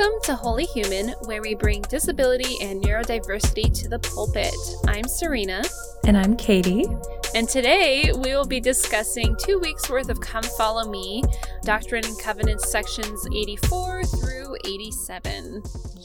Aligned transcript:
Welcome 0.00 0.22
to 0.22 0.34
Holy 0.34 0.64
Human, 0.64 1.10
where 1.26 1.42
we 1.42 1.54
bring 1.54 1.82
disability 1.82 2.56
and 2.62 2.82
neurodiversity 2.82 3.70
to 3.82 3.88
the 3.90 3.98
pulpit. 3.98 4.54
I'm 4.88 5.04
Serena. 5.04 5.62
And 6.06 6.16
I'm 6.16 6.38
Katie. 6.38 6.86
And 7.34 7.46
today 7.46 8.10
we 8.10 8.34
will 8.34 8.46
be 8.46 8.60
discussing 8.60 9.36
two 9.44 9.58
weeks 9.58 9.90
worth 9.90 10.08
of 10.08 10.18
Come 10.22 10.42
Follow 10.56 10.90
Me, 10.90 11.22
Doctrine 11.64 12.06
and 12.06 12.18
Covenants 12.18 12.72
sections 12.72 13.26
84 13.26 14.04
through 14.04 14.56
87. 14.64 15.62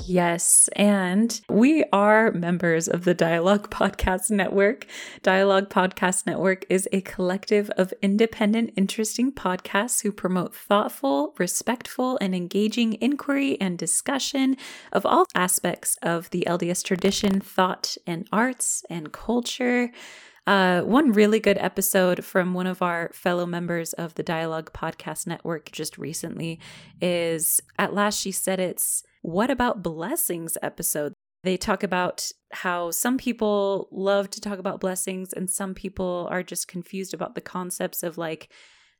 Yes, 0.07 0.69
and 0.75 1.41
we 1.49 1.83
are 1.91 2.31
members 2.31 2.87
of 2.87 3.05
the 3.05 3.15
Dialogue 3.15 3.71
Podcast 3.71 4.29
Network. 4.29 4.85
Dialogue 5.23 5.69
Podcast 5.69 6.27
Network 6.27 6.63
is 6.69 6.87
a 6.91 7.01
collective 7.01 7.71
of 7.71 7.91
independent, 8.03 8.71
interesting 8.75 9.31
podcasts 9.31 10.03
who 10.03 10.11
promote 10.11 10.53
thoughtful, 10.53 11.33
respectful, 11.39 12.19
and 12.21 12.35
engaging 12.35 13.01
inquiry 13.01 13.59
and 13.59 13.79
discussion 13.79 14.57
of 14.91 15.07
all 15.07 15.25
aspects 15.33 15.97
of 16.03 16.29
the 16.29 16.43
LDS 16.45 16.83
tradition, 16.83 17.39
thought, 17.39 17.97
and 18.05 18.27
arts 18.31 18.85
and 18.91 19.11
culture. 19.11 19.91
Uh, 20.45 20.81
one 20.81 21.11
really 21.11 21.39
good 21.39 21.57
episode 21.57 22.23
from 22.23 22.53
one 22.53 22.67
of 22.67 22.83
our 22.83 23.09
fellow 23.11 23.47
members 23.47 23.93
of 23.93 24.13
the 24.13 24.21
Dialogue 24.21 24.71
Podcast 24.71 25.25
Network 25.25 25.71
just 25.71 25.97
recently 25.97 26.59
is 27.01 27.59
At 27.79 27.95
Last 27.95 28.19
She 28.19 28.31
Said 28.31 28.59
It's 28.59 29.03
What 29.25 29.49
About 29.49 29.81
Blessings 29.81 30.55
episode. 30.61 31.15
They 31.43 31.57
talk 31.57 31.81
about 31.81 32.31
how 32.51 32.91
some 32.91 33.17
people 33.17 33.87
love 33.91 34.29
to 34.29 34.39
talk 34.39 34.59
about 34.59 34.79
blessings 34.79 35.33
and 35.33 35.49
some 35.49 35.73
people 35.73 36.27
are 36.29 36.43
just 36.43 36.67
confused 36.67 37.11
about 37.11 37.33
the 37.33 37.41
concepts 37.41 38.03
of 38.03 38.19
like 38.19 38.49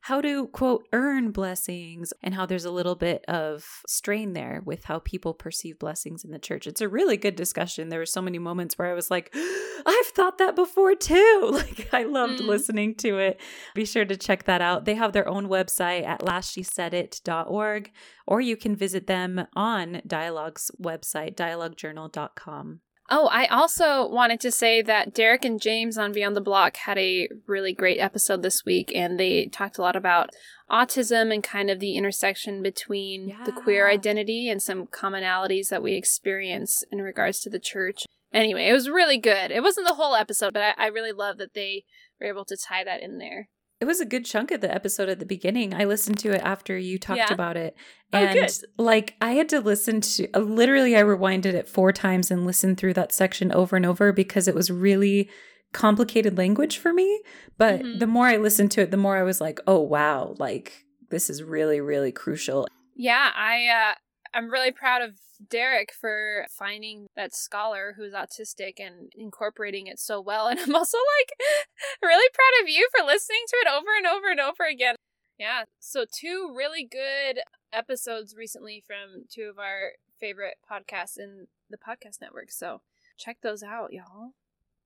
how 0.06 0.20
to 0.20 0.46
quote 0.48 0.86
earn 0.92 1.32
blessings 1.32 2.12
and 2.22 2.32
how 2.32 2.46
there's 2.46 2.64
a 2.64 2.70
little 2.70 2.94
bit 2.94 3.24
of 3.26 3.82
strain 3.88 4.34
there 4.34 4.62
with 4.64 4.84
how 4.84 5.00
people 5.00 5.34
perceive 5.34 5.80
blessings 5.80 6.22
in 6.22 6.30
the 6.30 6.38
church. 6.38 6.64
It's 6.64 6.80
a 6.80 6.88
really 6.88 7.16
good 7.16 7.34
discussion. 7.34 7.88
There 7.88 7.98
were 7.98 8.06
so 8.06 8.22
many 8.22 8.38
moments 8.38 8.78
where 8.78 8.88
I 8.88 8.94
was 8.94 9.10
like, 9.10 9.34
I've 9.86 10.06
thought 10.06 10.38
that 10.38 10.54
before 10.54 10.94
too. 10.94 11.50
Like 11.56 11.88
I 11.92 12.02
loved 12.04 12.40
mm. 12.40 12.46
listening 12.46 12.94
to 12.96 13.18
it. 13.18 13.40
Be 13.74 13.84
sure 13.84 14.04
to 14.04 14.16
check 14.16 14.44
that 14.44 14.60
out. 14.60 14.84
They 14.84 14.94
have 14.94 15.12
their 15.12 15.26
own 15.26 15.48
website 15.48 16.06
at 16.06 16.20
lastshesaidit.org 16.20 17.90
or 18.26 18.40
you 18.40 18.56
can 18.56 18.76
visit 18.76 19.06
them 19.06 19.46
on 19.54 20.02
Dialogue's 20.06 20.70
website, 20.80 21.34
dialoguejournal.com. 21.34 22.80
Oh, 23.08 23.28
I 23.28 23.46
also 23.46 24.08
wanted 24.08 24.40
to 24.40 24.50
say 24.50 24.82
that 24.82 25.14
Derek 25.14 25.44
and 25.44 25.60
James 25.60 25.96
on 25.96 26.12
Beyond 26.12 26.34
the 26.36 26.40
Block 26.40 26.76
had 26.76 26.98
a 26.98 27.28
really 27.46 27.72
great 27.72 27.98
episode 27.98 28.42
this 28.42 28.64
week, 28.64 28.90
and 28.94 29.18
they 29.18 29.46
talked 29.46 29.78
a 29.78 29.82
lot 29.82 29.94
about 29.94 30.30
autism 30.68 31.32
and 31.32 31.42
kind 31.42 31.70
of 31.70 31.78
the 31.78 31.94
intersection 31.94 32.62
between 32.62 33.28
yeah. 33.28 33.44
the 33.44 33.52
queer 33.52 33.88
identity 33.88 34.48
and 34.48 34.60
some 34.60 34.86
commonalities 34.86 35.68
that 35.68 35.84
we 35.84 35.94
experience 35.94 36.82
in 36.90 37.00
regards 37.00 37.40
to 37.40 37.50
the 37.50 37.60
church. 37.60 38.06
Anyway, 38.32 38.68
it 38.68 38.72
was 38.72 38.90
really 38.90 39.18
good. 39.18 39.52
It 39.52 39.62
wasn't 39.62 39.86
the 39.86 39.94
whole 39.94 40.16
episode, 40.16 40.52
but 40.52 40.62
I, 40.62 40.86
I 40.86 40.86
really 40.88 41.12
love 41.12 41.38
that 41.38 41.54
they 41.54 41.84
were 42.20 42.26
able 42.26 42.44
to 42.46 42.56
tie 42.56 42.82
that 42.82 43.02
in 43.02 43.18
there. 43.18 43.48
It 43.80 43.84
was 43.84 44.00
a 44.00 44.06
good 44.06 44.24
chunk 44.24 44.50
of 44.50 44.62
the 44.62 44.74
episode 44.74 45.08
at 45.10 45.18
the 45.18 45.26
beginning. 45.26 45.74
I 45.74 45.84
listened 45.84 46.18
to 46.20 46.32
it 46.32 46.40
after 46.42 46.78
you 46.78 46.98
talked 46.98 47.18
yeah. 47.18 47.32
about 47.32 47.58
it. 47.58 47.76
Oh, 48.12 48.18
and 48.18 48.38
oh, 48.38 48.82
like 48.82 49.14
I 49.20 49.32
had 49.32 49.48
to 49.50 49.60
listen 49.60 50.00
to 50.00 50.28
uh, 50.32 50.38
literally 50.38 50.96
I 50.96 51.02
rewinded 51.02 51.52
it 51.52 51.68
four 51.68 51.92
times 51.92 52.30
and 52.30 52.46
listened 52.46 52.78
through 52.78 52.94
that 52.94 53.12
section 53.12 53.52
over 53.52 53.76
and 53.76 53.84
over 53.84 54.12
because 54.12 54.48
it 54.48 54.54
was 54.54 54.70
really 54.70 55.28
complicated 55.72 56.38
language 56.38 56.78
for 56.78 56.92
me. 56.92 57.20
But 57.58 57.82
mm-hmm. 57.82 57.98
the 57.98 58.06
more 58.06 58.26
I 58.26 58.38
listened 58.38 58.70
to 58.72 58.82
it, 58.82 58.90
the 58.90 58.96
more 58.96 59.16
I 59.16 59.22
was 59.22 59.40
like, 59.40 59.60
"Oh 59.66 59.80
wow, 59.80 60.34
like 60.38 60.84
this 61.10 61.28
is 61.28 61.42
really 61.42 61.80
really 61.80 62.12
crucial." 62.12 62.66
Yeah, 62.94 63.30
I 63.36 63.66
uh 63.66 63.94
I'm 64.36 64.50
really 64.50 64.70
proud 64.70 65.00
of 65.00 65.14
Derek 65.48 65.92
for 65.98 66.46
finding 66.50 67.06
that 67.16 67.34
scholar 67.34 67.94
who's 67.96 68.12
autistic 68.12 68.74
and 68.78 69.10
incorporating 69.16 69.86
it 69.86 69.98
so 69.98 70.20
well. 70.20 70.48
And 70.56 70.60
I'm 70.60 70.74
also 70.74 70.98
like 70.98 71.32
really 72.02 72.28
proud 72.34 72.62
of 72.62 72.68
you 72.68 72.86
for 72.94 73.04
listening 73.04 73.40
to 73.48 73.56
it 73.56 73.68
over 73.68 73.96
and 73.96 74.06
over 74.06 74.30
and 74.30 74.40
over 74.40 74.64
again. 74.70 74.94
Yeah. 75.38 75.64
So, 75.80 76.04
two 76.10 76.52
really 76.54 76.84
good 76.84 77.40
episodes 77.72 78.34
recently 78.36 78.82
from 78.86 79.24
two 79.30 79.44
of 79.44 79.58
our 79.58 79.92
favorite 80.20 80.56
podcasts 80.70 81.18
in 81.18 81.46
the 81.70 81.78
podcast 81.78 82.20
network. 82.20 82.50
So, 82.50 82.82
check 83.18 83.38
those 83.42 83.62
out, 83.62 83.92
y'all. 83.92 84.32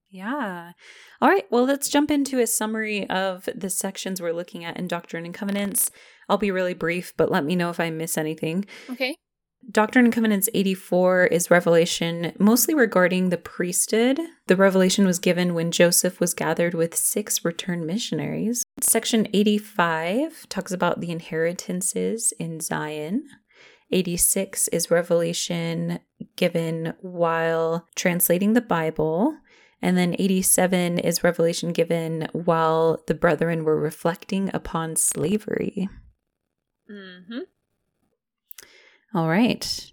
Yeah. 0.09 0.73
All 1.21 1.29
right. 1.29 1.47
Well, 1.51 1.65
let's 1.65 1.89
jump 1.89 2.11
into 2.11 2.41
a 2.41 2.47
summary 2.47 3.09
of 3.09 3.49
the 3.55 3.71
sections 3.71 4.21
we're 4.21 4.33
looking 4.33 4.65
at 4.65 4.77
in 4.77 4.89
Doctrine 4.89 5.25
and 5.25 5.35
Covenants. 5.35 5.91
I'll 6.29 6.39
be 6.39 6.51
really 6.51 6.75
brief, 6.75 7.15
but 7.17 7.31
let 7.31 7.45
me 7.45 7.55
know 7.55 7.71
if 7.71 7.79
I 7.79 7.91
miss 7.91 8.19
anything. 8.19 8.65
Okay. 8.91 9.17
Doctrine 9.69 10.07
and 10.07 10.15
Covenants 10.15 10.49
84 10.55 11.27
is 11.27 11.51
revelation 11.51 12.33
mostly 12.39 12.75
regarding 12.75 13.29
the 13.29 13.37
priesthood. 13.37 14.19
The 14.47 14.57
revelation 14.57 15.07
was 15.07 15.19
given 15.19 15.55
when 15.55 15.71
Joseph 15.71 16.19
was 16.19 16.35
gathered 16.35 16.75
with 16.75 16.97
six 16.97 17.45
returned 17.45 17.87
missionaries. 17.87 18.65
Section 18.81 19.29
85 19.33 20.49
talks 20.49 20.73
about 20.73 21.01
the 21.01 21.11
inheritances 21.11 22.33
in 22.39 22.61
Zion. 22.61 23.29
86 23.93 24.69
is 24.69 24.91
revelation 24.91 26.01
given 26.37 26.95
while 27.01 27.87
translating 27.95 28.55
the 28.55 28.61
Bible. 28.61 29.37
And 29.83 29.97
then 29.97 30.17
87 30.19 30.99
is 30.99 31.25
revelation 31.25 31.73
given 31.73 32.29
while 32.33 33.03
the 33.07 33.15
brethren 33.15 33.65
were 33.65 33.79
reflecting 33.79 34.51
upon 34.53 34.97
slavery. 34.97 35.89
Mm-hmm. 36.91 37.41
All 39.15 39.29
right. 39.29 39.93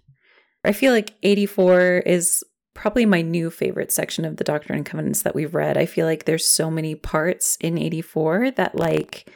I 0.64 0.72
feel 0.72 0.92
like 0.92 1.14
84 1.22 2.02
is 2.06 2.44
probably 2.74 3.06
my 3.06 3.22
new 3.22 3.50
favorite 3.50 3.90
section 3.90 4.24
of 4.24 4.36
the 4.36 4.44
Doctrine 4.44 4.78
and 4.78 4.86
Covenants 4.86 5.22
that 5.22 5.34
we've 5.34 5.54
read. 5.54 5.76
I 5.76 5.86
feel 5.86 6.06
like 6.06 6.24
there's 6.24 6.46
so 6.46 6.70
many 6.70 6.94
parts 6.94 7.56
in 7.60 7.76
84 7.76 8.52
that 8.52 8.76
like 8.76 9.28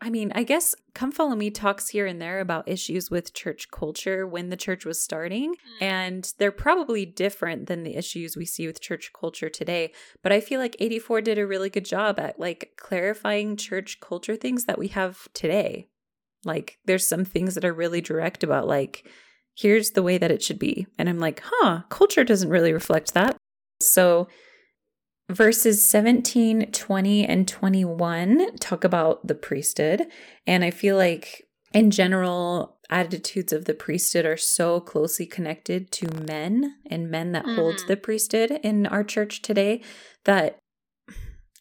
I 0.00 0.10
mean, 0.10 0.30
I 0.34 0.42
guess 0.42 0.74
Come 0.94 1.10
Follow 1.10 1.34
Me 1.34 1.50
talks 1.50 1.88
here 1.88 2.06
and 2.06 2.20
there 2.20 2.40
about 2.40 2.68
issues 2.68 3.10
with 3.10 3.32
church 3.32 3.70
culture 3.70 4.26
when 4.26 4.50
the 4.50 4.56
church 4.56 4.84
was 4.84 5.00
starting, 5.00 5.54
mm. 5.54 5.82
and 5.82 6.32
they're 6.38 6.52
probably 6.52 7.06
different 7.06 7.66
than 7.66 7.82
the 7.82 7.96
issues 7.96 8.36
we 8.36 8.44
see 8.44 8.66
with 8.66 8.82
church 8.82 9.10
culture 9.18 9.48
today. 9.48 9.92
But 10.22 10.32
I 10.32 10.40
feel 10.40 10.60
like 10.60 10.76
84 10.78 11.22
did 11.22 11.38
a 11.38 11.46
really 11.46 11.70
good 11.70 11.86
job 11.86 12.20
at 12.20 12.38
like 12.38 12.72
clarifying 12.76 13.56
church 13.56 13.98
culture 14.00 14.36
things 14.36 14.66
that 14.66 14.78
we 14.78 14.88
have 14.88 15.28
today. 15.32 15.88
Like 16.46 16.78
there's 16.84 17.06
some 17.06 17.24
things 17.24 17.54
that 17.54 17.64
are 17.64 17.72
really 17.72 18.00
direct 18.00 18.42
about 18.42 18.66
like 18.66 19.06
here's 19.56 19.92
the 19.92 20.02
way 20.02 20.18
that 20.18 20.30
it 20.30 20.42
should 20.42 20.58
be. 20.58 20.86
And 20.98 21.08
I'm 21.08 21.18
like, 21.18 21.42
"Huh, 21.44 21.82
culture 21.88 22.24
doesn't 22.24 22.50
really 22.50 22.72
reflect 22.72 23.14
that." 23.14 23.36
So 23.80 24.28
verses 25.30 25.84
17, 25.84 26.70
20 26.72 27.26
and 27.26 27.48
21 27.48 28.56
talk 28.58 28.84
about 28.84 29.26
the 29.26 29.34
priesthood, 29.34 30.06
and 30.46 30.64
I 30.64 30.70
feel 30.70 30.96
like 30.96 31.46
in 31.72 31.90
general 31.90 32.78
attitudes 32.88 33.52
of 33.52 33.64
the 33.64 33.74
priesthood 33.74 34.24
are 34.24 34.36
so 34.36 34.80
closely 34.80 35.26
connected 35.26 35.90
to 35.90 36.08
men 36.26 36.76
and 36.88 37.10
men 37.10 37.32
that 37.32 37.44
mm-hmm. 37.44 37.56
hold 37.56 37.80
the 37.88 37.96
priesthood 37.96 38.60
in 38.62 38.86
our 38.86 39.02
church 39.02 39.42
today 39.42 39.82
that 40.24 40.58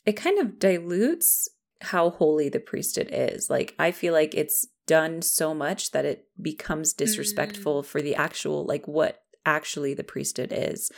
it 0.05 0.13
kind 0.13 0.39
of 0.39 0.59
dilutes 0.59 1.49
how 1.81 2.11
holy 2.11 2.49
the 2.49 2.59
priesthood 2.59 3.09
is. 3.11 3.49
Like 3.49 3.75
I 3.79 3.91
feel 3.91 4.13
like 4.13 4.33
it's 4.33 4.67
done 4.85 5.21
so 5.21 5.53
much 5.53 5.91
that 5.91 6.05
it 6.05 6.27
becomes 6.41 6.93
disrespectful 6.93 7.81
mm. 7.81 7.85
for 7.85 8.01
the 8.01 8.15
actual 8.15 8.65
like 8.65 8.87
what 8.87 9.23
actually 9.45 9.93
the 9.93 10.03
priesthood 10.03 10.51
is. 10.51 10.91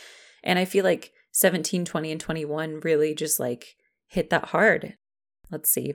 And 0.44 0.60
i 0.60 0.66
feel 0.66 0.84
like 0.84 1.12
17 1.32 1.86
20 1.86 2.12
and 2.12 2.22
21 2.22 2.80
really 2.82 3.14
just 3.14 3.40
like 3.40 3.76
hit 4.08 4.30
that 4.30 4.46
hard. 4.46 4.96
Let's 5.52 5.70
see. 5.70 5.94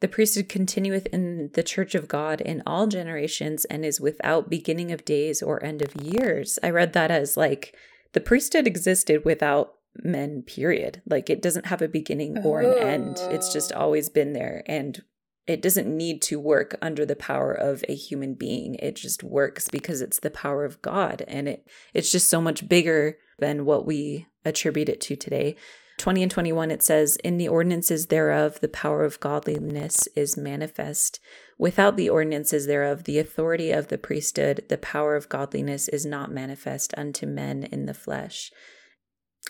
The 0.00 0.08
priesthood 0.08 0.48
continueth 0.48 1.06
in 1.06 1.50
the 1.54 1.62
church 1.62 1.94
of 1.94 2.08
god 2.08 2.40
in 2.40 2.62
all 2.66 2.86
generations 2.86 3.64
and 3.66 3.84
is 3.84 4.00
without 4.00 4.50
beginning 4.50 4.90
of 4.90 5.04
days 5.04 5.42
or 5.42 5.64
end 5.64 5.82
of 5.82 5.94
years. 5.94 6.58
I 6.62 6.70
read 6.70 6.92
that 6.94 7.10
as 7.10 7.36
like 7.36 7.74
the 8.12 8.20
priesthood 8.20 8.66
existed 8.66 9.24
without 9.24 9.74
men 9.96 10.42
period. 10.42 11.02
Like 11.06 11.30
it 11.30 11.42
doesn't 11.42 11.66
have 11.66 11.82
a 11.82 11.88
beginning 11.88 12.38
or 12.38 12.60
an 12.60 12.78
end. 12.78 13.18
It's 13.30 13.52
just 13.52 13.72
always 13.72 14.08
been 14.08 14.32
there. 14.32 14.62
And 14.66 15.02
it 15.46 15.60
doesn't 15.60 15.88
need 15.88 16.22
to 16.22 16.38
work 16.38 16.76
under 16.80 17.04
the 17.04 17.16
power 17.16 17.52
of 17.52 17.84
a 17.88 17.94
human 17.94 18.34
being. 18.34 18.76
It 18.76 18.96
just 18.96 19.22
works 19.24 19.68
because 19.68 20.00
it's 20.00 20.20
the 20.20 20.30
power 20.30 20.64
of 20.64 20.80
god 20.82 21.24
and 21.26 21.48
it 21.48 21.66
it's 21.92 22.12
just 22.12 22.28
so 22.28 22.40
much 22.40 22.68
bigger 22.68 23.18
than 23.38 23.64
what 23.64 23.84
we 23.84 24.26
attribute 24.44 24.88
it 24.88 25.00
to 25.02 25.16
today. 25.16 25.56
20 25.98 26.22
and 26.22 26.30
21 26.32 26.70
it 26.70 26.82
says 26.82 27.16
in 27.16 27.36
the 27.36 27.48
ordinances 27.48 28.06
thereof 28.06 28.60
the 28.60 28.68
power 28.68 29.04
of 29.04 29.20
godliness 29.20 30.06
is 30.14 30.36
manifest. 30.36 31.18
Without 31.58 31.96
the 31.96 32.08
ordinances 32.08 32.66
thereof 32.66 33.04
the 33.04 33.18
authority 33.18 33.72
of 33.72 33.88
the 33.88 33.98
priesthood 33.98 34.64
the 34.68 34.78
power 34.78 35.16
of 35.16 35.28
godliness 35.28 35.88
is 35.88 36.06
not 36.06 36.30
manifest 36.30 36.94
unto 36.96 37.26
men 37.26 37.64
in 37.64 37.86
the 37.86 37.94
flesh. 37.94 38.52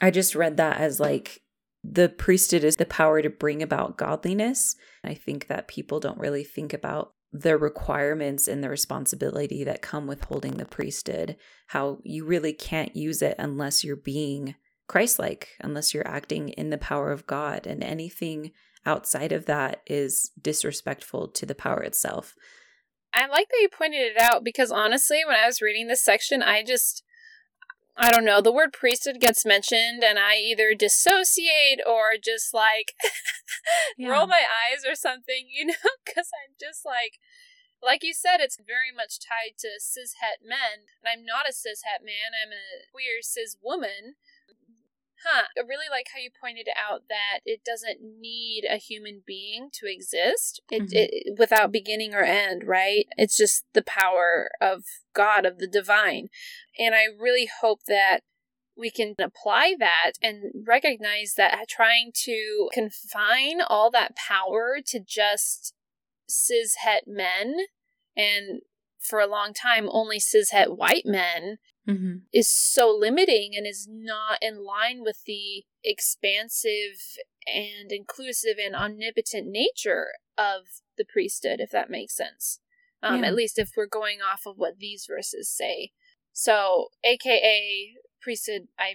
I 0.01 0.11
just 0.11 0.35
read 0.35 0.57
that 0.57 0.79
as 0.79 0.99
like 0.99 1.43
the 1.85 2.09
priesthood 2.09 2.65
is 2.65 2.77
the 2.77 2.87
power 2.87 3.23
to 3.23 3.31
bring 3.31 3.63
about 3.63 3.99
godliness. 3.99 4.77
I 5.03 5.15
think 5.15 5.49
that 5.49 5.69
people 5.69 6.01
don't 6.01 6.19
really 6.19 6.45
think 6.45 6.73
about 6.73 7.15
the 7.33 7.57
requirements 7.57 8.47
and 8.47 8.63
the 8.63 8.69
responsibility 8.69 9.65
that 9.65 9.83
come 9.83 10.07
with 10.07 10.25
holding 10.25 10.59
the 10.59 10.65
priesthood, 10.65 11.37
how 11.69 11.99
you 12.05 12.25
really 12.25 12.53
can't 12.53 12.95
use 12.95 13.23
it 13.23 13.35
unless 13.39 13.83
you're 13.83 13.97
being 13.97 14.55
Christ 14.87 15.19
like, 15.19 15.49
unless 15.61 15.95
you're 15.95 16.07
acting 16.07 16.51
in 16.51 16.71
the 16.71 16.79
power 16.79 17.11
of 17.11 17.27
God. 17.27 17.67
And 17.67 17.83
anything 17.83 18.53
outside 18.85 19.33
of 19.33 19.47
that 19.47 19.81
is 19.87 20.31
disrespectful 20.41 21.29
to 21.29 21.47
the 21.47 21.55
power 21.55 21.83
itself. 21.83 22.35
I 23.15 23.27
like 23.27 23.49
that 23.49 23.59
you 23.61 23.69
pointed 23.69 24.01
it 24.01 24.19
out 24.19 24.45
because 24.45 24.71
honestly, 24.71 25.21
when 25.27 25.37
I 25.37 25.47
was 25.47 25.63
reading 25.63 25.87
this 25.87 26.05
section, 26.05 26.43
I 26.43 26.63
just 26.63 27.03
I 27.97 28.11
don't 28.11 28.25
know, 28.25 28.41
the 28.41 28.53
word 28.53 28.73
priesthood 28.73 29.21
gets 29.21 29.45
mentioned 29.45 30.03
and 30.03 30.19
I 30.19 30.37
either 30.37 30.75
dissociate 30.75 31.81
or 31.87 32.17
just 32.23 32.55
like 32.55 32.95
yeah. 33.99 34.09
roll 34.09 34.27
my 34.27 34.43
eyes 34.49 34.85
or 34.89 34.95
something, 34.95 35.47
you 35.53 35.67
know, 35.73 35.93
because 36.05 36.29
I'm 36.33 36.57
just 36.59 36.87
like, 36.87 37.21
like 37.83 38.03
you 38.03 38.15
said, 38.15 38.41
it's 38.41 38.57
very 38.57 38.95
much 38.95 39.19
tied 39.21 39.59
to 39.59 39.77
cishet 39.77 40.41
men. 40.41 40.89
And 41.03 41.21
I'm 41.21 41.27
not 41.27 41.49
a 41.49 41.53
cishet 41.53 42.01
man, 42.01 42.33
I'm 42.33 42.53
a 42.53 42.89
queer 42.91 43.21
cis 43.21 43.57
woman. 43.63 44.17
Huh. 45.25 45.45
I 45.57 45.61
really 45.61 45.87
like 45.91 46.07
how 46.13 46.21
you 46.21 46.31
pointed 46.41 46.69
out 46.77 47.03
that 47.09 47.41
it 47.45 47.61
doesn't 47.65 47.99
need 48.03 48.65
a 48.69 48.77
human 48.77 49.23
being 49.27 49.69
to 49.75 49.87
exist 49.87 50.61
it, 50.71 50.83
mm-hmm. 50.83 50.89
it, 50.93 51.39
without 51.39 51.71
beginning 51.71 52.15
or 52.15 52.23
end, 52.23 52.65
right? 52.67 53.07
It's 53.17 53.37
just 53.37 53.65
the 53.73 53.83
power 53.83 54.51
of 54.61 54.85
God, 55.15 55.47
of 55.47 55.59
the 55.59 55.69
divine. 55.69 56.29
And 56.79 56.95
I 56.95 57.05
really 57.19 57.49
hope 57.61 57.85
that 57.87 58.21
we 58.77 58.91
can 58.91 59.15
apply 59.19 59.77
that 59.79 60.13
and 60.23 60.51
recognize 60.67 61.35
that 61.37 61.69
trying 61.69 62.11
to 62.25 62.69
confine 62.73 63.61
all 63.61 63.91
that 63.91 64.17
power 64.17 64.79
to 64.87 64.99
just 64.99 65.75
cishet 66.29 67.07
men 67.07 67.57
and 68.17 68.63
for 68.99 69.21
a 69.21 69.27
long 69.27 69.53
time 69.53 69.89
only 69.91 70.19
cishet 70.19 70.77
white 70.77 71.05
men 71.05 71.59
mm-hmm. 71.89 72.19
is 72.33 72.49
so 72.49 72.95
limiting 72.97 73.53
and 73.57 73.67
is 73.67 73.89
not 73.91 74.39
in 74.41 74.65
line 74.65 75.03
with 75.03 75.25
the 75.27 75.65
expansive 75.85 77.19
and 77.47 77.91
inclusive 77.91 78.57
and 78.63 78.75
omnipotent 78.75 79.49
nature 79.49 80.09
of 80.39 80.63
the 80.97 81.05
priesthood, 81.05 81.61
if 81.61 81.71
that 81.71 81.91
makes 81.91 82.17
sense. 82.17 82.61
Um, 83.03 83.23
yeah. 83.23 83.29
At 83.29 83.35
least 83.35 83.59
if 83.59 83.73
we're 83.77 83.87
going 83.87 84.19
off 84.21 84.43
of 84.47 84.57
what 84.57 84.79
these 84.79 85.07
verses 85.09 85.51
say. 85.51 85.91
So, 86.33 86.89
AKA 87.05 87.95
priesthood, 88.23 88.69
I 88.79 88.95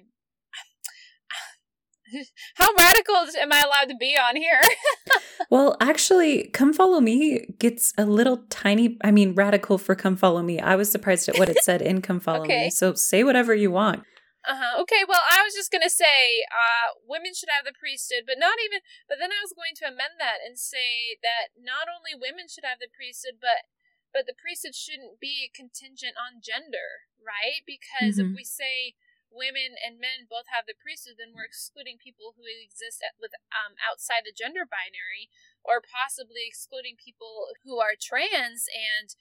how 2.55 2.69
radical 2.77 3.15
am 3.39 3.51
I 3.51 3.61
allowed 3.61 3.89
to 3.89 3.95
be 3.99 4.15
on 4.15 4.35
here? 4.35 4.61
well, 5.49 5.77
actually, 5.79 6.49
Come 6.49 6.73
Follow 6.73 6.99
Me 6.99 7.45
gets 7.59 7.93
a 7.97 8.05
little 8.05 8.43
tiny, 8.49 8.97
I 9.03 9.11
mean, 9.11 9.33
radical 9.33 9.77
for 9.77 9.95
Come 9.95 10.15
Follow 10.15 10.41
Me. 10.41 10.59
I 10.59 10.75
was 10.75 10.91
surprised 10.91 11.29
at 11.29 11.37
what 11.37 11.49
it 11.49 11.63
said 11.63 11.81
in 11.81 12.01
Come 12.01 12.19
Follow 12.19 12.43
okay. 12.43 12.65
Me. 12.65 12.69
So 12.69 12.93
say 12.93 13.23
whatever 13.23 13.53
you 13.53 13.71
want. 13.71 14.03
Uh-huh. 14.47 14.79
Okay, 14.79 15.03
well, 15.03 15.19
I 15.27 15.43
was 15.43 15.51
just 15.51 15.75
going 15.75 15.83
to 15.83 15.91
say 15.91 16.47
uh, 16.47 16.95
women 17.03 17.35
should 17.35 17.51
have 17.51 17.67
the 17.67 17.75
priesthood, 17.75 18.23
but 18.23 18.39
not 18.39 18.55
even, 18.63 18.79
but 19.11 19.19
then 19.19 19.35
I 19.35 19.43
was 19.43 19.51
going 19.51 19.75
to 19.83 19.91
amend 19.91 20.23
that 20.23 20.39
and 20.39 20.55
say 20.55 21.19
that 21.19 21.51
not 21.59 21.91
only 21.91 22.15
women 22.15 22.47
should 22.47 22.63
have 22.63 22.79
the 22.79 22.87
priesthood, 22.87 23.43
but 23.43 23.67
but 24.15 24.23
the 24.23 24.39
priesthood 24.39 24.71
shouldn't 24.71 25.19
be 25.19 25.51
contingent 25.51 26.15
on 26.15 26.39
gender, 26.39 27.11
right? 27.19 27.59
Because 27.67 28.15
mm-hmm. 28.15 28.31
if 28.31 28.39
we 28.39 28.47
say 28.47 28.95
women 29.31 29.75
and 29.77 29.99
men 29.99 30.25
both 30.29 30.49
have 30.49 30.65
the 30.65 30.77
priesthood, 30.77 31.19
then 31.19 31.35
we're 31.35 31.47
excluding 31.47 31.99
people 31.99 32.33
who 32.35 32.47
exist 32.47 33.03
at, 33.03 33.19
with 33.19 33.35
um, 33.53 33.77
outside 33.79 34.23
the 34.25 34.35
gender 34.35 34.63
binary, 34.65 35.29
or 35.63 35.83
possibly 35.83 36.47
excluding 36.47 36.95
people 36.97 37.51
who 37.63 37.77
are 37.77 37.99
trans 37.99 38.65
and 38.71 39.13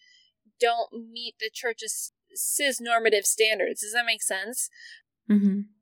don't 0.61 0.93
meet 0.93 1.37
the 1.39 1.51
church's 1.53 2.13
cis 2.35 2.81
normative 2.81 3.27
standards. 3.27 3.81
Does 3.81 3.93
that 3.93 4.07
make 4.07 4.23
sense? 4.23 4.71
Mm-hmm. 5.31 5.73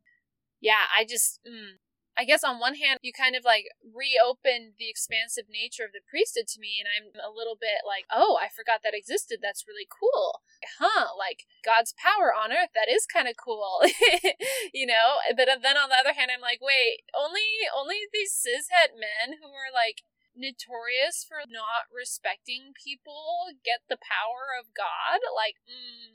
Yeah, 0.60 0.88
I 0.88 1.04
just 1.04 1.40
mm, 1.44 1.78
I 2.14 2.24
guess 2.24 2.46
on 2.46 2.62
one 2.62 2.78
hand, 2.78 3.02
you 3.02 3.10
kind 3.10 3.34
of 3.34 3.42
like 3.42 3.66
reopened 3.82 4.78
the 4.78 4.86
expansive 4.86 5.50
nature 5.50 5.82
of 5.82 5.90
the 5.90 6.04
priesthood 6.06 6.46
to 6.54 6.62
me, 6.62 6.78
and 6.78 6.86
I'm 6.86 7.10
a 7.18 7.34
little 7.34 7.58
bit 7.58 7.82
like, 7.82 8.06
oh, 8.06 8.38
I 8.38 8.46
forgot 8.54 8.86
that 8.86 8.94
existed. 8.94 9.42
That's 9.42 9.66
really 9.66 9.86
cool. 9.90 10.46
Huh, 10.78 11.10
like 11.18 11.50
God's 11.66 11.90
power 11.98 12.30
on 12.30 12.54
earth, 12.54 12.70
that 12.78 12.86
is 12.86 13.02
kind 13.02 13.26
of 13.26 13.34
cool. 13.34 13.82
you 14.72 14.86
know? 14.86 15.18
But 15.34 15.50
then 15.58 15.74
on 15.74 15.90
the 15.90 15.98
other 15.98 16.14
hand, 16.14 16.30
I'm 16.30 16.44
like, 16.44 16.62
wait, 16.62 17.02
only 17.10 17.66
only 17.74 18.06
these 18.14 18.30
cishet 18.30 18.94
men 18.94 19.42
who 19.42 19.50
are 19.50 19.74
like 19.74 20.06
notorious 20.38 21.26
for 21.26 21.42
not 21.50 21.90
respecting 21.90 22.78
people 22.78 23.50
get 23.66 23.82
the 23.90 23.98
power 23.98 24.54
of 24.54 24.70
God? 24.70 25.18
Like, 25.34 25.58
mm, 25.66 26.14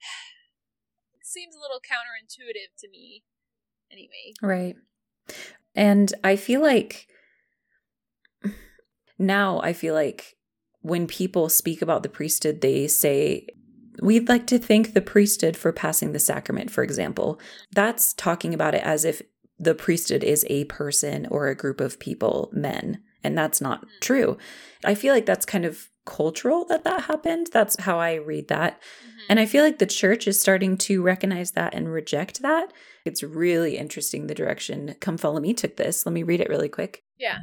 seems 1.20 1.52
a 1.52 1.60
little 1.60 1.84
counterintuitive 1.84 2.72
to 2.80 2.88
me. 2.88 3.24
Anyway. 3.92 4.32
Right. 4.40 4.76
And 5.76 6.12
I 6.24 6.36
feel 6.36 6.60
like 6.60 7.06
now 9.18 9.60
I 9.60 9.72
feel 9.72 9.94
like 9.94 10.36
when 10.80 11.06
people 11.06 11.48
speak 11.48 11.82
about 11.82 12.02
the 12.02 12.08
priesthood, 12.08 12.60
they 12.60 12.88
say, 12.88 13.46
We'd 14.02 14.28
like 14.28 14.46
to 14.48 14.58
thank 14.58 14.92
the 14.92 15.00
priesthood 15.00 15.56
for 15.56 15.72
passing 15.72 16.12
the 16.12 16.18
sacrament, 16.18 16.70
for 16.70 16.84
example. 16.84 17.40
That's 17.72 18.12
talking 18.12 18.52
about 18.52 18.74
it 18.74 18.82
as 18.82 19.06
if 19.06 19.22
the 19.58 19.74
priesthood 19.74 20.22
is 20.22 20.44
a 20.50 20.64
person 20.64 21.26
or 21.30 21.48
a 21.48 21.54
group 21.54 21.80
of 21.80 21.98
people, 21.98 22.50
men. 22.52 23.02
And 23.24 23.38
that's 23.38 23.60
not 23.60 23.86
mm. 23.86 23.88
true. 24.00 24.36
I 24.84 24.94
feel 24.94 25.14
like 25.14 25.24
that's 25.24 25.46
kind 25.46 25.64
of 25.64 25.88
cultural 26.06 26.64
that 26.66 26.84
that 26.84 27.02
happened. 27.02 27.48
That's 27.52 27.78
how 27.80 27.98
I 27.98 28.14
read 28.14 28.48
that. 28.48 28.80
Mm-hmm. 28.80 29.26
And 29.28 29.40
I 29.40 29.46
feel 29.46 29.62
like 29.62 29.78
the 29.78 29.86
church 29.86 30.26
is 30.26 30.40
starting 30.40 30.78
to 30.78 31.02
recognize 31.02 31.50
that 31.52 31.74
and 31.74 31.92
reject 31.92 32.40
that. 32.40 32.72
It's 33.04 33.22
really 33.22 33.76
interesting 33.76 34.26
the 34.26 34.34
direction 34.34 34.94
Come 35.00 35.18
Follow 35.18 35.40
Me 35.40 35.52
took 35.52 35.76
this. 35.76 36.06
Let 36.06 36.12
me 36.12 36.22
read 36.22 36.40
it 36.40 36.48
really 36.48 36.68
quick. 36.70 37.02
Yeah. 37.18 37.40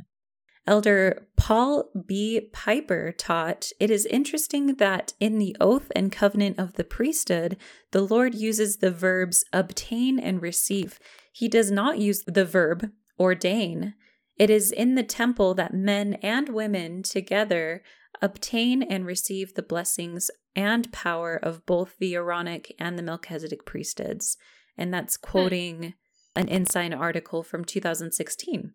Elder 0.65 1.27
Paul 1.36 1.89
B. 2.07 2.50
Pieper 2.54 3.12
taught 3.12 3.70
it 3.79 3.91
is 3.91 4.05
interesting 4.05 4.75
that 4.75 5.13
in 5.20 5.38
the 5.38 5.58
oath 5.60 5.91
and 5.93 6.12
covenant 6.12 6.58
of 6.58 6.74
the 6.74 6.86
priesthood, 6.86 7.58
the 7.91 8.01
Lord 8.01 8.34
uses 8.34 8.77
the 8.77 8.91
verbs 8.91 9.43
obtain 9.51 10.20
and 10.20 10.41
receive. 10.41 11.00
He 11.34 11.50
does 11.50 11.70
not 11.70 12.00
use 12.00 12.24
the 12.25 12.46
verb 12.46 12.91
ordain. 13.20 13.93
It 14.38 14.50
is 14.50 14.72
in 14.72 14.96
the 14.96 15.04
temple 15.04 15.54
that 15.56 15.74
men 15.74 16.16
and 16.16 16.50
women 16.50 17.04
together 17.04 17.84
obtain 18.22 18.82
and 18.82 19.06
receive 19.06 19.54
the 19.54 19.62
blessings 19.62 20.32
and 20.56 20.92
power 20.92 21.36
of 21.36 21.66
both 21.66 21.98
the 22.00 22.16
Aaronic 22.16 22.75
and 22.80 22.98
the 22.98 23.04
Melchizedek 23.04 23.66
priesthoods 23.66 24.38
and 24.78 24.94
that's 24.94 25.18
hmm. 25.18 25.30
quoting 25.30 25.94
an 26.36 26.50
Ensign 26.50 26.94
article 26.94 27.44
from 27.44 27.63
2016. 27.63 28.74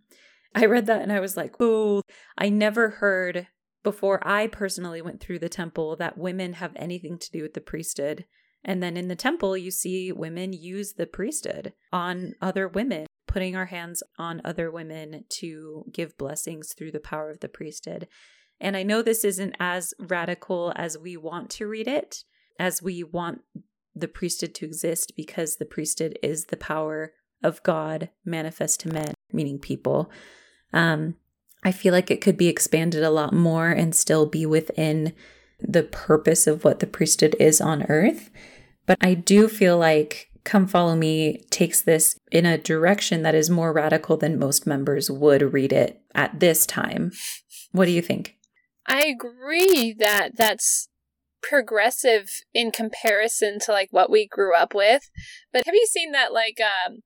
I 0.54 0.64
read 0.64 0.86
that 0.86 1.02
and 1.02 1.12
I 1.12 1.20
was 1.20 1.36
like, 1.36 1.56
oh, 1.60 2.02
I 2.36 2.48
never 2.48 2.90
heard 2.90 3.48
before 3.82 4.26
I 4.26 4.46
personally 4.46 5.02
went 5.02 5.20
through 5.20 5.40
the 5.40 5.48
temple 5.48 5.96
that 5.96 6.18
women 6.18 6.54
have 6.54 6.72
anything 6.76 7.18
to 7.18 7.30
do 7.30 7.42
with 7.42 7.54
the 7.54 7.60
priesthood. 7.60 8.24
And 8.64 8.82
then 8.82 8.96
in 8.96 9.08
the 9.08 9.16
temple, 9.16 9.56
you 9.56 9.70
see 9.70 10.10
women 10.10 10.52
use 10.52 10.94
the 10.94 11.06
priesthood 11.06 11.74
on 11.92 12.34
other 12.40 12.66
women, 12.66 13.06
putting 13.38 13.54
our 13.54 13.66
hands 13.66 14.02
on 14.18 14.42
other 14.44 14.68
women 14.68 15.24
to 15.28 15.84
give 15.92 16.18
blessings 16.18 16.72
through 16.72 16.90
the 16.90 16.98
power 16.98 17.30
of 17.30 17.38
the 17.38 17.48
priesthood. 17.48 18.08
And 18.60 18.76
I 18.76 18.82
know 18.82 19.00
this 19.00 19.22
isn't 19.22 19.54
as 19.60 19.94
radical 20.00 20.72
as 20.74 20.98
we 20.98 21.16
want 21.16 21.48
to 21.50 21.68
read 21.68 21.86
it, 21.86 22.24
as 22.58 22.82
we 22.82 23.04
want 23.04 23.42
the 23.94 24.08
priesthood 24.08 24.56
to 24.56 24.64
exist 24.64 25.12
because 25.16 25.54
the 25.54 25.64
priesthood 25.64 26.18
is 26.20 26.46
the 26.46 26.56
power 26.56 27.12
of 27.40 27.62
God 27.62 28.10
manifest 28.24 28.80
to 28.80 28.92
men, 28.92 29.14
meaning 29.32 29.60
people. 29.60 30.10
Um, 30.72 31.14
I 31.62 31.70
feel 31.70 31.92
like 31.92 32.10
it 32.10 32.20
could 32.20 32.36
be 32.36 32.48
expanded 32.48 33.04
a 33.04 33.10
lot 33.10 33.32
more 33.32 33.70
and 33.70 33.94
still 33.94 34.26
be 34.26 34.46
within 34.46 35.12
the 35.60 35.84
purpose 35.84 36.48
of 36.48 36.64
what 36.64 36.80
the 36.80 36.88
priesthood 36.88 37.36
is 37.38 37.60
on 37.60 37.84
earth. 37.84 38.30
But 38.84 38.98
I 39.00 39.14
do 39.14 39.46
feel 39.46 39.78
like 39.78 40.28
Come 40.48 40.66
Follow 40.66 40.96
Me 40.96 41.44
takes 41.50 41.82
this 41.82 42.18
in 42.32 42.46
a 42.46 42.56
direction 42.56 43.22
that 43.22 43.34
is 43.34 43.50
more 43.50 43.70
radical 43.70 44.16
than 44.16 44.38
most 44.38 44.66
members 44.66 45.10
would 45.10 45.52
read 45.52 45.74
it 45.74 46.00
at 46.14 46.40
this 46.40 46.64
time. 46.64 47.12
What 47.72 47.84
do 47.84 47.90
you 47.90 48.00
think? 48.00 48.38
I 48.86 49.02
agree 49.02 49.94
that 49.98 50.38
that's 50.38 50.88
progressive 51.42 52.30
in 52.54 52.70
comparison 52.70 53.58
to 53.66 53.72
like 53.72 53.88
what 53.90 54.10
we 54.10 54.26
grew 54.26 54.56
up 54.56 54.74
with. 54.74 55.10
But 55.52 55.66
have 55.66 55.74
you 55.74 55.86
seen 55.86 56.12
that 56.12 56.32
like 56.32 56.58
um 56.62 57.00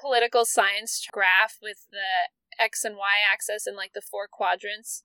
political 0.00 0.46
science 0.46 1.06
graph 1.12 1.58
with 1.60 1.84
the 1.92 2.58
x 2.58 2.82
and 2.82 2.96
y 2.96 3.16
axis 3.30 3.66
and 3.66 3.76
like 3.76 3.92
the 3.92 4.00
four 4.00 4.26
quadrants? 4.26 5.02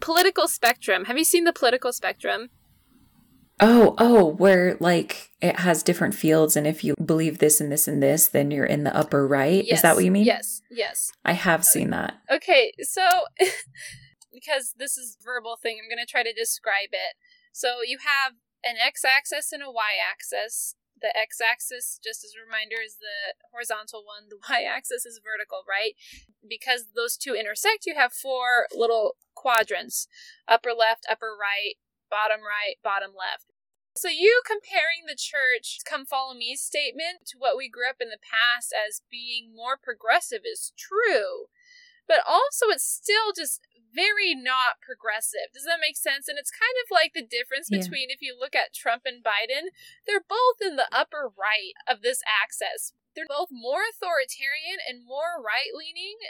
Political 0.00 0.48
spectrum. 0.48 1.04
Have 1.04 1.16
you 1.16 1.24
seen 1.24 1.44
the 1.44 1.52
political 1.52 1.92
spectrum? 1.92 2.48
Oh, 3.60 3.94
oh, 3.98 4.24
where 4.24 4.76
like 4.78 5.30
it 5.40 5.60
has 5.60 5.82
different 5.82 6.14
fields, 6.14 6.56
and 6.56 6.66
if 6.66 6.84
you 6.84 6.94
believe 7.04 7.38
this 7.38 7.60
and 7.60 7.72
this 7.72 7.88
and 7.88 8.02
this, 8.02 8.28
then 8.28 8.50
you're 8.50 8.64
in 8.64 8.84
the 8.84 8.96
upper 8.96 9.26
right. 9.26 9.64
Yes, 9.64 9.78
Is 9.78 9.82
that 9.82 9.96
what 9.96 10.04
you 10.04 10.10
mean? 10.10 10.24
Yes, 10.24 10.62
yes. 10.70 11.10
I 11.24 11.32
have 11.32 11.60
uh, 11.60 11.64
seen 11.64 11.90
that. 11.90 12.14
Okay, 12.30 12.72
so 12.82 13.02
because 14.32 14.74
this 14.78 14.96
is 14.96 15.16
verbal 15.22 15.56
thing, 15.60 15.78
I'm 15.82 15.88
going 15.88 16.04
to 16.04 16.10
try 16.10 16.22
to 16.22 16.32
describe 16.32 16.92
it. 16.92 17.14
So 17.52 17.82
you 17.84 17.98
have 17.98 18.34
an 18.64 18.76
x 18.78 19.04
axis 19.04 19.52
and 19.52 19.62
a 19.62 19.70
y 19.70 19.98
axis. 19.98 20.74
The 21.00 21.16
x 21.16 21.38
axis, 21.40 22.00
just 22.02 22.24
as 22.24 22.32
a 22.34 22.44
reminder, 22.44 22.76
is 22.84 22.96
the 22.98 23.34
horizontal 23.50 24.04
one. 24.04 24.28
The 24.30 24.38
y 24.48 24.62
axis 24.62 25.04
is 25.04 25.20
vertical, 25.22 25.62
right? 25.68 25.94
Because 26.48 26.86
those 26.94 27.16
two 27.16 27.34
intersect, 27.34 27.86
you 27.86 27.94
have 27.96 28.12
four 28.12 28.66
little 28.72 29.16
quadrants 29.34 30.06
upper 30.46 30.70
left, 30.70 31.06
upper 31.10 31.34
right, 31.38 31.74
bottom 32.10 32.40
right, 32.40 32.76
bottom 32.82 33.12
left. 33.16 33.52
So, 33.96 34.08
you 34.08 34.42
comparing 34.46 35.06
the 35.06 35.18
church 35.18 35.82
come 35.84 36.06
follow 36.06 36.34
me 36.34 36.54
statement 36.54 37.26
to 37.34 37.38
what 37.38 37.56
we 37.56 37.68
grew 37.68 37.88
up 37.88 37.98
in 38.00 38.10
the 38.10 38.22
past 38.22 38.70
as 38.70 39.02
being 39.10 39.50
more 39.54 39.74
progressive 39.74 40.46
is 40.46 40.72
true, 40.78 41.50
but 42.06 42.22
also 42.22 42.70
it's 42.70 42.86
still 42.86 43.34
just 43.34 43.60
very 43.94 44.34
not 44.34 44.78
progressive. 44.84 45.50
Does 45.52 45.64
that 45.64 45.82
make 45.82 45.96
sense? 45.96 46.28
And 46.28 46.38
it's 46.38 46.52
kind 46.54 46.76
of 46.84 46.94
like 46.94 47.12
the 47.14 47.26
difference 47.26 47.68
between 47.68 48.08
yeah. 48.08 48.14
if 48.14 48.22
you 48.22 48.36
look 48.38 48.54
at 48.54 48.76
Trump 48.76 49.02
and 49.04 49.24
Biden, 49.24 49.74
they're 50.06 50.24
both 50.24 50.60
in 50.62 50.76
the 50.76 50.88
upper 50.92 51.32
right 51.34 51.74
of 51.88 52.02
this 52.02 52.20
axis. 52.22 52.92
They're 53.16 53.28
both 53.28 53.50
more 53.50 53.82
authoritarian 53.82 54.78
and 54.78 55.02
more 55.02 55.42
right 55.42 55.74
leaning 55.74 56.22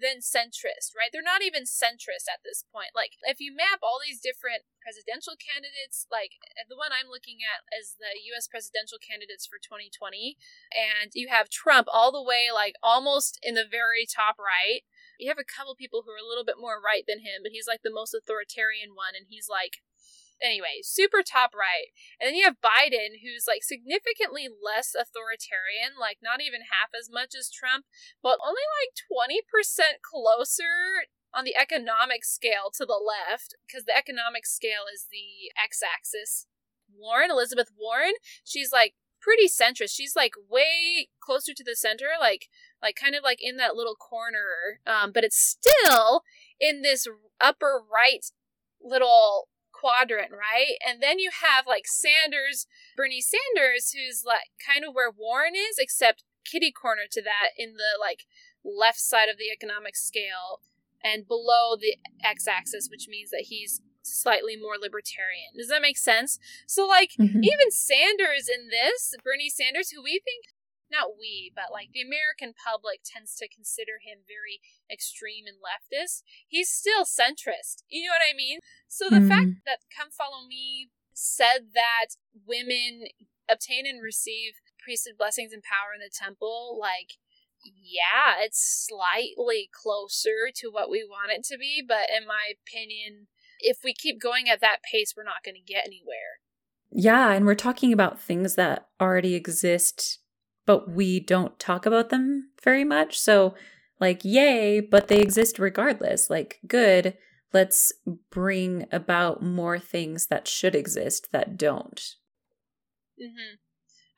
than 0.00 0.24
centrist, 0.24 0.96
right? 0.96 1.12
They're 1.12 1.24
not 1.24 1.44
even 1.44 1.68
centrist 1.68 2.24
at 2.30 2.40
this 2.40 2.64
point. 2.64 2.96
Like, 2.96 3.20
if 3.28 3.36
you 3.40 3.52
map 3.52 3.84
all 3.84 4.00
these 4.00 4.20
different 4.20 4.64
presidential 4.80 5.36
candidates, 5.36 6.08
like 6.08 6.40
the 6.68 6.78
one 6.78 6.88
I'm 6.88 7.12
looking 7.12 7.44
at 7.44 7.68
is 7.68 8.00
the 8.00 8.16
US 8.32 8.48
presidential 8.48 8.96
candidates 8.96 9.44
for 9.44 9.60
2020, 9.60 10.40
and 10.72 11.12
you 11.12 11.28
have 11.28 11.52
Trump 11.52 11.84
all 11.90 12.10
the 12.10 12.24
way, 12.24 12.48
like, 12.48 12.80
almost 12.80 13.36
in 13.44 13.54
the 13.54 13.68
very 13.68 14.08
top 14.08 14.40
right. 14.40 14.88
You 15.20 15.28
have 15.28 15.42
a 15.42 15.44
couple 15.44 15.76
people 15.76 16.08
who 16.08 16.16
are 16.16 16.22
a 16.22 16.26
little 16.26 16.48
bit 16.48 16.56
more 16.56 16.80
right 16.80 17.04
than 17.04 17.20
him, 17.20 17.44
but 17.44 17.52
he's 17.52 17.68
like 17.68 17.84
the 17.84 17.92
most 17.92 18.16
authoritarian 18.16 18.96
one, 18.96 19.12
and 19.12 19.28
he's 19.28 19.52
like 19.52 19.84
anyway, 20.42 20.82
super 20.82 21.22
top 21.22 21.54
right. 21.54 21.92
And 22.18 22.28
then 22.28 22.34
you 22.34 22.44
have 22.44 22.64
Biden, 22.64 23.22
who's 23.22 23.46
like 23.46 23.62
significantly 23.62 24.48
less 24.48 24.94
authoritarian, 24.94 25.96
like 26.00 26.18
not 26.22 26.40
even 26.40 26.72
half 26.72 26.90
as 26.96 27.08
much 27.10 27.34
as 27.38 27.50
Trump, 27.50 27.86
but 28.22 28.42
only 28.44 28.64
like 28.80 28.92
20% 29.04 30.02
closer 30.02 31.08
on 31.32 31.44
the 31.44 31.56
economic 31.56 32.24
scale 32.24 32.74
to 32.74 32.84
the 32.84 32.98
left, 32.98 33.54
because 33.66 33.84
the 33.84 33.96
economic 33.96 34.46
scale 34.46 34.90
is 34.92 35.06
the 35.10 35.54
x 35.54 35.80
axis. 35.84 36.46
Warren, 36.90 37.30
Elizabeth 37.30 37.70
Warren, 37.78 38.14
she's 38.42 38.72
like 38.72 38.94
pretty 39.20 39.46
centrist. 39.46 39.94
She's 39.94 40.16
like 40.16 40.34
way 40.48 41.08
closer 41.20 41.52
to 41.54 41.64
the 41.64 41.76
center, 41.76 42.06
like 42.18 42.48
like 42.82 42.96
kind 42.96 43.14
of 43.14 43.22
like 43.22 43.38
in 43.40 43.56
that 43.58 43.76
little 43.76 43.94
corner. 43.94 44.80
Um, 44.86 45.12
but 45.12 45.24
it's 45.24 45.38
still 45.38 46.22
in 46.58 46.82
this 46.82 47.06
upper 47.40 47.80
right 47.92 48.24
little 48.82 49.48
quadrant, 49.80 50.32
right? 50.32 50.76
And 50.86 51.02
then 51.02 51.18
you 51.18 51.30
have 51.42 51.66
like 51.66 51.86
Sanders, 51.86 52.66
Bernie 52.96 53.22
Sanders, 53.22 53.92
who's 53.92 54.22
like 54.26 54.52
kind 54.60 54.84
of 54.84 54.94
where 54.94 55.10
Warren 55.10 55.54
is, 55.54 55.76
except 55.78 56.24
kitty 56.44 56.72
corner 56.72 57.08
to 57.10 57.22
that 57.22 57.56
in 57.56 57.74
the 57.74 57.96
like 58.00 58.26
left 58.64 59.00
side 59.00 59.28
of 59.28 59.38
the 59.38 59.50
economic 59.52 59.96
scale 59.96 60.60
and 61.02 61.26
below 61.26 61.76
the 61.80 61.96
x 62.22 62.46
axis, 62.46 62.88
which 62.90 63.08
means 63.08 63.30
that 63.30 63.46
he's 63.48 63.80
slightly 64.02 64.56
more 64.56 64.76
libertarian. 64.80 65.56
Does 65.56 65.68
that 65.68 65.82
make 65.82 65.98
sense? 65.98 66.38
So, 66.66 66.86
like, 66.86 67.12
mm-hmm. 67.18 67.42
even 67.42 67.70
Sanders 67.70 68.48
in 68.48 68.68
this, 68.68 69.14
Bernie 69.24 69.50
Sanders, 69.50 69.90
who 69.90 70.02
we 70.02 70.20
think 70.24 70.46
not 70.90 71.18
we, 71.18 71.52
but 71.54 71.72
like 71.72 71.90
the 71.92 72.02
American 72.02 72.52
public 72.54 73.00
tends 73.04 73.34
to 73.36 73.48
consider 73.48 74.02
him 74.02 74.26
very 74.26 74.60
extreme 74.90 75.46
and 75.46 75.58
leftist, 75.58 76.22
he's 76.46 76.70
still 76.70 77.04
centrist. 77.04 77.82
You 77.88 78.06
know 78.06 78.14
what 78.14 78.26
I 78.26 78.36
mean? 78.36 78.58
So 78.88 79.08
the 79.08 79.24
mm. 79.24 79.28
fact 79.28 79.64
that 79.66 79.86
Come 79.94 80.10
Follow 80.10 80.46
Me 80.46 80.90
said 81.12 81.72
that 81.74 82.16
women 82.46 83.08
obtain 83.50 83.86
and 83.86 84.02
receive 84.02 84.54
priesthood 84.82 85.14
blessings 85.18 85.52
and 85.52 85.62
power 85.62 85.92
in 85.94 86.00
the 86.00 86.10
temple, 86.12 86.78
like, 86.80 87.18
yeah, 87.62 88.40
it's 88.40 88.88
slightly 88.88 89.68
closer 89.72 90.48
to 90.54 90.68
what 90.70 90.90
we 90.90 91.04
want 91.04 91.32
it 91.32 91.44
to 91.44 91.58
be, 91.58 91.82
but 91.86 92.08
in 92.08 92.26
my 92.26 92.54
opinion, 92.56 93.28
if 93.58 93.78
we 93.84 93.92
keep 93.92 94.20
going 94.20 94.48
at 94.48 94.60
that 94.60 94.78
pace, 94.82 95.12
we're 95.14 95.24
not 95.24 95.44
going 95.44 95.56
to 95.56 95.60
get 95.60 95.84
anywhere. 95.84 96.40
Yeah, 96.90 97.32
and 97.32 97.44
we're 97.44 97.54
talking 97.54 97.92
about 97.92 98.18
things 98.18 98.54
that 98.54 98.88
already 99.00 99.34
exist 99.34 100.19
but 100.70 100.88
we 100.88 101.18
don't 101.18 101.58
talk 101.58 101.84
about 101.84 102.10
them 102.10 102.50
very 102.62 102.84
much. 102.84 103.18
So, 103.18 103.56
like, 103.98 104.24
yay, 104.24 104.78
but 104.78 105.08
they 105.08 105.18
exist 105.18 105.58
regardless. 105.58 106.30
Like, 106.30 106.60
good, 106.64 107.16
let's 107.52 107.92
bring 108.30 108.86
about 108.92 109.42
more 109.42 109.80
things 109.80 110.28
that 110.28 110.46
should 110.46 110.76
exist 110.76 111.32
that 111.32 111.56
don't. 111.56 112.00
Mm-hmm. 113.20 113.56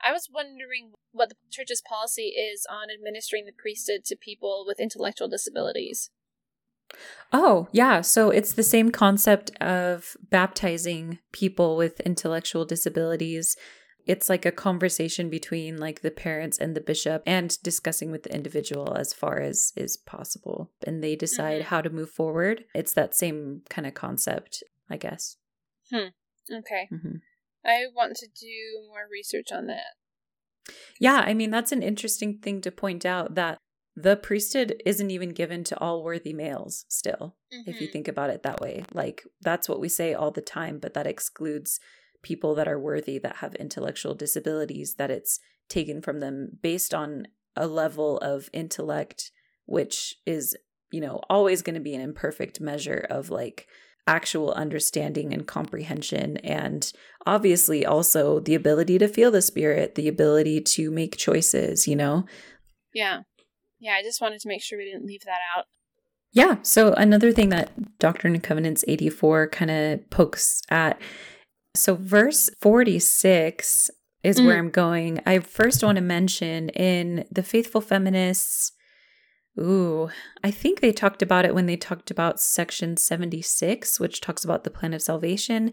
I 0.05 0.13
was 0.13 0.29
wondering 0.31 0.93
what 1.13 1.31
the 1.31 1.37
church's 1.51 1.81
policy 1.89 2.35
is 2.37 2.67
on 2.71 2.89
administering 2.95 3.47
the 3.47 3.53
priesthood 3.57 4.05
to 4.05 4.15
people 4.15 4.65
with 4.67 4.79
intellectual 4.79 5.29
disabilities. 5.29 6.11
Oh, 7.33 7.69
yeah. 7.73 8.03
So 8.03 8.29
it's 8.29 8.53
the 8.53 8.63
same 8.63 8.91
concept 8.91 9.53
of 9.59 10.19
baptizing 10.29 11.19
people 11.33 11.79
with 11.79 12.01
intellectual 12.01 12.67
disabilities 12.67 13.57
it's 14.07 14.29
like 14.29 14.45
a 14.45 14.53
conversation 14.53 15.29
between 15.29 15.79
like 15.79 16.01
the 16.01 16.11
parents 16.11 16.59
and 16.59 16.75
the 16.75 16.81
bishop 16.81 17.23
and 17.27 17.61
discussing 17.63 18.11
with 18.11 18.25
the 18.25 18.35
individual 18.35 18.97
as 18.97 19.13
far 19.13 19.41
as 19.41 19.73
is 19.77 19.97
possible 19.97 20.71
and 20.87 21.03
they 21.03 21.17
decide 21.17 21.61
mm-hmm. 21.61 21.69
how 21.69 21.81
to 21.81 21.91
move 21.91 22.11
forward 22.11 22.65
it's 22.75 22.95
that 22.95 23.15
same 23.15 23.63
kind 23.69 23.87
of 23.87 23.95
concept 23.95 24.63
i 24.91 24.97
guess 24.97 25.37
hmm 25.91 26.09
okay 26.53 26.89
mm-hmm. 26.93 27.17
i 27.65 27.85
want 27.95 28.17
to 28.17 28.27
do 28.27 28.87
more 28.89 29.07
research 29.11 29.49
on 29.53 29.67
that 29.67 29.95
yeah 30.99 31.23
i 31.27 31.35
mean 31.35 31.51
that's 31.51 31.73
an 31.73 31.83
interesting 31.83 32.39
thing 32.39 32.61
to 32.61 32.71
point 32.71 33.05
out 33.07 33.35
that 33.35 33.59
the 33.95 34.17
priesthood 34.17 34.83
isn't 34.87 35.11
even 35.11 35.31
given 35.31 35.63
to 35.65 35.79
all 35.79 36.03
worthy 36.03 36.33
males 36.33 36.87
still 36.89 37.37
mm-hmm. 37.53 37.69
if 37.69 37.81
you 37.81 37.87
mm-hmm. 37.87 37.93
think 37.93 38.09
about 38.09 38.31
it 38.31 38.43
that 38.43 38.61
way 38.61 38.85
like 38.93 39.25
that's 39.41 39.69
what 39.69 39.81
we 39.81 39.89
say 39.89 40.15
all 40.15 40.31
the 40.31 40.41
time 40.41 40.79
but 40.79 40.95
that 40.95 41.07
excludes 41.07 41.79
people 42.23 42.55
that 42.55 42.69
are 42.69 42.79
worthy 42.79 43.19
that 43.19 43.37
have 43.37 43.55
intellectual 43.57 44.15
disabilities 44.15 44.95
that 44.95 45.11
it's 45.11 45.41
taken 45.69 46.01
from 46.01 46.21
them 46.21 46.59
based 46.63 46.95
on 46.95 47.27
a 47.57 47.67
level 47.67 48.19
of 48.19 48.49
intellect 48.53 49.31
which 49.67 50.17
is 50.27 50.57
you 50.91 51.01
know 51.01 51.21
always 51.29 51.63
going 51.63 51.75
to 51.75 51.81
be 51.81 51.95
an 51.95 52.01
imperfect 52.01 52.61
measure 52.61 53.07
of 53.11 53.31
like 53.31 53.67
actual 54.07 54.53
understanding 54.53 55.33
and 55.33 55.47
comprehension 55.47 56.37
and 56.39 56.93
obviously 57.25 57.87
also 57.87 58.41
the 58.41 58.55
ability 58.55 58.99
to 58.99 59.07
feel 59.07 59.31
the 59.31 59.43
spirit 59.43 59.95
the 59.95 60.09
ability 60.09 60.61
to 60.61 60.91
make 60.91 61.17
choices 61.17 61.87
you 61.87 61.95
know? 61.95 62.25
Yeah. 62.93 63.21
Yeah 63.81 63.95
i 63.95 64.03
just 64.03 64.21
wanted 64.21 64.41
to 64.41 64.49
make 64.49 64.63
sure 64.63 64.79
we 64.79 64.85
didn't 64.85 65.07
leave 65.07 65.25
that 65.25 65.41
out. 65.57 65.67
Yeah 66.33 66.57
so 66.63 66.93
another 66.95 67.33
thing 67.33 67.51
that 67.51 67.99
doctrine 67.99 68.35
and 68.35 68.43
covenants 68.43 68.85
84 68.89 69.49
kind 69.49 69.71
of 69.71 70.11
pokes 70.11 70.63
at 70.69 71.01
so, 71.75 71.95
verse 71.95 72.51
46 72.61 73.91
is 74.23 74.39
mm. 74.39 74.47
where 74.47 74.59
I'm 74.59 74.71
going. 74.71 75.21
I 75.27 75.39
first 75.39 75.83
want 75.83 75.97
to 75.97 76.03
mention 76.03 76.69
in 76.71 77.25
the 77.31 77.43
Faithful 77.43 77.81
Feminists. 77.81 78.73
Ooh, 79.59 80.09
I 80.43 80.51
think 80.51 80.81
they 80.81 80.93
talked 80.93 81.21
about 81.21 81.45
it 81.45 81.55
when 81.55 81.67
they 81.67 81.77
talked 81.77 82.11
about 82.11 82.41
section 82.41 82.97
76, 82.97 84.01
which 84.01 84.21
talks 84.21 84.45
about 84.45 84.65
the 84.65 84.71
plan 84.71 84.95
of 84.95 85.03
salvation. 85.03 85.73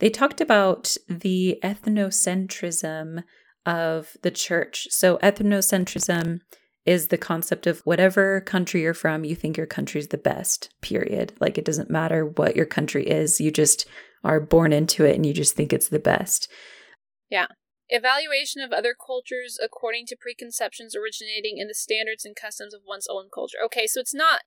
They 0.00 0.10
talked 0.10 0.40
about 0.40 0.96
the 1.08 1.58
ethnocentrism 1.62 3.22
of 3.66 4.16
the 4.22 4.30
church. 4.30 4.88
So, 4.90 5.18
ethnocentrism 5.18 6.40
is 6.86 7.08
the 7.08 7.18
concept 7.18 7.66
of 7.66 7.80
whatever 7.80 8.40
country 8.40 8.82
you're 8.82 8.94
from, 8.94 9.24
you 9.24 9.36
think 9.36 9.56
your 9.56 9.66
country's 9.66 10.08
the 10.08 10.18
best, 10.18 10.70
period. 10.80 11.32
Like, 11.38 11.58
it 11.58 11.64
doesn't 11.64 11.90
matter 11.90 12.24
what 12.24 12.56
your 12.56 12.66
country 12.66 13.06
is, 13.06 13.40
you 13.40 13.50
just 13.50 13.86
are 14.22 14.40
born 14.40 14.72
into 14.72 15.04
it 15.04 15.16
and 15.16 15.24
you 15.24 15.32
just 15.32 15.54
think 15.54 15.72
it's 15.72 15.88
the 15.88 15.98
best. 15.98 16.50
Yeah. 17.30 17.46
Evaluation 17.88 18.62
of 18.62 18.72
other 18.72 18.94
cultures 18.94 19.58
according 19.62 20.06
to 20.06 20.16
preconceptions 20.16 20.94
originating 20.94 21.58
in 21.58 21.66
the 21.66 21.74
standards 21.74 22.24
and 22.24 22.36
customs 22.36 22.72
of 22.72 22.82
one's 22.86 23.08
own 23.10 23.28
culture. 23.34 23.58
Okay, 23.64 23.86
so 23.86 24.00
it's 24.00 24.14
not. 24.14 24.42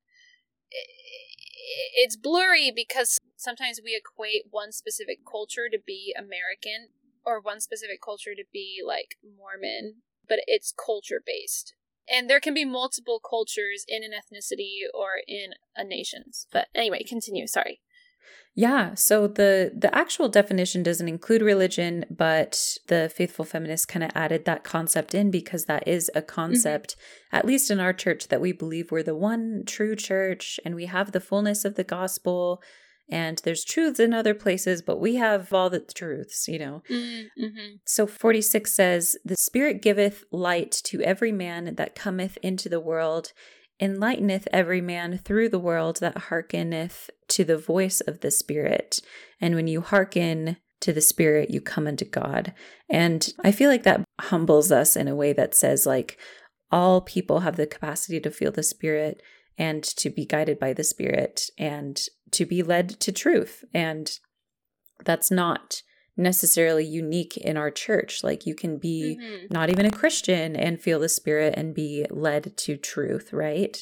It's 1.95 2.15
blurry 2.15 2.71
because 2.73 3.17
sometimes 3.35 3.79
we 3.83 3.99
equate 3.99 4.43
one 4.49 4.71
specific 4.71 5.19
culture 5.29 5.67
to 5.71 5.77
be 5.85 6.15
American 6.17 6.89
or 7.25 7.41
one 7.41 7.59
specific 7.59 7.99
culture 8.03 8.35
to 8.35 8.43
be 8.51 8.79
like 8.85 9.17
Mormon, 9.23 10.01
but 10.27 10.39
it's 10.47 10.73
culture 10.73 11.21
based. 11.25 11.73
And 12.07 12.29
there 12.29 12.41
can 12.41 12.53
be 12.53 12.65
multiple 12.65 13.19
cultures 13.19 13.85
in 13.87 14.03
an 14.03 14.11
ethnicity 14.11 14.87
or 14.93 15.21
in 15.27 15.51
a 15.75 15.83
nation's. 15.83 16.47
But 16.51 16.67
anyway, 16.75 17.03
continue. 17.03 17.47
Sorry. 17.47 17.81
Yeah, 18.55 18.93
so 18.93 19.27
the 19.27 19.71
the 19.75 19.93
actual 19.95 20.29
definition 20.29 20.83
doesn't 20.83 21.07
include 21.07 21.41
religion, 21.41 22.05
but 22.11 22.77
the 22.87 23.11
faithful 23.13 23.45
feminist 23.45 23.87
kind 23.87 24.03
of 24.03 24.11
added 24.13 24.45
that 24.45 24.63
concept 24.63 25.15
in 25.15 25.31
because 25.31 25.65
that 25.65 25.87
is 25.87 26.11
a 26.13 26.21
concept 26.21 26.95
mm-hmm. 26.95 27.37
at 27.37 27.45
least 27.45 27.71
in 27.71 27.79
our 27.79 27.93
church 27.93 28.27
that 28.27 28.41
we 28.41 28.51
believe 28.51 28.91
we're 28.91 29.01
the 29.01 29.15
one 29.15 29.63
true 29.65 29.95
church 29.95 30.59
and 30.63 30.75
we 30.75 30.85
have 30.85 31.11
the 31.11 31.19
fullness 31.19 31.65
of 31.65 31.75
the 31.75 31.83
gospel 31.83 32.61
and 33.09 33.41
there's 33.43 33.65
truths 33.65 33.99
in 33.99 34.13
other 34.13 34.33
places, 34.33 34.81
but 34.81 34.99
we 34.99 35.15
have 35.15 35.51
all 35.51 35.69
the 35.69 35.79
truths, 35.79 36.47
you 36.47 36.57
know. 36.57 36.83
Mm-hmm. 36.89 37.75
So 37.85 38.07
46 38.07 38.73
says, 38.73 39.17
The 39.25 39.35
Spirit 39.35 39.81
giveth 39.81 40.23
light 40.31 40.71
to 40.85 41.01
every 41.01 41.31
man 41.31 41.75
that 41.75 41.95
cometh 41.95 42.37
into 42.41 42.69
the 42.69 42.79
world, 42.79 43.33
enlighteneth 43.83 44.47
every 44.53 44.79
man 44.79 45.17
through 45.17 45.49
the 45.49 45.59
world 45.59 45.97
that 45.99 46.17
hearkeneth 46.29 47.09
to 47.27 47.43
the 47.43 47.57
voice 47.57 47.99
of 47.99 48.21
the 48.21 48.31
Spirit. 48.31 49.01
And 49.41 49.55
when 49.55 49.67
you 49.67 49.81
hearken 49.81 50.55
to 50.79 50.93
the 50.93 51.01
Spirit, 51.01 51.49
you 51.49 51.59
come 51.59 51.85
unto 51.85 52.05
God. 52.05 52.53
And 52.89 53.27
I 53.43 53.51
feel 53.51 53.69
like 53.69 53.83
that 53.83 54.05
humbles 54.21 54.71
us 54.71 54.95
in 54.95 55.09
a 55.09 55.15
way 55.15 55.33
that 55.33 55.53
says, 55.53 55.85
like, 55.85 56.17
all 56.71 57.01
people 57.01 57.41
have 57.41 57.57
the 57.57 57.67
capacity 57.67 58.21
to 58.21 58.31
feel 58.31 58.51
the 58.51 58.63
Spirit 58.63 59.21
and 59.57 59.83
to 59.83 60.09
be 60.09 60.25
guided 60.25 60.59
by 60.59 60.71
the 60.71 60.83
Spirit 60.83 61.49
and 61.57 61.99
to 62.31 62.45
be 62.45 62.63
led 62.63 62.89
to 63.01 63.11
truth. 63.11 63.65
And 63.73 64.09
that's 65.03 65.29
not 65.29 65.81
necessarily 66.15 66.85
unique 66.85 67.37
in 67.37 67.57
our 67.57 67.71
church. 67.71 68.23
Like 68.23 68.45
you 68.45 68.55
can 68.55 68.77
be 68.77 69.17
mm-hmm. 69.19 69.45
not 69.49 69.69
even 69.69 69.85
a 69.85 69.91
Christian 69.91 70.55
and 70.55 70.81
feel 70.81 70.99
the 70.99 71.09
Spirit 71.09 71.53
and 71.57 71.73
be 71.73 72.05
led 72.09 72.55
to 72.57 72.77
truth, 72.77 73.33
right? 73.33 73.77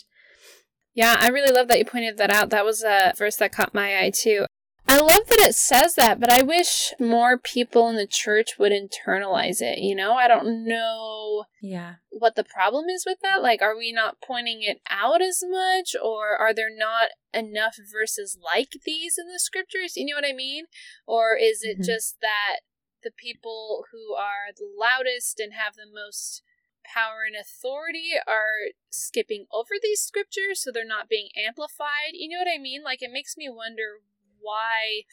Yeah, 0.94 1.18
I 1.20 1.30
really 1.30 1.54
love 1.54 1.68
that 1.70 1.80
you 1.80 1.86
pointed 1.86 2.18
that 2.18 2.32
out. 2.32 2.50
That 2.50 2.66
was 2.66 2.84
a 2.84 3.14
verse 3.18 3.38
that 3.38 3.54
caught 3.54 3.74
my 3.74 4.00
eye 4.00 4.12
too. 4.14 4.46
I 4.88 4.98
love 4.98 5.28
that 5.28 5.40
it 5.40 5.56
says 5.56 5.96
that, 5.96 6.20
but 6.20 6.30
I 6.30 6.42
wish 6.42 6.94
more 7.00 7.38
people 7.38 7.88
in 7.88 7.96
the 7.96 8.08
church 8.08 8.60
would 8.60 8.74
internalize 8.74 9.62
it, 9.62 9.80
you 9.80 9.96
know? 9.96 10.14
I 10.14 10.28
don't 10.28 10.66
know 10.66 11.46
yeah 11.62 11.96
what 12.10 12.36
the 12.36 12.44
problem 12.44 12.86
is 12.90 13.04
with 13.06 13.20
that. 13.22 13.42
Like 13.42 13.62
are 13.62 13.78
we 13.78 13.92
not 13.92 14.22
pointing 14.22 14.60
it 14.62 14.82
out 14.90 15.22
as 15.22 15.42
much 15.48 15.96
or 16.02 16.36
are 16.38 16.54
there 16.54 16.76
not 16.76 17.10
enough 17.34 17.78
verses 17.92 18.38
like 18.44 18.70
these 18.86 19.16
in 19.18 19.28
the 19.28 19.40
scriptures? 19.40 19.94
You 19.96 20.08
know 20.08 20.18
what 20.18 20.30
I 20.30 20.34
mean? 20.34 20.66
Or 21.08 21.38
is 21.40 21.62
it 21.64 21.76
mm-hmm. 21.76 21.84
just 21.84 22.18
that 22.22 22.62
the 23.04 23.12
people 23.12 23.86
who 23.92 24.16
are 24.16 24.54
the 24.56 24.68
loudest 24.78 25.40
and 25.40 25.54
have 25.54 25.76
the 25.76 25.90
most 25.92 26.44
power 26.84 27.24
and 27.26 27.36
authority 27.36 28.12
are 28.28 28.74
skipping 28.90 29.46
over 29.54 29.78
these 29.82 30.02
scriptures 30.02 30.62
so 30.62 30.72
they're 30.72 30.86
not 30.86 31.10
being 31.10 31.30
amplified. 31.38 32.14
You 32.14 32.30
know 32.30 32.44
what 32.44 32.54
I 32.54 32.62
mean? 32.62 32.84
Like 32.84 33.02
it 33.02 33.12
makes 33.12 33.38
me 33.38 33.50
wonder 33.50 34.02
why, 34.42 35.04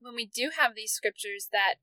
when 0.00 0.14
we 0.14 0.26
do 0.26 0.50
have 0.58 0.74
these 0.74 0.92
scriptures 0.92 1.48
that 1.52 1.74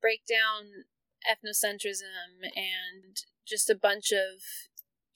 break 0.00 0.22
down 0.26 0.84
ethnocentrism 1.24 2.44
and 2.54 3.16
just 3.46 3.70
a 3.70 3.74
bunch 3.74 4.12
of 4.12 4.42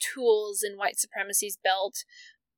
tools 0.00 0.62
in 0.62 0.78
white 0.78 0.98
supremacy's 0.98 1.58
belt, 1.62 2.04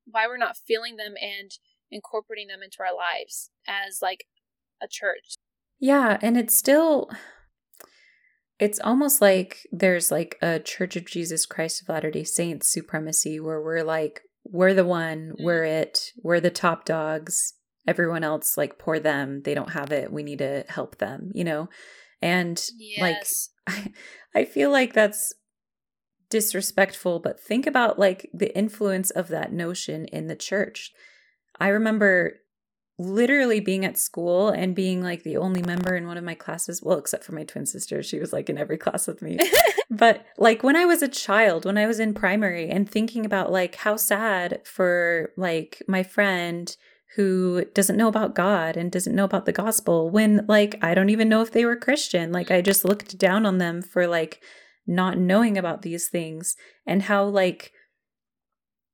why 0.05 0.27
we're 0.27 0.37
not 0.37 0.57
feeling 0.57 0.97
them 0.97 1.15
and 1.21 1.53
incorporating 1.91 2.49
them 2.49 2.63
into 2.63 2.79
our 2.81 2.95
lives 2.95 3.51
as 3.67 4.01
like 4.03 4.27
a 4.83 4.87
church. 4.89 5.35
Yeah, 5.79 6.19
and 6.21 6.37
it's 6.37 6.57
still 6.57 7.11
it's 8.59 8.79
almost 8.81 9.23
like 9.23 9.67
there's 9.73 10.11
like 10.11 10.37
a 10.43 10.61
Church 10.61 10.95
of 10.95 11.07
Jesus 11.07 11.47
Christ 11.47 11.83
of 11.83 11.89
Latter-day 11.89 12.25
Saints 12.25 12.69
supremacy 12.71 13.41
where 13.41 13.61
we're 13.61 13.83
like 13.83 14.21
we're 14.45 14.75
the 14.75 14.85
one, 14.85 15.33
mm-hmm. 15.33 15.45
we're 15.45 15.65
it, 15.65 16.11
we're 16.23 16.41
the 16.41 16.51
top 16.51 16.85
dogs 16.85 17.55
everyone 17.87 18.25
else 18.25 18.57
like 18.57 18.79
poor 18.79 18.99
them. 18.99 19.43
They 19.43 19.55
don't 19.55 19.73
have 19.73 19.93
it. 19.93 20.13
We 20.13 20.23
need 20.23 20.39
to 20.39 20.65
help 20.69 20.99
them 20.99 21.31
you 21.35 21.45
know? 21.45 21.69
And 22.23 22.63
yes. 22.79 23.01
like 23.67 23.95
I, 24.35 24.41
I 24.41 24.45
feel 24.45 24.71
like 24.71 24.93
that's 24.93 25.33
disrespectful 26.29 27.19
but 27.19 27.41
think 27.41 27.67
about 27.67 27.99
like 27.99 28.31
the 28.33 28.57
influence 28.57 29.11
of 29.11 29.29
that 29.29 29.53
notion 29.53 30.05
in 30.07 30.29
the 30.29 30.37
church. 30.37 30.93
I 31.59 31.69
remember 31.69 32.35
literally 32.99 33.61
being 33.61 33.85
at 33.85 33.99
school 33.99 34.51
and 34.51 34.75
being 34.77 35.03
like 35.03 35.23
the 35.23 35.39
only 35.39 35.63
member 35.63 35.97
in 35.97 36.07
one 36.07 36.19
of 36.19 36.25
my 36.25 36.35
classes 36.35 36.83
well 36.83 36.99
except 36.99 37.25
for 37.25 37.33
my 37.33 37.45
twin 37.45 37.67
sister. 37.67 38.03
She 38.03 38.19
was 38.21 38.33
like 38.33 38.51
in 38.51 38.59
every 38.59 38.79
class 38.79 39.07
with 39.07 39.23
me. 39.23 39.39
But 39.93 40.25
like 40.39 40.63
when 40.63 40.77
i 40.77 40.85
was 40.85 41.03
a 41.03 41.09
child 41.09 41.65
when 41.65 41.77
i 41.77 41.85
was 41.85 41.99
in 41.99 42.15
primary 42.15 42.71
and 42.71 42.89
thinking 42.89 43.27
about 43.27 43.51
like 43.51 43.75
how 43.75 43.97
sad 43.97 44.61
for 44.65 45.33
like 45.37 45.83
my 45.89 46.05
friend 46.05 46.77
who 47.17 47.65
doesn't 47.75 47.97
know 47.97 48.09
about 48.09 48.35
God 48.35 48.77
and 48.77 48.93
doesn't 48.93 49.15
know 49.15 49.25
about 49.25 49.45
the 49.47 49.53
gospel 49.53 50.11
when 50.11 50.45
like 50.47 50.77
I 50.83 50.95
don't 50.95 51.11
even 51.11 51.29
know 51.29 51.43
if 51.43 51.51
they 51.51 51.65
were 51.65 51.77
Christian. 51.77 52.31
Like 52.33 52.51
I 52.51 52.61
just 52.61 52.85
looked 52.85 53.19
down 53.19 53.47
on 53.47 53.59
them 53.59 53.83
for 53.83 54.07
like 54.07 54.41
not 54.87 55.19
knowing 55.19 55.59
about 55.59 55.83
these 55.83 56.09
things 56.09 56.57
and 56.87 57.03
how 57.03 57.25
like 57.25 57.73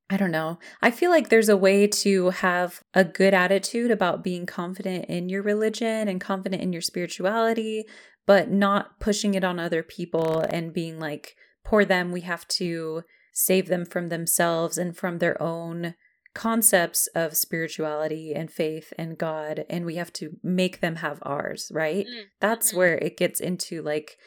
I 0.09 0.17
don't 0.17 0.31
know. 0.31 0.61
I 0.81 0.93
feel 0.93 1.11
like 1.11 1.29
there's 1.29 1.49
a 1.49 1.57
way 1.57 1.89
to 1.89 2.31
have 2.31 2.81
a 2.95 3.03
good 3.03 3.35
attitude 3.35 3.91
about 3.91 4.23
being 4.23 4.47
confident 4.47 5.07
in 5.07 5.29
your 5.29 5.43
religion 5.43 6.07
and 6.07 6.21
confident 6.21 6.63
in 6.63 6.73
your 6.73 6.83
spirituality, 6.83 7.85
but 8.25 8.49
not 8.49 9.01
pushing 9.01 9.35
it 9.35 9.43
on 9.43 9.59
other 9.59 9.83
people 9.83 10.39
and 10.49 10.73
being 10.73 11.01
like, 11.01 11.35
poor 11.65 11.85
them, 11.85 12.13
we 12.13 12.21
have 12.21 12.47
to 12.49 13.03
save 13.33 13.67
them 13.67 13.85
from 13.85 14.09
themselves 14.09 14.79
and 14.79 14.97
from 14.97 15.19
their 15.19 15.41
own 15.43 15.95
concepts 16.37 17.07
of 17.14 17.35
spirituality 17.35 18.35
and 18.35 18.51
faith 18.51 18.92
and 18.99 19.16
God, 19.16 19.64
and 19.70 19.87
we 19.87 19.96
have 19.96 20.12
to 20.12 20.37
make 20.42 20.81
them 20.81 20.96
have 20.96 21.18
ours, 21.22 21.72
right? 21.72 22.05
Mm-hmm. 22.05 22.27
That's 22.40 22.75
where 22.75 22.99
it 22.99 23.16
gets 23.16 23.40
into 23.40 23.81
like 23.81 24.18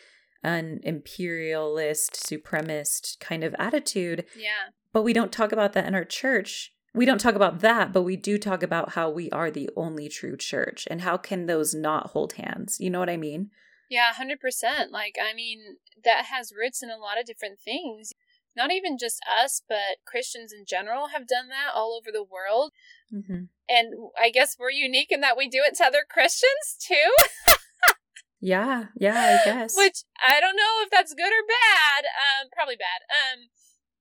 an 0.43 0.79
imperialist, 0.83 2.13
supremacist 2.13 3.19
kind 3.19 3.43
of 3.43 3.55
attitude. 3.59 4.25
Yeah. 4.35 4.71
But 4.91 5.03
we 5.03 5.13
don't 5.13 5.31
talk 5.31 5.51
about 5.51 5.73
that 5.73 5.85
in 5.85 5.93
our 5.93 6.03
church. 6.03 6.73
We 6.95 7.05
don't 7.05 7.21
talk 7.21 7.35
about 7.35 7.59
that, 7.59 7.93
but 7.93 8.01
we 8.01 8.15
do 8.15 8.39
talk 8.39 8.63
about 8.63 8.93
how 8.93 9.11
we 9.11 9.29
are 9.29 9.51
the 9.51 9.69
only 9.75 10.09
true 10.09 10.35
church 10.35 10.87
and 10.89 11.01
how 11.01 11.15
can 11.15 11.45
those 11.45 11.75
not 11.75 12.07
hold 12.07 12.33
hands? 12.33 12.77
You 12.79 12.89
know 12.89 12.99
what 12.99 13.11
I 13.11 13.17
mean? 13.17 13.51
Yeah, 13.87 14.11
100%. 14.13 14.89
Like, 14.89 15.15
I 15.21 15.35
mean, 15.35 15.77
that 16.03 16.25
has 16.25 16.51
roots 16.57 16.81
in 16.81 16.89
a 16.89 16.97
lot 16.97 17.19
of 17.19 17.25
different 17.27 17.59
things 17.59 18.13
not 18.55 18.71
even 18.71 18.97
just 18.97 19.19
us, 19.27 19.62
but 19.67 20.03
Christians 20.05 20.51
in 20.51 20.65
general 20.67 21.09
have 21.09 21.27
done 21.27 21.49
that 21.49 21.73
all 21.75 21.97
over 21.97 22.12
the 22.12 22.23
world. 22.23 22.71
Mm-hmm. 23.13 23.49
And 23.69 23.88
I 24.19 24.29
guess 24.29 24.57
we're 24.59 24.71
unique 24.71 25.12
in 25.12 25.21
that 25.21 25.38
we 25.38 25.47
do 25.47 25.62
it 25.63 25.75
to 25.77 25.85
other 25.85 26.05
Christians 26.09 26.75
too. 26.79 27.13
yeah, 28.41 28.85
yeah, 28.95 29.39
I 29.41 29.45
guess. 29.45 29.77
Which 29.77 30.03
I 30.17 30.39
don't 30.39 30.55
know 30.55 30.81
if 30.81 30.89
that's 30.89 31.13
good 31.13 31.31
or 31.31 31.45
bad. 31.45 32.05
Um, 32.09 32.49
probably 32.51 32.77
bad. 32.77 33.01
Um, 33.09 33.39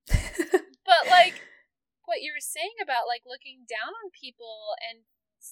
but 0.84 1.10
like 1.10 1.42
what 2.04 2.24
you 2.24 2.32
were 2.32 2.40
saying 2.40 2.80
about 2.82 3.04
like 3.04 3.28
looking 3.28 3.68
down 3.68 3.92
on 3.92 4.08
people 4.10 4.72
and 4.80 5.04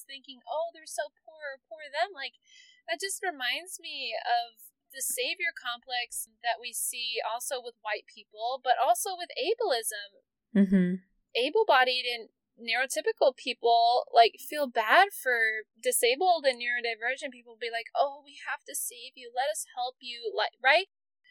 thinking, 0.09 0.41
oh, 0.49 0.73
they're 0.73 0.89
so 0.89 1.13
poor, 1.25 1.61
poor 1.69 1.85
them. 1.93 2.17
Like 2.17 2.41
that 2.89 3.01
just 3.01 3.21
reminds 3.21 3.79
me 3.79 4.17
of 4.25 4.57
the 4.97 5.05
savior 5.05 5.53
complex 5.53 6.27
that 6.43 6.57
we 6.57 6.73
see 6.73 7.21
also 7.21 7.61
with 7.61 7.77
white 7.85 8.09
people, 8.09 8.61
but 8.65 8.81
also 8.81 9.13
with 9.13 9.29
ableism. 9.37 10.09
Mm-hmm. 10.57 11.05
Able 11.37 11.65
bodied 11.69 12.09
and 12.09 12.33
neurotypical 12.57 13.37
people 13.37 14.07
like 14.15 14.41
feel 14.41 14.67
bad 14.67 15.09
for 15.13 15.69
disabled 15.77 16.47
and 16.49 16.57
neurodivergent 16.57 17.31
people 17.31 17.57
be 17.61 17.69
like, 17.71 17.93
oh, 17.95 18.23
we 18.25 18.41
have 18.49 18.65
to 18.65 18.75
save 18.75 19.13
you. 19.15 19.31
Let 19.37 19.53
us 19.53 19.67
help 19.77 19.97
you. 20.01 20.33
Like, 20.35 20.57
right? 20.65 20.87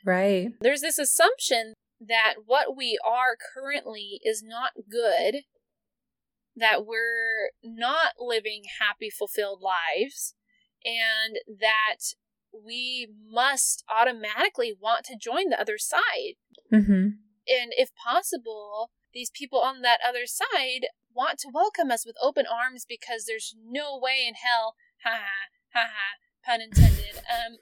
Right. 0.05 0.53
There's 0.61 0.81
this 0.81 0.99
assumption 0.99 1.73
that 1.99 2.35
what 2.45 2.77
we 2.77 2.99
are 3.03 3.35
currently 3.35 4.19
is 4.23 4.43
not 4.45 4.73
good, 4.89 5.41
that 6.55 6.85
we're 6.85 7.49
not 7.63 8.13
living 8.19 8.63
happy, 8.79 9.09
fulfilled 9.09 9.61
lives, 9.61 10.35
and 10.85 11.37
that 11.47 12.13
we 12.63 13.07
must 13.29 13.83
automatically 13.89 14.73
want 14.79 15.05
to 15.05 15.17
join 15.17 15.49
the 15.49 15.59
other 15.59 15.77
side. 15.77 16.35
Mm-hmm. 16.73 16.91
And 17.47 17.71
if 17.77 17.89
possible, 17.95 18.91
these 19.13 19.29
people 19.29 19.59
on 19.59 19.81
that 19.81 19.99
other 20.07 20.25
side 20.25 20.87
want 21.13 21.39
to 21.39 21.49
welcome 21.53 21.91
us 21.91 22.05
with 22.05 22.15
open 22.21 22.45
arms 22.51 22.85
because 22.87 23.25
there's 23.27 23.55
no 23.65 23.97
way 24.01 24.25
in 24.27 24.35
hell, 24.35 24.75
ha 25.03 25.11
ha, 25.11 25.79
ha 25.79 25.87
ha, 25.91 26.51
pun 26.51 26.61
intended. 26.61 27.01
Um, 27.25 27.57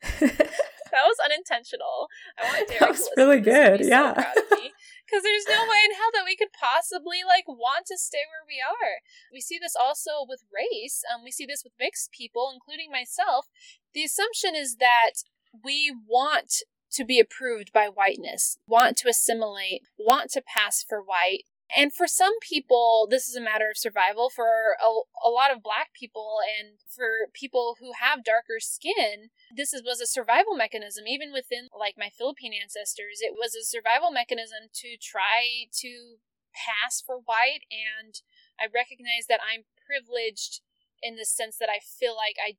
that 0.20 1.04
was 1.04 1.16
unintentional. 1.24 2.08
I 2.38 2.44
want 2.44 2.68
Derek 2.68 2.80
that 2.80 2.88
was 2.90 3.10
really 3.16 3.40
good. 3.40 3.84
yeah. 3.84 4.32
So 4.32 4.56
because 5.08 5.22
there's 5.24 5.48
no 5.48 5.64
way 5.64 5.80
in 5.84 5.96
hell 5.96 6.12
that 6.12 6.26
we 6.26 6.36
could 6.36 6.52
possibly 6.52 7.24
like 7.26 7.48
want 7.48 7.86
to 7.86 7.96
stay 7.96 8.28
where 8.28 8.44
we 8.46 8.60
are. 8.60 9.00
We 9.32 9.40
see 9.40 9.58
this 9.58 9.74
also 9.74 10.28
with 10.28 10.44
race. 10.52 11.02
Um, 11.08 11.24
we 11.24 11.30
see 11.30 11.46
this 11.46 11.64
with 11.64 11.72
mixed 11.80 12.12
people, 12.12 12.52
including 12.52 12.90
myself. 12.90 13.46
The 13.94 14.04
assumption 14.04 14.54
is 14.54 14.76
that 14.76 15.24
we 15.64 15.94
want 16.06 16.62
to 16.92 17.04
be 17.04 17.18
approved 17.18 17.72
by 17.72 17.88
whiteness, 17.88 18.58
want 18.66 18.96
to 18.98 19.08
assimilate, 19.08 19.82
want 19.98 20.30
to 20.32 20.42
pass 20.42 20.84
for 20.86 21.00
white. 21.00 21.44
And 21.74 21.92
for 21.92 22.06
some 22.06 22.32
people, 22.40 23.06
this 23.10 23.28
is 23.28 23.36
a 23.36 23.44
matter 23.44 23.68
of 23.68 23.76
survival. 23.76 24.30
For 24.30 24.76
a, 24.80 24.88
a 25.26 25.28
lot 25.28 25.52
of 25.52 25.62
black 25.62 25.92
people 25.92 26.38
and 26.40 26.80
for 26.88 27.28
people 27.34 27.76
who 27.78 27.92
have 28.00 28.24
darker 28.24 28.56
skin, 28.58 29.28
this 29.54 29.74
is, 29.74 29.82
was 29.84 30.00
a 30.00 30.06
survival 30.06 30.56
mechanism. 30.56 31.04
Even 31.06 31.32
within 31.32 31.68
like 31.76 31.94
my 31.98 32.08
Philippine 32.08 32.54
ancestors, 32.56 33.20
it 33.20 33.36
was 33.36 33.54
a 33.54 33.64
survival 33.64 34.10
mechanism 34.10 34.72
to 34.80 34.96
try 34.96 35.68
to 35.84 36.24
pass 36.56 37.04
for 37.04 37.20
white. 37.20 37.68
And 37.68 38.16
I 38.56 38.64
recognize 38.64 39.28
that 39.28 39.44
I'm 39.44 39.68
privileged 39.76 40.64
in 41.02 41.16
the 41.16 41.28
sense 41.28 41.60
that 41.60 41.68
I 41.68 41.84
feel 41.84 42.16
like 42.16 42.40
I 42.40 42.56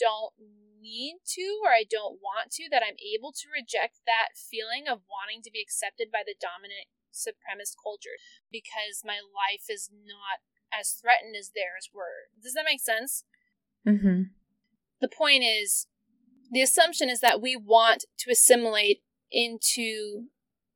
don't 0.00 0.32
need 0.80 1.20
to 1.36 1.60
or 1.64 1.72
I 1.72 1.84
don't 1.84 2.20
want 2.24 2.52
to, 2.56 2.68
that 2.70 2.82
I'm 2.84 2.96
able 3.00 3.32
to 3.32 3.52
reject 3.52 4.00
that 4.08 4.36
feeling 4.36 4.88
of 4.88 5.04
wanting 5.08 5.44
to 5.44 5.52
be 5.52 5.60
accepted 5.60 6.08
by 6.08 6.24
the 6.24 6.36
dominant 6.36 6.88
supremacist 7.16 7.74
culture 7.82 8.16
because 8.52 9.02
my 9.04 9.18
life 9.18 9.64
is 9.68 9.90
not 9.92 10.40
as 10.72 10.90
threatened 10.90 11.34
as 11.38 11.52
theirs 11.54 11.90
were. 11.92 12.28
Does 12.42 12.54
that 12.54 12.66
make 12.68 12.80
sense? 12.80 13.24
Mm-hmm. 13.86 14.22
The 15.00 15.08
point 15.08 15.42
is, 15.44 15.86
the 16.50 16.62
assumption 16.62 17.08
is 17.08 17.20
that 17.20 17.40
we 17.40 17.56
want 17.56 18.04
to 18.18 18.30
assimilate 18.30 19.02
into 19.32 20.26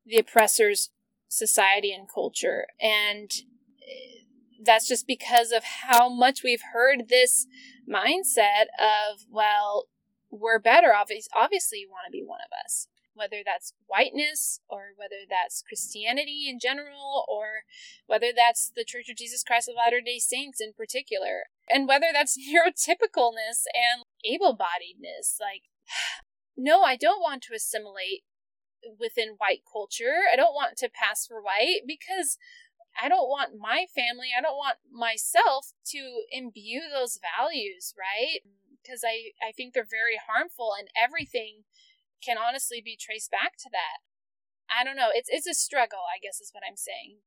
the 0.05 0.19
oppressor's 0.19 0.91
society 1.29 1.93
and 1.93 2.09
culture. 2.13 2.67
And 2.81 3.31
that's 4.63 4.87
just 4.89 5.07
because 5.07 5.53
of 5.53 5.65
how 5.65 6.09
much 6.09 6.43
we've 6.43 6.63
heard 6.73 7.09
this 7.09 7.47
mindset 7.89 8.67
of, 8.79 9.27
well, 9.31 9.89
we're 10.31 10.59
better. 10.59 10.93
Obviously, 10.95 11.79
you 11.79 11.89
want 11.89 12.05
to 12.07 12.13
be 12.13 12.23
one 12.25 12.41
of 12.41 12.53
us 12.65 12.89
whether 13.15 13.43
that's 13.45 13.75
whiteness 13.87 14.61
or 14.69 14.93
whether 14.97 15.27
that's 15.29 15.63
Christianity 15.63 16.47
in 16.49 16.59
general 16.59 17.25
or 17.29 17.65
whether 18.07 18.29
that's 18.35 18.71
the 18.75 18.85
Church 18.85 19.09
of 19.11 19.17
Jesus 19.17 19.43
Christ 19.43 19.69
of 19.69 19.77
Latter 19.77 20.01
day 20.01 20.19
Saints 20.19 20.61
in 20.61 20.73
particular, 20.73 21.45
and 21.69 21.89
whether 21.89 22.07
that's 22.13 22.39
neurotypicalness 22.49 23.65
and 23.75 24.05
able 24.25 24.57
bodiedness. 24.57 25.39
Like, 25.41 25.63
no, 26.57 26.83
I 26.83 26.97
don't 26.97 27.21
want 27.21 27.43
to 27.45 27.55
assimilate 27.55 28.25
within 28.99 29.37
white 29.39 29.63
culture. 29.71 30.25
I 30.33 30.37
don't 30.37 30.55
want 30.55 30.77
to 30.79 30.89
pass 30.89 31.27
for 31.27 31.41
white 31.43 31.83
because 31.87 32.39
I 33.01 33.09
don't 33.09 33.29
want 33.29 33.59
my 33.59 33.87
family, 33.95 34.29
I 34.37 34.41
don't 34.41 34.57
want 34.57 34.79
myself 34.91 35.73
to 35.87 36.23
imbue 36.31 36.83
those 36.93 37.21
values, 37.39 37.95
right? 37.97 38.41
Because 38.83 39.03
I, 39.05 39.33
I 39.47 39.53
think 39.53 39.75
they're 39.75 39.87
very 39.89 40.19
harmful 40.19 40.73
and 40.79 40.89
everything 40.97 41.65
can 42.25 42.37
honestly 42.39 42.83
be 42.85 42.97
traced 42.99 43.31
back 43.31 43.57
to 43.59 43.71
that. 43.73 44.01
I 44.71 44.85
don't 44.85 44.97
know. 44.97 45.09
It's 45.13 45.29
it's 45.31 45.47
a 45.47 45.55
struggle, 45.55 46.01
I 46.15 46.19
guess 46.23 46.41
is 46.41 46.51
what 46.53 46.63
I'm 46.69 46.77
saying. 46.77 47.19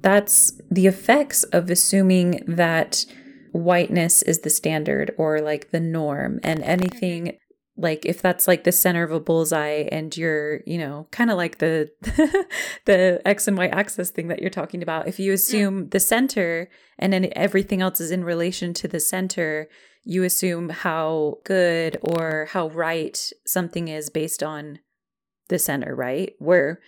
That's 0.00 0.60
the 0.70 0.86
effects 0.86 1.44
of 1.44 1.70
assuming 1.70 2.42
that 2.46 3.04
whiteness 3.52 4.22
is 4.22 4.40
the 4.40 4.50
standard 4.50 5.12
or 5.16 5.40
like 5.40 5.70
the 5.70 5.80
norm 5.80 6.40
and 6.42 6.62
anything 6.62 7.24
mm-hmm. 7.26 7.36
Like 7.76 8.06
if 8.06 8.22
that's 8.22 8.48
like 8.48 8.64
the 8.64 8.72
center 8.72 9.02
of 9.02 9.12
a 9.12 9.20
bullseye 9.20 9.86
and 9.92 10.16
you're 10.16 10.60
you 10.66 10.78
know 10.78 11.06
kind 11.10 11.30
of 11.30 11.36
like 11.36 11.58
the 11.58 11.90
the 12.86 13.20
x 13.24 13.46
and 13.46 13.58
y 13.58 13.66
axis 13.66 14.10
thing 14.10 14.28
that 14.28 14.40
you're 14.40 14.48
talking 14.48 14.82
about 14.82 15.06
if 15.06 15.18
you 15.18 15.32
assume 15.32 15.84
mm. 15.84 15.90
the 15.90 16.00
center 16.00 16.68
and 16.98 17.12
then 17.12 17.28
everything 17.32 17.82
else 17.82 18.00
is 18.00 18.10
in 18.10 18.24
relation 18.24 18.72
to 18.72 18.88
the 18.88 19.00
center 19.00 19.68
you 20.08 20.22
assume 20.22 20.68
how 20.68 21.38
good 21.44 21.98
or 22.00 22.46
how 22.50 22.68
right 22.68 23.32
something 23.44 23.88
is 23.88 24.08
based 24.08 24.40
on 24.40 24.78
the 25.48 25.58
center, 25.58 25.94
right? 25.94 26.32
Where 26.38 26.80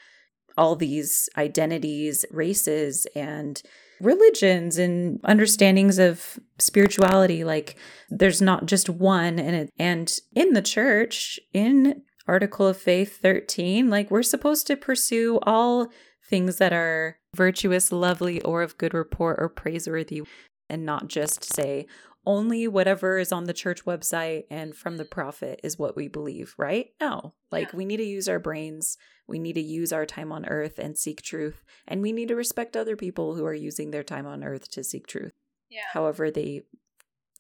all 0.57 0.77
these 0.77 1.29
identities, 1.37 2.25
races, 2.31 3.07
and 3.17 3.61
religions 4.01 4.79
and 4.79 5.21
understandings 5.25 5.99
of 5.99 6.39
spirituality 6.59 7.45
like 7.45 7.77
there's 8.11 8.41
not 8.41 8.67
just 8.67 8.89
one 8.89 9.39
and 9.39 9.57
it, 9.57 9.71
and 9.79 10.19
in 10.35 10.53
the 10.53 10.63
church 10.63 11.41
in 11.53 12.03
article 12.27 12.67
of 12.67 12.77
faith 12.77 13.21
13 13.21 13.89
like 13.91 14.11
we're 14.11 14.23
supposed 14.23 14.67
to 14.67 14.77
pursue 14.77 15.39
all 15.43 15.89
things 16.25 16.59
that 16.59 16.73
are 16.73 17.19
virtuous 17.35 17.91
lovely 17.91 18.41
or 18.43 18.63
of 18.63 18.79
good 18.79 18.95
report 18.95 19.37
or 19.41 19.49
praiseworthy 19.49 20.23
and 20.69 20.85
not 20.85 21.09
just 21.09 21.45
say 21.55 21.87
only 22.27 22.69
whatever 22.69 23.19
is 23.19 23.33
on 23.33 23.45
the 23.45 23.55
church 23.55 23.87
website 23.87 24.45
and 24.51 24.77
from 24.77 24.99
the 24.99 25.05
prophet 25.05 25.61
is 25.65 25.79
what 25.79 25.97
we 25.97 26.09
believe, 26.09 26.55
right? 26.59 26.89
No. 27.01 27.33
Like 27.51 27.73
yeah. 27.73 27.77
we 27.77 27.87
need 27.87 27.97
to 27.97 28.05
use 28.05 28.29
our 28.29 28.39
brains. 28.39 28.99
We 29.29 29.39
need 29.39 29.55
to 29.55 29.61
use 29.61 29.93
our 29.93 30.07
time 30.07 30.33
on 30.33 30.47
earth 30.47 30.79
and 30.79 30.97
seek 30.97 31.23
truth. 31.23 31.63
And 31.87 32.01
we 32.03 32.13
need 32.13 32.29
to 32.29 32.37
respect 32.37 32.77
other 32.77 32.97
people 32.97 33.35
who 33.35 33.45
are 33.45 33.55
using 33.55 33.91
their 33.91 34.03
time 34.03 34.27
on 34.27 34.43
earth 34.43 34.71
to 34.73 34.83
seek 34.83 35.07
truth. 35.07 35.33
Yeah. 35.71 35.83
However 35.93 36.31
they 36.31 36.63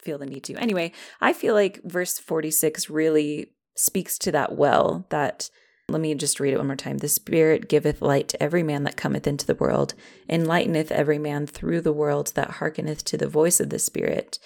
feel 0.02 0.18
the 0.18 0.26
need 0.26 0.44
to. 0.44 0.54
Anyway, 0.56 0.92
I 1.20 1.32
feel 1.32 1.54
like 1.54 1.80
verse 1.84 2.18
46 2.18 2.90
really 2.90 3.52
speaks 3.74 4.18
to 4.18 4.32
that 4.32 4.56
well 4.56 5.06
that 5.08 5.50
let 5.88 6.02
me 6.02 6.14
just 6.14 6.38
read 6.38 6.52
it 6.52 6.58
one 6.58 6.66
more 6.66 6.76
time. 6.76 6.98
The 6.98 7.08
Spirit 7.08 7.68
giveth 7.68 8.02
light 8.02 8.28
to 8.28 8.42
every 8.42 8.62
man 8.62 8.84
that 8.84 8.96
cometh 8.96 9.26
into 9.26 9.46
the 9.46 9.54
world, 9.54 9.94
enlighteneth 10.28 10.92
every 10.92 11.18
man 11.18 11.46
through 11.46 11.80
the 11.80 11.94
world 11.94 12.32
that 12.34 12.60
hearkeneth 12.60 13.04
to 13.04 13.16
the 13.16 13.28
voice 13.28 13.58
of 13.58 13.70
the 13.70 13.78
Spirit. 13.78 14.38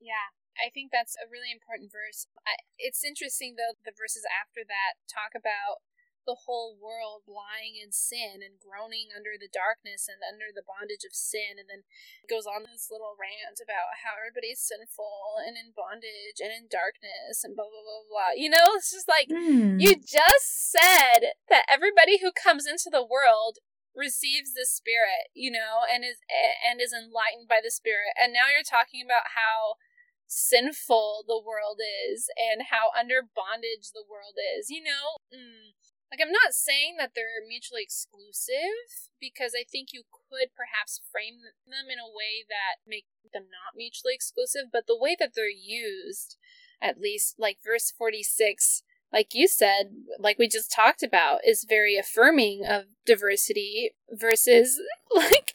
Yeah, 0.00 0.30
I 0.64 0.70
think 0.70 0.92
that's 0.92 1.16
a 1.18 1.26
really 1.26 1.50
important 1.50 1.90
verse. 1.90 2.28
I, 2.46 2.54
it's 2.78 3.02
interesting, 3.02 3.56
though, 3.58 3.74
the 3.84 3.96
verses 3.98 4.22
after 4.30 4.62
that 4.62 5.02
talk 5.10 5.34
about 5.34 5.82
the 6.26 6.44
whole 6.44 6.74
world 6.74 7.22
lying 7.24 7.78
in 7.78 7.94
sin 7.94 8.42
and 8.42 8.58
groaning 8.58 9.14
under 9.14 9.38
the 9.38 9.50
darkness 9.50 10.10
and 10.10 10.20
under 10.26 10.50
the 10.50 10.66
bondage 10.66 11.06
of 11.06 11.14
sin 11.14 11.56
and 11.56 11.70
then 11.70 11.86
it 12.22 12.28
goes 12.28 12.44
on 12.44 12.66
this 12.66 12.90
little 12.90 13.14
rant 13.14 13.62
about 13.62 14.02
how 14.02 14.18
everybody's 14.18 14.60
sinful 14.60 15.38
and 15.46 15.54
in 15.54 15.70
bondage 15.72 16.42
and 16.42 16.50
in 16.50 16.66
darkness 16.66 17.46
and 17.46 17.54
blah 17.54 17.70
blah 17.70 17.86
blah 17.86 18.06
blah 18.10 18.32
you 18.34 18.50
know 18.50 18.74
it's 18.74 18.90
just 18.90 19.06
like 19.06 19.30
mm. 19.30 19.78
you 19.78 19.94
just 19.94 20.50
said 20.50 21.38
that 21.48 21.64
everybody 21.70 22.18
who 22.18 22.34
comes 22.34 22.66
into 22.66 22.90
the 22.90 23.06
world 23.06 23.62
receives 23.94 24.52
the 24.52 24.68
spirit 24.68 25.32
you 25.32 25.48
know 25.48 25.86
and 25.88 26.04
is 26.04 26.20
and 26.66 26.82
is 26.82 26.92
enlightened 26.92 27.48
by 27.48 27.62
the 27.64 27.72
spirit 27.72 28.12
and 28.18 28.34
now 28.34 28.50
you're 28.52 28.66
talking 28.66 29.00
about 29.00 29.32
how 29.38 29.80
sinful 30.28 31.24
the 31.26 31.38
world 31.38 31.78
is 32.10 32.28
and 32.34 32.68
how 32.70 32.90
under 32.98 33.22
bondage 33.22 33.94
the 33.94 34.04
world 34.06 34.34
is. 34.58 34.70
You 34.70 34.82
know, 34.82 35.22
mm, 35.30 35.74
like 36.10 36.20
I'm 36.22 36.32
not 36.32 36.54
saying 36.54 36.96
that 36.98 37.12
they're 37.14 37.42
mutually 37.46 37.82
exclusive 37.82 39.10
because 39.20 39.52
I 39.58 39.64
think 39.64 39.90
you 39.92 40.04
could 40.06 40.54
perhaps 40.54 41.00
frame 41.10 41.42
them 41.66 41.90
in 41.90 41.98
a 41.98 42.06
way 42.10 42.46
that 42.48 42.82
make 42.86 43.06
them 43.32 43.50
not 43.50 43.74
mutually 43.76 44.14
exclusive, 44.14 44.70
but 44.72 44.86
the 44.86 44.98
way 44.98 45.16
that 45.18 45.32
they're 45.34 45.50
used, 45.50 46.36
at 46.80 47.00
least 47.00 47.36
like 47.38 47.58
verse 47.64 47.90
46 47.90 48.82
like 49.12 49.34
you 49.34 49.48
said, 49.48 49.92
like 50.18 50.38
we 50.38 50.48
just 50.48 50.70
talked 50.70 51.02
about, 51.02 51.40
is 51.46 51.64
very 51.68 51.96
affirming 51.96 52.64
of 52.68 52.84
diversity 53.04 53.92
versus 54.10 54.80
like 55.14 55.54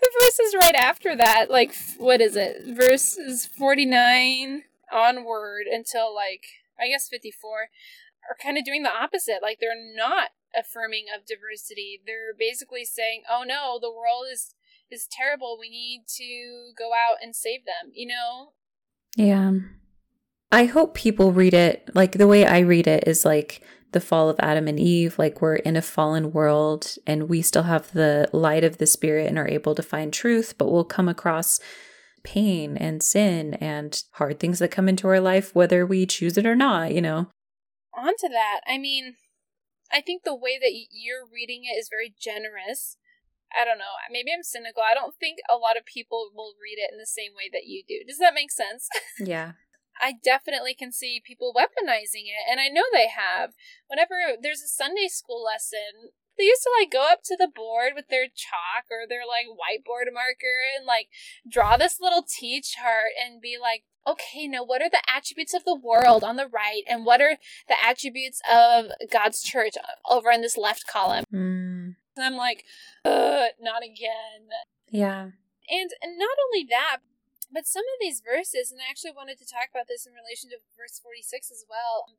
the 0.00 0.10
verses 0.20 0.54
right 0.60 0.74
after 0.74 1.16
that, 1.16 1.50
like 1.50 1.74
what 1.98 2.20
is 2.20 2.36
it? 2.36 2.62
Verses 2.64 3.46
49 3.46 4.64
onward 4.92 5.66
until 5.70 6.14
like 6.14 6.44
I 6.78 6.88
guess 6.88 7.08
54 7.08 7.68
are 8.28 8.36
kind 8.42 8.58
of 8.58 8.64
doing 8.64 8.82
the 8.82 8.94
opposite. 8.94 9.38
Like 9.42 9.58
they're 9.60 9.70
not 9.76 10.30
affirming 10.58 11.06
of 11.14 11.26
diversity. 11.26 12.00
They're 12.04 12.34
basically 12.36 12.84
saying, 12.84 13.22
"Oh 13.30 13.44
no, 13.46 13.78
the 13.80 13.90
world 13.90 14.26
is 14.32 14.54
is 14.90 15.06
terrible. 15.10 15.56
We 15.58 15.70
need 15.70 16.04
to 16.16 16.72
go 16.76 16.90
out 16.92 17.18
and 17.22 17.34
save 17.34 17.64
them." 17.64 17.92
You 17.94 18.08
know? 18.08 18.52
Yeah. 19.16 19.52
I 20.52 20.64
hope 20.64 20.94
people 20.94 21.32
read 21.32 21.54
it 21.54 21.88
like 21.94 22.12
the 22.12 22.26
way 22.26 22.44
I 22.44 22.58
read 22.60 22.88
it 22.88 23.04
is 23.06 23.24
like 23.24 23.62
the 23.92 24.00
fall 24.00 24.28
of 24.28 24.38
Adam 24.40 24.68
and 24.68 24.78
Eve, 24.78 25.18
like 25.18 25.40
we're 25.40 25.56
in 25.56 25.76
a 25.76 25.82
fallen 25.82 26.32
world 26.32 26.96
and 27.06 27.28
we 27.28 27.42
still 27.42 27.64
have 27.64 27.92
the 27.92 28.28
light 28.32 28.64
of 28.64 28.78
the 28.78 28.86
spirit 28.86 29.28
and 29.28 29.38
are 29.38 29.48
able 29.48 29.74
to 29.74 29.82
find 29.82 30.12
truth, 30.12 30.54
but 30.58 30.70
we'll 30.70 30.84
come 30.84 31.08
across 31.08 31.60
pain 32.22 32.76
and 32.76 33.02
sin 33.02 33.54
and 33.54 34.02
hard 34.12 34.38
things 34.38 34.58
that 34.58 34.70
come 34.70 34.88
into 34.88 35.08
our 35.08 35.20
life, 35.20 35.54
whether 35.54 35.86
we 35.86 36.06
choose 36.06 36.36
it 36.36 36.46
or 36.46 36.54
not, 36.54 36.92
you 36.92 37.00
know? 37.00 37.28
On 38.00 38.16
to 38.16 38.28
that, 38.32 38.60
I 38.66 38.78
mean, 38.78 39.16
I 39.92 40.00
think 40.00 40.24
the 40.24 40.34
way 40.34 40.58
that 40.58 40.72
you're 40.90 41.28
reading 41.28 41.64
it 41.64 41.76
is 41.76 41.92
very 41.92 42.14
generous. 42.16 42.96
I 43.52 43.64
don't 43.64 43.78
know. 43.78 43.98
Maybe 44.10 44.32
I'm 44.32 44.42
cynical. 44.42 44.82
I 44.82 44.94
don't 44.94 45.14
think 45.18 45.38
a 45.50 45.56
lot 45.56 45.76
of 45.76 45.84
people 45.84 46.30
will 46.32 46.54
read 46.56 46.80
it 46.80 46.92
in 46.92 46.98
the 46.98 47.06
same 47.06 47.32
way 47.36 47.50
that 47.52 47.66
you 47.66 47.82
do. 47.86 48.00
Does 48.06 48.18
that 48.18 48.34
make 48.34 48.50
sense? 48.50 48.88
Yeah. 49.18 49.52
I 50.00 50.14
definitely 50.24 50.72
can 50.72 50.92
see 50.92 51.20
people 51.20 51.52
weaponizing 51.52 52.24
it, 52.24 52.48
and 52.50 52.58
I 52.58 52.68
know 52.72 52.84
they 52.90 53.08
have. 53.08 53.52
Whenever 53.86 54.40
there's 54.40 54.62
a 54.62 54.68
Sunday 54.68 55.08
school 55.08 55.44
lesson, 55.44 56.16
they 56.38 56.44
used 56.44 56.62
to 56.62 56.72
like 56.80 56.90
go 56.90 57.04
up 57.04 57.20
to 57.24 57.36
the 57.36 57.52
board 57.54 57.92
with 57.94 58.08
their 58.08 58.24
chalk 58.24 58.88
or 58.90 59.04
their 59.06 59.28
like 59.28 59.44
whiteboard 59.44 60.08
marker 60.08 60.64
and 60.74 60.86
like 60.86 61.08
draw 61.44 61.76
this 61.76 62.00
little 62.00 62.24
T 62.24 62.62
chart 62.62 63.12
and 63.12 63.42
be 63.42 63.58
like, 63.60 63.84
okay, 64.06 64.46
now 64.46 64.64
what 64.64 64.82
are 64.82 64.90
the 64.90 65.02
attributes 65.14 65.54
of 65.54 65.64
the 65.64 65.74
world 65.74 66.24
on 66.24 66.36
the 66.36 66.46
right 66.46 66.82
and 66.88 67.04
what 67.04 67.20
are 67.20 67.36
the 67.68 67.76
attributes 67.84 68.40
of 68.50 68.86
God's 69.10 69.42
church 69.42 69.74
over 70.08 70.30
in 70.30 70.42
this 70.42 70.56
left 70.56 70.86
column? 70.86 71.24
Mm. 71.32 71.96
And 72.16 72.24
I'm 72.24 72.36
like, 72.36 72.64
uh, 73.04 73.54
not 73.60 73.82
again. 73.82 74.48
Yeah. 74.90 75.30
And, 75.70 75.90
and 76.02 76.18
not 76.18 76.36
only 76.48 76.66
that, 76.68 76.98
but 77.52 77.66
some 77.66 77.84
of 77.94 77.98
these 78.00 78.22
verses, 78.24 78.70
and 78.70 78.80
I 78.80 78.90
actually 78.90 79.14
wanted 79.14 79.38
to 79.38 79.46
talk 79.46 79.70
about 79.70 79.86
this 79.88 80.06
in 80.06 80.12
relation 80.12 80.50
to 80.50 80.62
verse 80.76 81.00
46 81.02 81.50
as 81.50 81.64
well. 81.68 82.16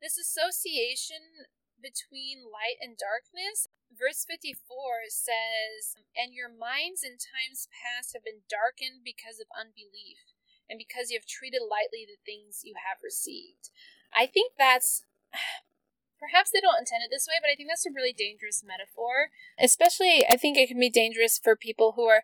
This 0.00 0.18
association 0.18 1.46
between 1.82 2.46
light 2.46 2.78
and 2.78 2.94
darkness. 2.94 3.66
Verse 3.90 4.24
54 4.24 5.10
says, 5.10 5.98
And 6.14 6.32
your 6.32 6.48
minds 6.48 7.02
in 7.02 7.18
times 7.18 7.68
past 7.68 8.14
have 8.14 8.24
been 8.24 8.46
darkened 8.46 9.02
because 9.04 9.42
of 9.42 9.50
unbelief, 9.52 10.31
and 10.72 10.78
because 10.80 11.10
you 11.10 11.18
have 11.20 11.28
treated 11.28 11.60
lightly 11.60 12.08
the 12.08 12.16
things 12.24 12.64
you 12.64 12.72
have 12.88 13.04
received. 13.04 13.68
I 14.16 14.24
think 14.24 14.54
that's 14.56 15.04
perhaps 16.18 16.50
they 16.50 16.60
don't 16.60 16.80
intend 16.80 17.04
it 17.04 17.10
this 17.12 17.28
way, 17.28 17.36
but 17.42 17.50
I 17.52 17.54
think 17.54 17.68
that's 17.68 17.84
a 17.84 17.92
really 17.94 18.14
dangerous 18.16 18.64
metaphor. 18.66 19.28
Especially, 19.60 20.24
I 20.30 20.36
think 20.36 20.56
it 20.56 20.68
can 20.68 20.80
be 20.80 20.88
dangerous 20.88 21.38
for 21.38 21.54
people 21.54 21.92
who 21.92 22.06
are 22.08 22.22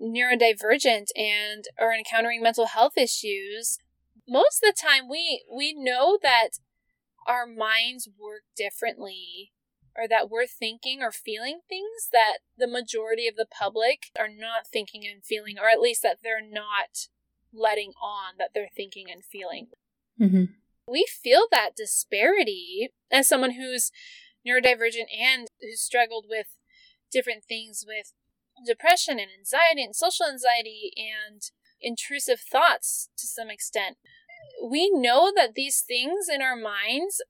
neurodivergent 0.00 1.08
and 1.14 1.66
are 1.78 1.92
encountering 1.92 2.42
mental 2.42 2.66
health 2.66 2.96
issues. 2.96 3.76
Most 4.26 4.64
of 4.64 4.72
the 4.72 4.80
time, 4.80 5.06
we 5.06 5.44
we 5.52 5.74
know 5.76 6.18
that 6.22 6.56
our 7.26 7.46
minds 7.46 8.08
work 8.18 8.44
differently 8.56 9.52
or 9.94 10.08
that 10.08 10.30
we're 10.30 10.46
thinking 10.46 11.02
or 11.02 11.12
feeling 11.12 11.60
things 11.68 12.08
that 12.12 12.38
the 12.56 12.66
majority 12.66 13.28
of 13.28 13.36
the 13.36 13.46
public 13.46 14.04
are 14.18 14.28
not 14.28 14.66
thinking 14.66 15.02
and 15.06 15.22
feeling, 15.22 15.58
or 15.58 15.68
at 15.68 15.80
least 15.80 16.02
that 16.02 16.18
they're 16.22 16.40
not 16.40 17.08
letting 17.52 17.92
on 18.02 18.34
that 18.38 18.50
they're 18.54 18.68
thinking 18.74 19.06
and 19.10 19.24
feeling. 19.24 19.68
Mm-hmm 20.20 20.44
we 20.90 21.06
feel 21.08 21.46
that 21.50 21.76
disparity 21.76 22.90
as 23.10 23.28
someone 23.28 23.52
who's 23.52 23.92
neurodivergent 24.46 25.06
and 25.16 25.48
who's 25.60 25.80
struggled 25.80 26.26
with 26.28 26.46
different 27.12 27.44
things 27.44 27.84
with 27.86 28.12
depression 28.66 29.18
and 29.18 29.30
anxiety 29.38 29.84
and 29.84 29.94
social 29.94 30.26
anxiety 30.26 30.92
and 30.96 31.42
intrusive 31.80 32.40
thoughts 32.40 33.08
to 33.16 33.26
some 33.26 33.50
extent. 33.50 33.96
We 34.62 34.90
know 34.90 35.32
that 35.34 35.54
these 35.54 35.80
things 35.80 36.26
in 36.32 36.42
our 36.42 36.56
minds 36.56 37.22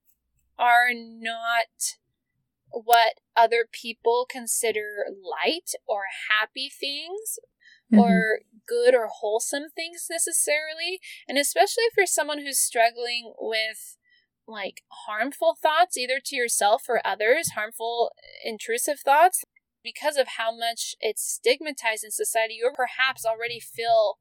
are 0.59 0.89
not 0.95 1.97
what 2.71 3.15
other 3.37 3.67
people 3.71 4.27
consider 4.29 5.05
light 5.09 5.73
or 5.87 6.03
happy 6.29 6.71
things 6.71 7.39
mm-hmm. 7.93 7.99
or 7.99 8.41
good 8.71 8.95
or 8.95 9.09
wholesome 9.11 9.65
things 9.75 10.07
necessarily. 10.09 11.01
And 11.29 11.37
especially 11.37 11.91
for 11.95 12.07
someone 12.07 12.39
who's 12.39 12.59
struggling 12.59 13.33
with 13.39 13.97
like 14.47 14.83
harmful 15.07 15.57
thoughts, 15.61 15.97
either 15.97 16.21
to 16.25 16.37
yourself 16.37 16.85
or 16.89 17.01
others, 17.05 17.51
harmful, 17.55 18.13
intrusive 18.45 19.01
thoughts, 19.01 19.45
because 19.83 20.17
of 20.17 20.29
how 20.39 20.55
much 20.57 20.95
it's 21.01 21.23
stigmatized 21.23 22.05
in 22.05 22.11
society, 22.11 22.55
you 22.55 22.71
perhaps 22.75 23.25
already 23.25 23.61
feel 23.61 24.19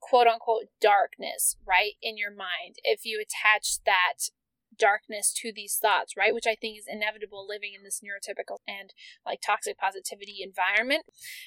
quote 0.00 0.26
unquote 0.26 0.66
darkness, 0.80 1.56
right, 1.66 1.94
in 2.02 2.16
your 2.16 2.30
mind 2.30 2.76
if 2.84 3.04
you 3.04 3.20
attach 3.20 3.78
that 3.84 4.30
darkness 4.78 5.32
to 5.34 5.52
these 5.54 5.76
thoughts, 5.76 6.16
right? 6.16 6.34
Which 6.34 6.46
I 6.46 6.54
think 6.54 6.78
is 6.78 6.86
inevitable 6.88 7.46
living 7.46 7.72
in 7.76 7.84
this 7.84 8.00
neurotypical 8.00 8.58
and 8.66 8.92
like 9.24 9.40
toxic 9.40 9.78
positivity 9.78 10.38
environment. 10.42 11.04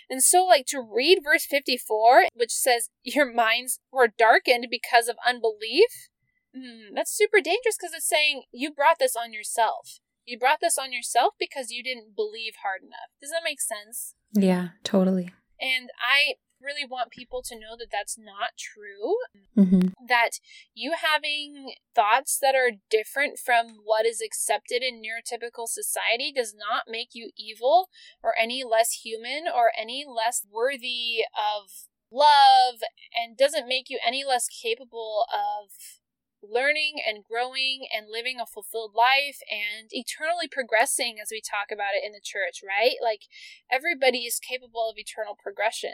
And 0.10 0.24
so, 0.24 0.46
like, 0.46 0.66
to 0.68 0.82
read 0.82 1.20
verse 1.24 1.46
54, 1.46 2.26
which 2.34 2.52
says, 2.52 2.90
Your 3.04 3.32
minds 3.32 3.80
were 3.92 4.08
darkened 4.08 4.68
because 4.70 5.08
of 5.08 5.18
unbelief, 5.28 6.10
mm, 6.56 6.94
that's 6.94 7.16
super 7.16 7.42
dangerous 7.42 7.78
because 7.80 7.94
it's 7.96 8.10
saying 8.10 8.44
you 8.52 8.72
brought 8.72 9.00
this 9.00 9.16
on 9.16 9.34
yourself. 9.34 10.00
You 10.26 10.38
brought 10.38 10.60
this 10.62 10.78
on 10.78 10.94
yourself 10.94 11.34
because 11.40 11.72
you 11.72 11.82
didn't 11.82 12.16
believe 12.16 12.54
hard 12.62 12.82
enough. 12.84 13.10
Does 13.20 13.32
that 13.32 13.42
make 13.44 13.62
sense? 13.62 14.14
Yeah, 14.34 14.70
totally. 14.84 15.32
And 15.60 15.90
I 16.00 16.36
really 16.62 16.86
want 16.90 17.12
people 17.12 17.42
to 17.44 17.56
know 17.56 17.76
that 17.78 17.92
that's 17.92 18.18
not 18.18 18.52
true. 18.58 19.16
Mm-hmm. 19.58 19.90
That 20.08 20.40
you 20.74 20.94
having 21.02 21.74
thoughts 21.94 22.38
that 22.42 22.56
are 22.56 22.72
different 22.90 23.40
from 23.40 23.80
what 23.84 24.06
is 24.06 24.22
accepted 24.22 24.82
in 24.82 25.02
neurotypical 25.02 25.68
society 25.68 26.32
does 26.36 26.56
not 26.58 26.84
make 26.88 27.10
you 27.14 27.32
evil 27.38 27.90
or 28.24 28.34
any 28.42 28.64
less 28.64 29.02
human 29.04 29.44
or 29.54 29.72
any 29.80 30.06
less 30.08 30.46
worthy 30.52 31.24
of 31.36 31.70
love 32.12 32.76
and 33.16 33.38
doesn't 33.38 33.68
make 33.68 33.90
you 33.90 34.00
any 34.06 34.24
less 34.26 34.48
capable 34.48 35.26
of 35.32 35.99
learning 36.42 36.96
and 37.06 37.24
growing 37.24 37.88
and 37.96 38.08
living 38.10 38.40
a 38.40 38.46
fulfilled 38.46 38.94
life 38.96 39.40
and 39.50 39.90
eternally 39.92 40.48
progressing 40.50 41.18
as 41.22 41.30
we 41.32 41.42
talk 41.42 41.72
about 41.72 41.96
it 41.96 42.06
in 42.06 42.12
the 42.12 42.24
church, 42.24 42.62
right? 42.66 42.96
Like 43.02 43.24
everybody 43.72 44.20
is 44.20 44.40
capable 44.40 44.90
of 44.90 44.98
eternal 44.98 45.36
progression. 45.42 45.94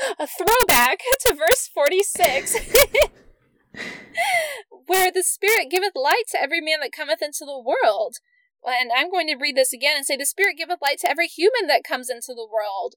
A 0.18 0.26
throwback 0.26 1.00
to 1.26 1.34
verse 1.34 1.68
46. 1.68 2.56
where 4.86 5.10
the 5.10 5.22
Spirit 5.22 5.70
giveth 5.70 5.94
light 5.94 6.24
to 6.30 6.40
every 6.40 6.60
man 6.60 6.80
that 6.80 6.92
cometh 6.92 7.22
into 7.22 7.44
the 7.44 7.58
world. 7.58 8.18
And 8.64 8.90
I'm 8.96 9.10
going 9.10 9.26
to 9.28 9.36
read 9.36 9.56
this 9.56 9.72
again 9.72 9.96
and 9.96 10.06
say, 10.06 10.16
The 10.16 10.26
Spirit 10.26 10.56
giveth 10.56 10.80
light 10.80 10.98
to 11.00 11.10
every 11.10 11.26
human 11.26 11.66
that 11.68 11.84
comes 11.84 12.08
into 12.08 12.32
the 12.32 12.48
world. 12.48 12.94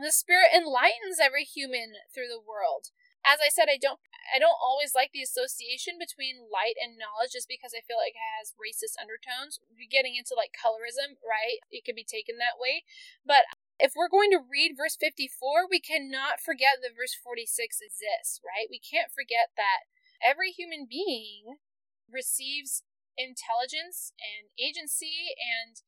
The 0.00 0.12
Spirit 0.12 0.48
enlightens 0.54 1.20
every 1.22 1.44
human 1.44 1.94
through 2.14 2.28
the 2.28 2.40
world 2.40 2.88
as 3.24 3.40
I 3.40 3.48
said, 3.48 3.72
I 3.72 3.80
don't 3.80 4.00
I 4.32 4.40
don't 4.40 4.56
always 4.56 4.96
like 4.96 5.12
the 5.12 5.24
association 5.24 6.00
between 6.00 6.48
light 6.48 6.80
and 6.80 6.96
knowledge 6.96 7.36
just 7.36 7.48
because 7.48 7.76
I 7.76 7.84
feel 7.84 8.00
like 8.00 8.16
it 8.16 8.30
has 8.40 8.56
racist 8.56 8.96
undertones. 8.96 9.60
You're 9.68 9.90
getting 9.90 10.16
into 10.16 10.32
like 10.32 10.56
colorism, 10.56 11.20
right? 11.20 11.60
It 11.68 11.84
could 11.84 11.96
be 11.96 12.08
taken 12.08 12.40
that 12.40 12.56
way. 12.56 12.88
But 13.20 13.44
if 13.76 13.92
we're 13.92 14.12
going 14.12 14.32
to 14.32 14.40
read 14.40 14.80
verse 14.80 14.96
54, 14.96 15.68
we 15.68 15.80
cannot 15.80 16.40
forget 16.40 16.80
that 16.80 16.96
verse 16.96 17.12
46 17.12 17.84
exists, 17.84 18.40
right? 18.40 18.70
We 18.70 18.80
can't 18.80 19.12
forget 19.12 19.52
that 19.60 19.90
every 20.24 20.52
human 20.52 20.88
being 20.88 21.60
receives 22.08 22.80
intelligence 23.20 24.16
and 24.18 24.48
agency 24.56 25.36
and 25.36 25.84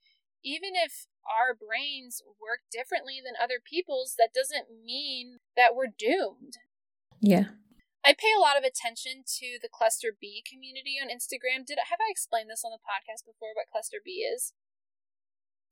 even 0.47 0.79
if 0.79 1.11
our 1.27 1.59
brains 1.59 2.23
work 2.39 2.63
differently 2.71 3.19
than 3.19 3.35
other 3.35 3.59
people's, 3.59 4.15
that 4.15 4.31
doesn't 4.31 4.71
mean 4.71 5.43
that 5.57 5.75
we're 5.75 5.91
doomed. 5.91 6.63
Yeah. 7.27 7.47
I 8.05 8.15
pay 8.15 8.31
a 8.37 8.41
lot 8.41 8.57
of 8.57 8.63
attention 8.63 9.25
to 9.39 9.59
the 9.61 9.69
Cluster 9.69 10.15
B 10.19 10.43
community 10.49 10.95
on 11.03 11.09
Instagram. 11.09 11.67
Did 11.67 11.79
have 11.91 11.99
I 12.01 12.09
explained 12.09 12.49
this 12.49 12.63
on 12.65 12.71
the 12.71 12.79
podcast 12.79 13.27
before 13.27 13.51
what 13.55 13.67
Cluster 13.71 13.99
B 14.05 14.23
is? 14.23 14.53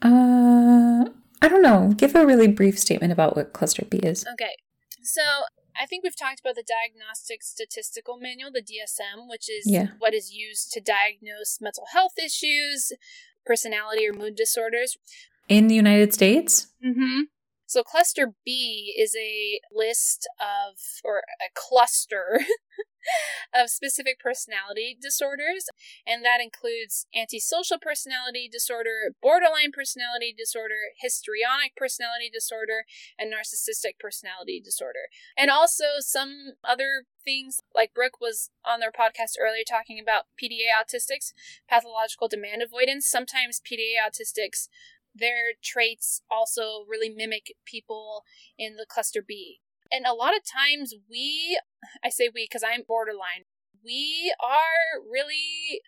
Uh, 0.03 1.11
I 1.41 1.49
don't 1.49 1.63
know. 1.63 1.93
Give 1.97 2.15
a 2.17 2.27
really 2.27 2.49
brief 2.49 2.77
statement 2.77 3.13
about 3.13 3.37
what 3.37 3.53
Cluster 3.53 3.85
B 3.85 3.99
is. 3.99 4.27
Okay. 4.33 4.57
So, 5.03 5.23
I 5.81 5.87
think 5.87 6.03
we've 6.03 6.17
talked 6.17 6.41
about 6.41 6.57
the 6.57 6.65
Diagnostic 6.67 7.43
Statistical 7.43 8.17
Manual, 8.19 8.51
the 8.53 8.63
DSM, 8.63 9.29
which 9.29 9.49
is 9.49 9.65
yeah. 9.67 9.89
what 9.99 10.15
is 10.15 10.33
used 10.33 10.73
to 10.73 10.81
diagnose 10.81 11.59
mental 11.61 11.85
health 11.93 12.19
issues, 12.19 12.93
personality 13.45 14.09
or 14.09 14.13
mood 14.13 14.35
disorders. 14.35 14.97
In 15.49 15.67
the 15.67 15.75
United 15.75 16.15
States? 16.15 16.69
Mm-hmm. 16.85 17.23
So 17.75 17.83
cluster 17.83 18.35
B 18.45 18.95
is 18.97 19.17
a 19.17 19.59
list 19.75 20.29
of, 20.39 20.79
or 21.03 21.25
a 21.43 21.51
cluster 21.55 22.39
of 23.53 23.69
specific 23.69 24.21
personality 24.21 24.97
disorders, 25.03 25.67
and 26.07 26.25
that 26.25 26.39
includes 26.41 27.09
antisocial 27.13 27.79
personality 27.83 28.49
disorder, 28.49 29.11
borderline 29.21 29.73
personality 29.73 30.33
disorder, 30.39 30.95
histrionic 31.03 31.75
personality 31.75 32.31
disorder, 32.33 32.85
and 33.19 33.35
narcissistic 33.35 33.99
personality 33.99 34.63
disorder. 34.65 35.11
And 35.37 35.51
also 35.51 35.99
some 35.99 36.53
other 36.63 37.07
things 37.25 37.61
like 37.75 37.93
Brooke 37.93 38.21
was 38.21 38.51
on 38.65 38.79
their 38.79 38.93
podcast 38.93 39.35
earlier 39.41 39.65
talking 39.69 39.99
about 39.99 40.31
PDA 40.41 40.71
autistics, 40.71 41.33
pathological 41.69 42.29
demand 42.29 42.63
avoidance. 42.63 43.05
Sometimes 43.05 43.61
PDA 43.61 43.99
autistics 43.99 44.69
their 45.15 45.53
traits 45.63 46.23
also 46.31 46.85
really 46.89 47.09
mimic 47.09 47.55
people 47.65 48.25
in 48.59 48.77
the 48.77 48.87
cluster 48.89 49.23
B. 49.27 49.61
And 49.93 50.07
a 50.07 50.15
lot 50.15 50.37
of 50.37 50.43
times 50.45 50.95
we, 51.09 51.59
I 52.03 52.09
say 52.09 52.29
we 52.35 52.49
because 52.51 52.65
I'm 52.65 52.83
borderline, 52.87 53.45
we 53.85 54.35
are 54.43 55.01
really, 55.01 55.81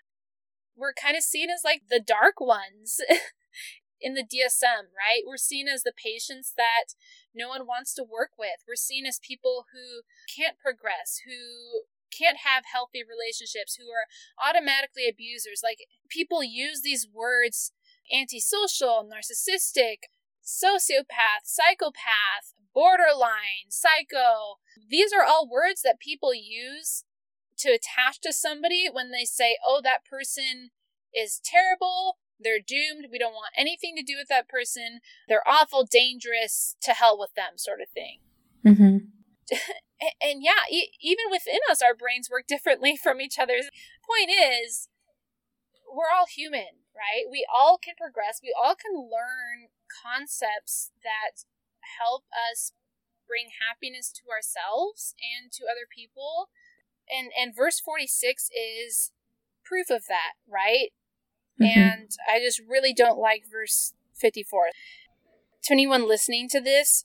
we're 0.76 0.92
kind 0.92 1.16
of 1.16 1.22
seen 1.22 1.48
as 1.50 1.62
like 1.64 1.82
the 1.88 2.00
dark 2.00 2.40
ones 2.40 3.00
in 4.00 4.14
the 4.14 4.22
DSM, 4.22 4.92
right? 4.94 5.22
We're 5.26 5.38
seen 5.38 5.66
as 5.68 5.82
the 5.82 5.92
patients 5.96 6.52
that 6.56 6.94
no 7.34 7.48
one 7.48 7.66
wants 7.66 7.94
to 7.94 8.04
work 8.04 8.30
with. 8.38 8.62
We're 8.68 8.76
seen 8.76 9.06
as 9.06 9.18
people 9.18 9.66
who 9.72 10.02
can't 10.30 10.58
progress, 10.58 11.22
who 11.26 11.86
can't 12.16 12.38
have 12.44 12.64
healthy 12.70 13.02
relationships, 13.02 13.76
who 13.76 13.90
are 13.90 14.06
automatically 14.38 15.08
abusers. 15.08 15.60
Like 15.62 15.86
people 16.08 16.44
use 16.44 16.82
these 16.82 17.08
words 17.12 17.72
antisocial, 18.12 19.08
narcissistic, 19.08 20.08
sociopath, 20.44 21.44
psychopath, 21.44 22.54
borderline, 22.74 23.70
psycho. 23.70 24.56
These 24.88 25.12
are 25.12 25.24
all 25.24 25.48
words 25.48 25.82
that 25.82 26.00
people 26.00 26.34
use 26.34 27.04
to 27.58 27.70
attach 27.70 28.20
to 28.20 28.32
somebody 28.32 28.88
when 28.90 29.10
they 29.10 29.24
say, 29.24 29.56
oh, 29.66 29.80
that 29.82 30.04
person 30.04 30.70
is 31.14 31.40
terrible 31.42 32.18
they're 32.38 32.60
doomed. 32.60 33.08
We 33.10 33.18
don't 33.18 33.34
want 33.34 33.54
anything 33.56 33.96
to 33.96 34.02
do 34.02 34.16
with 34.18 34.28
that 34.28 34.48
person. 34.48 35.00
They're 35.28 35.46
awful, 35.46 35.86
dangerous, 35.90 36.76
to 36.82 36.92
hell 36.92 37.18
with 37.18 37.34
them, 37.34 37.56
sort 37.56 37.80
of 37.80 37.88
thing. 37.88 38.18
Mm-hmm. 38.64 38.82
and, 39.50 39.60
and 40.22 40.42
yeah, 40.42 40.68
e- 40.70 40.92
even 41.00 41.26
within 41.30 41.60
us, 41.70 41.82
our 41.82 41.94
brains 41.94 42.28
work 42.30 42.46
differently 42.48 42.96
from 42.96 43.20
each 43.20 43.38
other's. 43.38 43.70
Point 44.06 44.30
is, 44.30 44.88
we're 45.90 46.12
all 46.14 46.26
human, 46.26 46.84
right? 46.96 47.28
We 47.30 47.46
all 47.46 47.78
can 47.78 47.94
progress. 47.94 48.40
We 48.42 48.54
all 48.56 48.74
can 48.74 48.96
learn 48.96 49.68
concepts 49.87 50.90
that 51.04 51.44
help 52.00 52.24
us 52.32 52.72
bring 53.28 53.52
happiness 53.61 54.11
to 54.12 54.30
ourselves 54.32 55.14
and 55.20 55.52
to 55.52 55.64
other 55.64 55.87
people. 55.87 56.48
And 57.06 57.30
and 57.37 57.54
verse 57.54 57.78
46 57.78 58.50
is 58.50 59.12
proof 59.64 59.90
of 59.90 60.06
that, 60.09 60.35
right? 60.48 60.90
Mm-hmm. 61.61 61.78
And 61.78 62.11
I 62.26 62.40
just 62.40 62.61
really 62.66 62.94
don't 62.94 63.18
like 63.18 63.44
verse 63.50 63.94
54. 64.14 64.70
To 65.64 65.72
anyone 65.72 66.09
listening 66.09 66.48
to 66.50 66.61
this, 66.61 67.04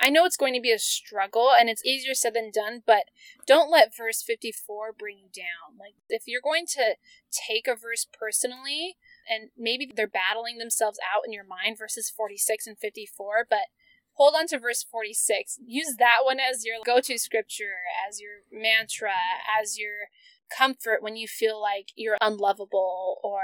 I 0.00 0.08
know 0.08 0.24
it's 0.24 0.36
going 0.36 0.54
to 0.54 0.60
be 0.60 0.72
a 0.72 0.78
struggle 0.78 1.50
and 1.58 1.68
it's 1.68 1.84
easier 1.84 2.14
said 2.14 2.34
than 2.34 2.50
done, 2.50 2.82
but 2.86 3.04
don't 3.46 3.70
let 3.70 3.96
verse 3.96 4.22
54 4.22 4.94
bring 4.98 5.18
you 5.18 5.28
down. 5.34 5.76
Like, 5.78 5.94
if 6.08 6.22
you're 6.26 6.40
going 6.40 6.64
to 6.68 6.96
take 7.30 7.66
a 7.68 7.76
verse 7.76 8.06
personally, 8.10 8.96
and 9.30 9.50
maybe 9.56 9.90
they're 9.94 10.08
battling 10.08 10.58
themselves 10.58 10.98
out 11.14 11.22
in 11.24 11.32
your 11.32 11.44
mind, 11.44 11.78
verses 11.78 12.10
46 12.10 12.66
and 12.66 12.78
54, 12.78 13.46
but 13.48 13.68
hold 14.14 14.34
on 14.36 14.46
to 14.48 14.58
verse 14.58 14.82
46. 14.82 15.58
Use 15.64 15.94
that 15.98 16.18
one 16.24 16.38
as 16.40 16.64
your 16.64 16.76
go 16.84 17.00
to 17.00 17.18
scripture, 17.18 17.78
as 18.08 18.20
your 18.20 18.42
mantra, 18.52 19.12
as 19.60 19.78
your 19.78 20.08
comfort 20.54 21.02
when 21.02 21.16
you 21.16 21.28
feel 21.28 21.60
like 21.60 21.88
you're 21.94 22.18
unlovable 22.20 23.20
or 23.22 23.42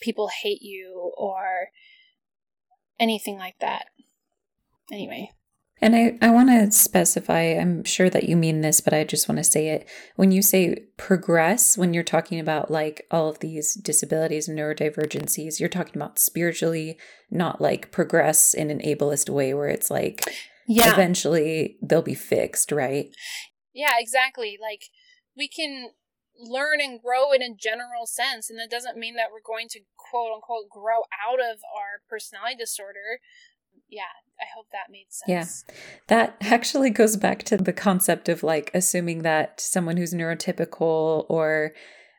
people 0.00 0.28
hate 0.28 0.62
you 0.62 1.12
or 1.16 1.68
anything 3.00 3.38
like 3.38 3.58
that. 3.60 3.86
Anyway. 4.92 5.30
And 5.80 5.94
I, 5.94 6.16
I 6.22 6.30
want 6.30 6.48
to 6.48 6.72
specify, 6.72 7.42
I'm 7.42 7.84
sure 7.84 8.08
that 8.08 8.24
you 8.24 8.34
mean 8.34 8.62
this, 8.62 8.80
but 8.80 8.94
I 8.94 9.04
just 9.04 9.28
want 9.28 9.38
to 9.38 9.44
say 9.44 9.68
it. 9.68 9.86
When 10.16 10.32
you 10.32 10.40
say 10.40 10.84
progress, 10.96 11.76
when 11.76 11.92
you're 11.92 12.02
talking 12.02 12.40
about 12.40 12.70
like 12.70 13.06
all 13.10 13.28
of 13.28 13.40
these 13.40 13.74
disabilities 13.74 14.48
and 14.48 14.58
neurodivergencies, 14.58 15.60
you're 15.60 15.68
talking 15.68 15.96
about 15.96 16.18
spiritually, 16.18 16.96
not 17.30 17.60
like 17.60 17.92
progress 17.92 18.54
in 18.54 18.70
an 18.70 18.80
ableist 18.80 19.28
way 19.28 19.52
where 19.52 19.68
it's 19.68 19.90
like 19.90 20.24
yeah. 20.66 20.92
eventually 20.92 21.76
they'll 21.82 22.00
be 22.00 22.14
fixed, 22.14 22.72
right? 22.72 23.10
Yeah, 23.74 23.94
exactly. 23.98 24.58
Like 24.60 24.84
we 25.36 25.46
can 25.46 25.90
learn 26.38 26.80
and 26.80 27.00
grow 27.02 27.32
in 27.32 27.42
a 27.42 27.54
general 27.54 28.06
sense, 28.06 28.48
and 28.48 28.58
that 28.58 28.70
doesn't 28.70 28.96
mean 28.96 29.16
that 29.16 29.28
we're 29.30 29.40
going 29.44 29.68
to 29.68 29.80
quote 30.10 30.32
unquote 30.34 30.70
grow 30.70 31.00
out 31.28 31.38
of 31.38 31.58
our 31.76 32.00
personality 32.08 32.56
disorder 32.56 33.20
yeah, 33.88 34.10
I 34.40 34.44
hope 34.54 34.66
that 34.72 34.90
made 34.90 35.06
sense. 35.08 35.64
Yeah. 35.68 35.74
That 36.08 36.36
actually 36.40 36.90
goes 36.90 37.16
back 37.16 37.42
to 37.44 37.56
the 37.56 37.72
concept 37.72 38.28
of 38.28 38.42
like 38.42 38.70
assuming 38.74 39.22
that 39.22 39.60
someone 39.60 39.96
who's 39.96 40.12
neurotypical 40.12 41.26
or 41.28 41.72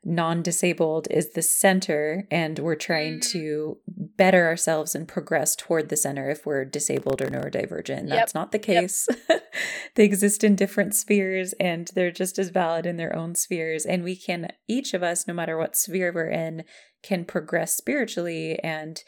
non 0.08 0.42
disabled 0.42 1.08
is 1.12 1.32
the 1.32 1.42
center, 1.42 2.28
and 2.32 2.58
we're 2.60 2.76
trying 2.76 3.20
mm-hmm. 3.20 3.40
to 3.40 3.78
better 3.88 4.46
ourselves 4.46 4.96
and 4.96 5.08
progress 5.08 5.56
toward 5.56 5.90
the 5.90 5.98
center 5.98 6.30
if 6.30 6.46
we're 6.46 6.66
disabled 6.66 7.22
or 7.22 7.28
neurodivergent. 7.28 8.08
Yep. 8.08 8.10
That's 8.10 8.34
not 8.34 8.52
the 8.52 8.60
case. 8.60 9.08
Yep. 9.30 9.44
they 9.96 10.06
exist 10.06 10.44
in 10.44 10.56
different 10.56 10.96
spheres 10.96 11.54
and 11.60 11.92
they're 11.94 12.12
just 12.12 12.40
as 12.40 12.50
valid 12.50 12.86
in 12.86 12.98
their 12.98 13.16
own 13.16 13.36
spheres. 13.36 13.86
And 13.86 14.04
we 14.04 14.16
can, 14.16 14.48
each 14.68 14.94
of 14.94 15.04
us, 15.04 15.28
no 15.28 15.34
matter 15.34 15.58
what 15.58 15.76
sphere 15.76 16.12
we're 16.14 16.30
in, 16.30 16.64
can 17.04 17.26
progress 17.26 17.76
spiritually 17.76 18.60
and 18.64 19.04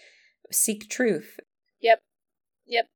seek 0.51 0.89
truth. 0.89 1.39
Yep. 1.81 2.01
Yep. 2.67 2.87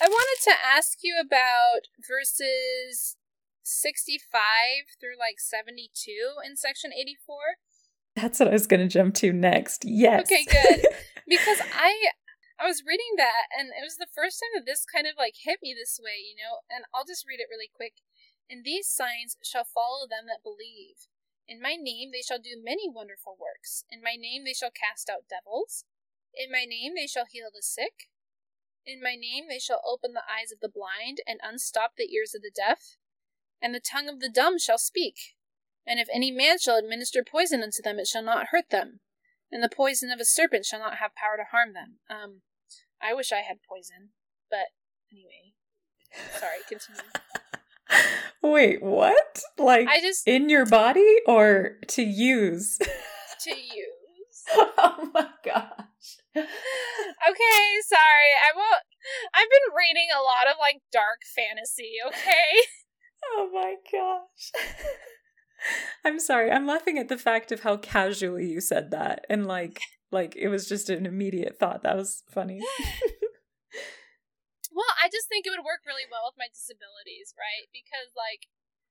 I 0.00 0.08
wanted 0.08 0.40
to 0.44 0.54
ask 0.60 0.98
you 1.02 1.16
about 1.18 1.88
verses 1.96 3.16
65 3.62 4.20
through 5.00 5.18
like 5.18 5.40
72 5.40 5.88
in 6.44 6.56
section 6.56 6.92
84. 6.92 7.36
That's 8.14 8.40
what 8.40 8.48
I 8.48 8.52
was 8.52 8.66
going 8.66 8.84
to 8.84 8.92
jump 8.92 9.14
to 9.16 9.32
next. 9.32 9.84
Yes. 9.84 10.28
Okay, 10.28 10.44
good. 10.44 10.86
because 11.28 11.60
I 11.72 12.12
I 12.56 12.64
was 12.64 12.88
reading 12.88 13.20
that 13.20 13.52
and 13.52 13.68
it 13.76 13.84
was 13.84 14.00
the 14.00 14.08
first 14.08 14.40
time 14.40 14.56
that 14.56 14.64
this 14.64 14.88
kind 14.88 15.04
of 15.04 15.20
like 15.20 15.36
hit 15.44 15.60
me 15.60 15.76
this 15.76 16.00
way, 16.00 16.16
you 16.20 16.36
know, 16.40 16.64
and 16.72 16.88
I'll 16.92 17.04
just 17.04 17.28
read 17.28 17.40
it 17.40 17.52
really 17.52 17.68
quick. 17.68 18.00
And 18.48 18.64
these 18.64 18.88
signs 18.88 19.36
shall 19.44 19.68
follow 19.68 20.08
them 20.08 20.24
that 20.28 20.44
believe. 20.44 21.08
In 21.48 21.60
my 21.60 21.76
name 21.76 22.12
they 22.12 22.24
shall 22.24 22.40
do 22.40 22.56
many 22.56 22.88
wonderful 22.88 23.36
works. 23.36 23.84
In 23.92 24.00
my 24.00 24.16
name 24.16 24.44
they 24.44 24.56
shall 24.56 24.72
cast 24.72 25.08
out 25.08 25.28
devils. 25.28 25.84
In 26.32 26.52
my 26.52 26.64
name 26.64 26.96
they 26.96 27.08
shall 27.08 27.28
heal 27.28 27.52
the 27.52 27.64
sick. 27.64 28.08
In 28.86 29.02
my 29.02 29.16
name 29.16 29.46
they 29.48 29.58
shall 29.58 29.82
open 29.84 30.12
the 30.12 30.22
eyes 30.22 30.52
of 30.52 30.60
the 30.60 30.68
blind, 30.68 31.18
and 31.26 31.40
unstop 31.42 31.92
the 31.96 32.14
ears 32.14 32.34
of 32.34 32.42
the 32.42 32.52
deaf, 32.54 32.96
and 33.60 33.74
the 33.74 33.80
tongue 33.80 34.08
of 34.08 34.20
the 34.20 34.28
dumb 34.28 34.58
shall 34.58 34.78
speak. 34.78 35.34
And 35.84 35.98
if 35.98 36.08
any 36.12 36.30
man 36.30 36.58
shall 36.58 36.76
administer 36.76 37.24
poison 37.24 37.62
unto 37.62 37.82
them, 37.82 37.98
it 37.98 38.06
shall 38.06 38.22
not 38.22 38.48
hurt 38.52 38.70
them, 38.70 39.00
and 39.50 39.62
the 39.62 39.68
poison 39.68 40.10
of 40.10 40.20
a 40.20 40.24
serpent 40.24 40.64
shall 40.64 40.78
not 40.78 40.98
have 40.98 41.16
power 41.16 41.36
to 41.36 41.50
harm 41.50 41.72
them. 41.72 41.98
Um, 42.08 42.42
I 43.02 43.12
wish 43.12 43.32
I 43.32 43.40
had 43.40 43.58
poison, 43.68 44.10
but 44.50 44.68
anyway. 45.12 45.54
Sorry, 46.38 46.58
continue. 46.68 47.10
Wait, 48.42 48.82
what? 48.82 49.42
Like 49.58 49.88
I 49.88 50.00
just 50.00 50.26
in 50.28 50.48
your 50.48 50.66
body 50.66 51.16
or 51.26 51.76
to 51.88 52.02
use? 52.02 52.78
to 53.44 53.50
use. 53.50 53.95
oh 54.78 55.10
my 55.12 55.28
gosh 55.44 55.76
okay, 56.36 57.64
sorry. 57.86 58.30
I 58.42 58.50
won't. 58.54 58.82
I've 59.34 59.50
been 59.50 59.74
reading 59.76 60.08
a 60.10 60.22
lot 60.22 60.48
of 60.50 60.56
like 60.58 60.82
dark 60.92 61.22
fantasy. 61.24 61.94
Okay. 62.06 62.66
oh 63.32 63.50
my 63.52 63.76
gosh. 63.90 64.52
I'm 66.04 66.20
sorry. 66.20 66.50
I'm 66.50 66.66
laughing 66.66 66.98
at 66.98 67.08
the 67.08 67.18
fact 67.18 67.52
of 67.52 67.60
how 67.60 67.76
casually 67.76 68.46
you 68.46 68.60
said 68.60 68.90
that, 68.90 69.24
and 69.28 69.46
like, 69.46 69.80
like 70.12 70.36
it 70.36 70.48
was 70.48 70.68
just 70.68 70.90
an 70.90 71.06
immediate 71.06 71.58
thought. 71.58 71.82
That 71.82 71.96
was 71.96 72.22
funny. 72.30 72.60
well, 74.70 74.92
I 75.02 75.08
just 75.08 75.28
think 75.28 75.46
it 75.46 75.50
would 75.50 75.64
work 75.64 75.80
really 75.86 76.06
well 76.10 76.28
with 76.28 76.38
my 76.38 76.48
disabilities, 76.52 77.34
right? 77.38 77.68
Because 77.72 78.12
like, 78.14 78.46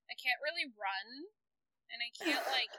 I 0.09 0.15
can't 0.17 0.41
really 0.43 0.65
run, 0.73 1.29
and 1.93 2.01
I 2.01 2.09
can't 2.17 2.45
like 2.51 2.73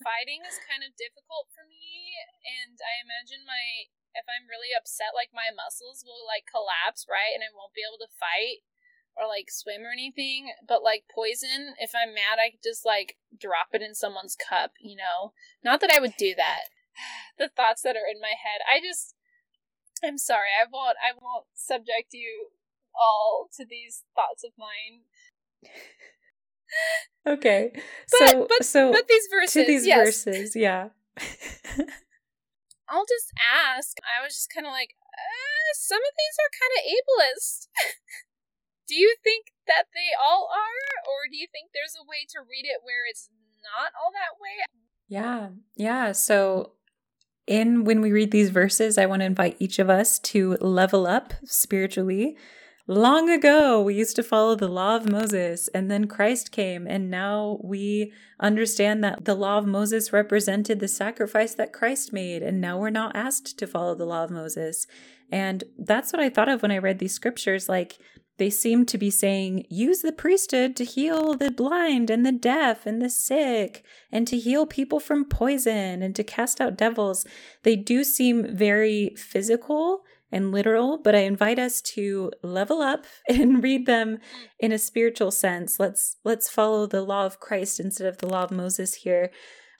fighting 0.00 0.44
is 0.46 0.62
kind 0.64 0.86
of 0.86 0.94
difficult 0.96 1.50
for 1.50 1.66
me 1.66 2.14
and 2.46 2.78
i 2.80 3.02
imagine 3.02 3.42
my 3.42 3.90
if 4.18 4.26
I'm 4.26 4.50
really 4.50 4.72
upset, 4.72 5.14
like 5.14 5.30
my 5.30 5.54
muscles 5.54 6.02
will 6.02 6.26
like 6.26 6.48
collapse, 6.48 7.04
right? 7.06 7.30
And 7.30 7.46
I 7.46 7.54
won't 7.54 7.76
be 7.76 7.86
able 7.86 8.00
to 8.00 8.18
fight 8.18 8.66
or 9.14 9.30
like 9.30 9.50
swim 9.52 9.86
or 9.86 9.94
anything. 9.94 10.50
But 10.66 10.82
like 10.82 11.10
poison, 11.10 11.78
if 11.78 11.94
I'm 11.94 12.14
mad, 12.14 12.42
I 12.42 12.50
could 12.50 12.64
just 12.64 12.82
like 12.82 13.20
drop 13.30 13.70
it 13.76 13.84
in 13.84 13.94
someone's 13.94 14.38
cup, 14.38 14.74
you 14.82 14.98
know? 14.98 15.36
Not 15.62 15.80
that 15.80 15.94
I 15.94 16.00
would 16.00 16.18
do 16.18 16.34
that. 16.34 16.72
the 17.38 17.48
thoughts 17.48 17.82
that 17.86 17.96
are 17.96 18.08
in 18.10 18.20
my 18.20 18.34
head. 18.34 18.64
I 18.64 18.80
just 18.80 19.14
I'm 20.02 20.18
sorry. 20.18 20.50
I 20.54 20.66
won't 20.66 20.98
I 20.98 21.14
won't 21.14 21.46
subject 21.54 22.14
you 22.14 22.50
all 22.94 23.48
to 23.56 23.64
these 23.66 24.04
thoughts 24.14 24.42
of 24.42 24.52
mine. 24.58 25.06
okay. 27.26 27.72
But, 27.74 28.28
so 28.30 28.46
but, 28.48 28.64
so 28.64 28.92
but 28.92 29.08
these 29.08 29.28
verses, 29.30 29.52
to 29.52 29.66
these 29.66 29.86
yes. 29.86 30.06
verses, 30.06 30.56
yeah. 30.56 30.88
I'll 32.88 33.04
just 33.04 33.32
ask. 33.36 33.98
I 34.00 34.24
was 34.24 34.34
just 34.34 34.52
kind 34.52 34.66
of 34.66 34.72
like, 34.72 34.96
uh, 35.12 35.70
some 35.74 35.98
of 35.98 36.12
these 36.16 36.36
are 36.40 36.52
kind 36.56 36.72
of 36.76 36.82
ableist. 36.88 37.68
do 38.88 38.94
you 38.94 39.14
think 39.22 39.52
that 39.66 39.84
they 39.92 40.16
all 40.16 40.48
are, 40.52 41.04
or 41.04 41.28
do 41.30 41.36
you 41.36 41.46
think 41.52 41.70
there's 41.72 41.96
a 42.00 42.08
way 42.08 42.24
to 42.32 42.40
read 42.40 42.64
it 42.64 42.80
where 42.82 43.04
it's 43.08 43.28
not 43.62 43.92
all 44.00 44.10
that 44.12 44.40
way? 44.40 44.64
Yeah, 45.08 45.48
yeah. 45.76 46.12
So, 46.12 46.72
in 47.46 47.84
when 47.84 48.00
we 48.00 48.12
read 48.12 48.30
these 48.30 48.50
verses, 48.50 48.98
I 48.98 49.06
want 49.06 49.20
to 49.20 49.26
invite 49.26 49.56
each 49.58 49.78
of 49.78 49.90
us 49.90 50.18
to 50.20 50.56
level 50.60 51.06
up 51.06 51.34
spiritually 51.44 52.36
long 52.90 53.28
ago 53.28 53.82
we 53.82 53.94
used 53.94 54.16
to 54.16 54.22
follow 54.22 54.54
the 54.54 54.66
law 54.66 54.96
of 54.96 55.06
Moses 55.06 55.68
and 55.68 55.90
then 55.90 56.06
Christ 56.06 56.50
came 56.50 56.86
and 56.86 57.10
now 57.10 57.60
we 57.62 58.14
understand 58.40 59.04
that 59.04 59.26
the 59.26 59.34
law 59.34 59.58
of 59.58 59.66
Moses 59.66 60.10
represented 60.10 60.80
the 60.80 60.88
sacrifice 60.88 61.54
that 61.54 61.74
Christ 61.74 62.14
made 62.14 62.42
and 62.42 62.62
now 62.62 62.78
we're 62.78 62.88
not 62.88 63.14
asked 63.14 63.58
to 63.58 63.66
follow 63.66 63.94
the 63.94 64.06
law 64.06 64.24
of 64.24 64.30
Moses. 64.30 64.86
And 65.30 65.64
that's 65.78 66.14
what 66.14 66.22
I 66.22 66.30
thought 66.30 66.48
of 66.48 66.62
when 66.62 66.70
I 66.70 66.78
read 66.78 66.98
these 66.98 67.12
scriptures 67.12 67.68
like 67.68 67.98
they 68.38 68.48
seem 68.48 68.86
to 68.86 68.96
be 68.96 69.10
saying 69.10 69.66
use 69.68 70.00
the 70.00 70.12
priesthood 70.12 70.74
to 70.76 70.84
heal 70.84 71.34
the 71.34 71.50
blind 71.50 72.08
and 72.08 72.24
the 72.24 72.32
deaf 72.32 72.86
and 72.86 73.02
the 73.02 73.10
sick 73.10 73.84
and 74.10 74.26
to 74.28 74.38
heal 74.38 74.64
people 74.64 74.98
from 74.98 75.26
poison 75.26 76.02
and 76.02 76.16
to 76.16 76.24
cast 76.24 76.58
out 76.58 76.78
devils. 76.78 77.26
They 77.64 77.76
do 77.76 78.02
seem 78.02 78.56
very 78.56 79.12
physical 79.16 80.04
and 80.30 80.52
literal, 80.52 80.98
but 80.98 81.14
I 81.14 81.20
invite 81.20 81.58
us 81.58 81.80
to 81.82 82.30
level 82.42 82.82
up 82.82 83.06
and 83.28 83.62
read 83.62 83.86
them 83.86 84.18
in 84.58 84.72
a 84.72 84.78
spiritual 84.78 85.30
sense. 85.30 85.78
Let's 85.78 86.16
let's 86.24 86.48
follow 86.48 86.86
the 86.86 87.02
law 87.02 87.26
of 87.26 87.40
Christ 87.40 87.80
instead 87.80 88.06
of 88.06 88.18
the 88.18 88.28
law 88.28 88.44
of 88.44 88.50
Moses 88.50 88.94
here. 88.94 89.30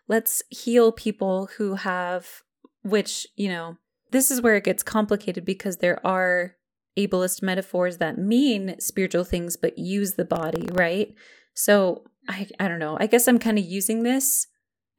Let's 0.06 0.42
heal 0.48 0.92
people 0.92 1.50
who 1.58 1.74
have 1.74 2.42
which, 2.82 3.26
you 3.36 3.48
know, 3.48 3.76
this 4.10 4.30
is 4.30 4.40
where 4.40 4.56
it 4.56 4.64
gets 4.64 4.82
complicated 4.82 5.44
because 5.44 5.78
there 5.78 6.04
are 6.06 6.54
ableist 6.98 7.42
metaphors 7.42 7.98
that 7.98 8.18
mean 8.18 8.74
spiritual 8.80 9.24
things 9.24 9.56
but 9.56 9.78
use 9.78 10.14
the 10.14 10.24
body, 10.24 10.66
right? 10.72 11.14
So 11.54 12.04
mm-hmm. 12.30 12.42
I 12.60 12.64
I 12.64 12.68
don't 12.68 12.78
know. 12.78 12.96
I 13.00 13.06
guess 13.06 13.28
I'm 13.28 13.38
kind 13.38 13.58
of 13.58 13.64
using 13.64 14.02
this 14.02 14.46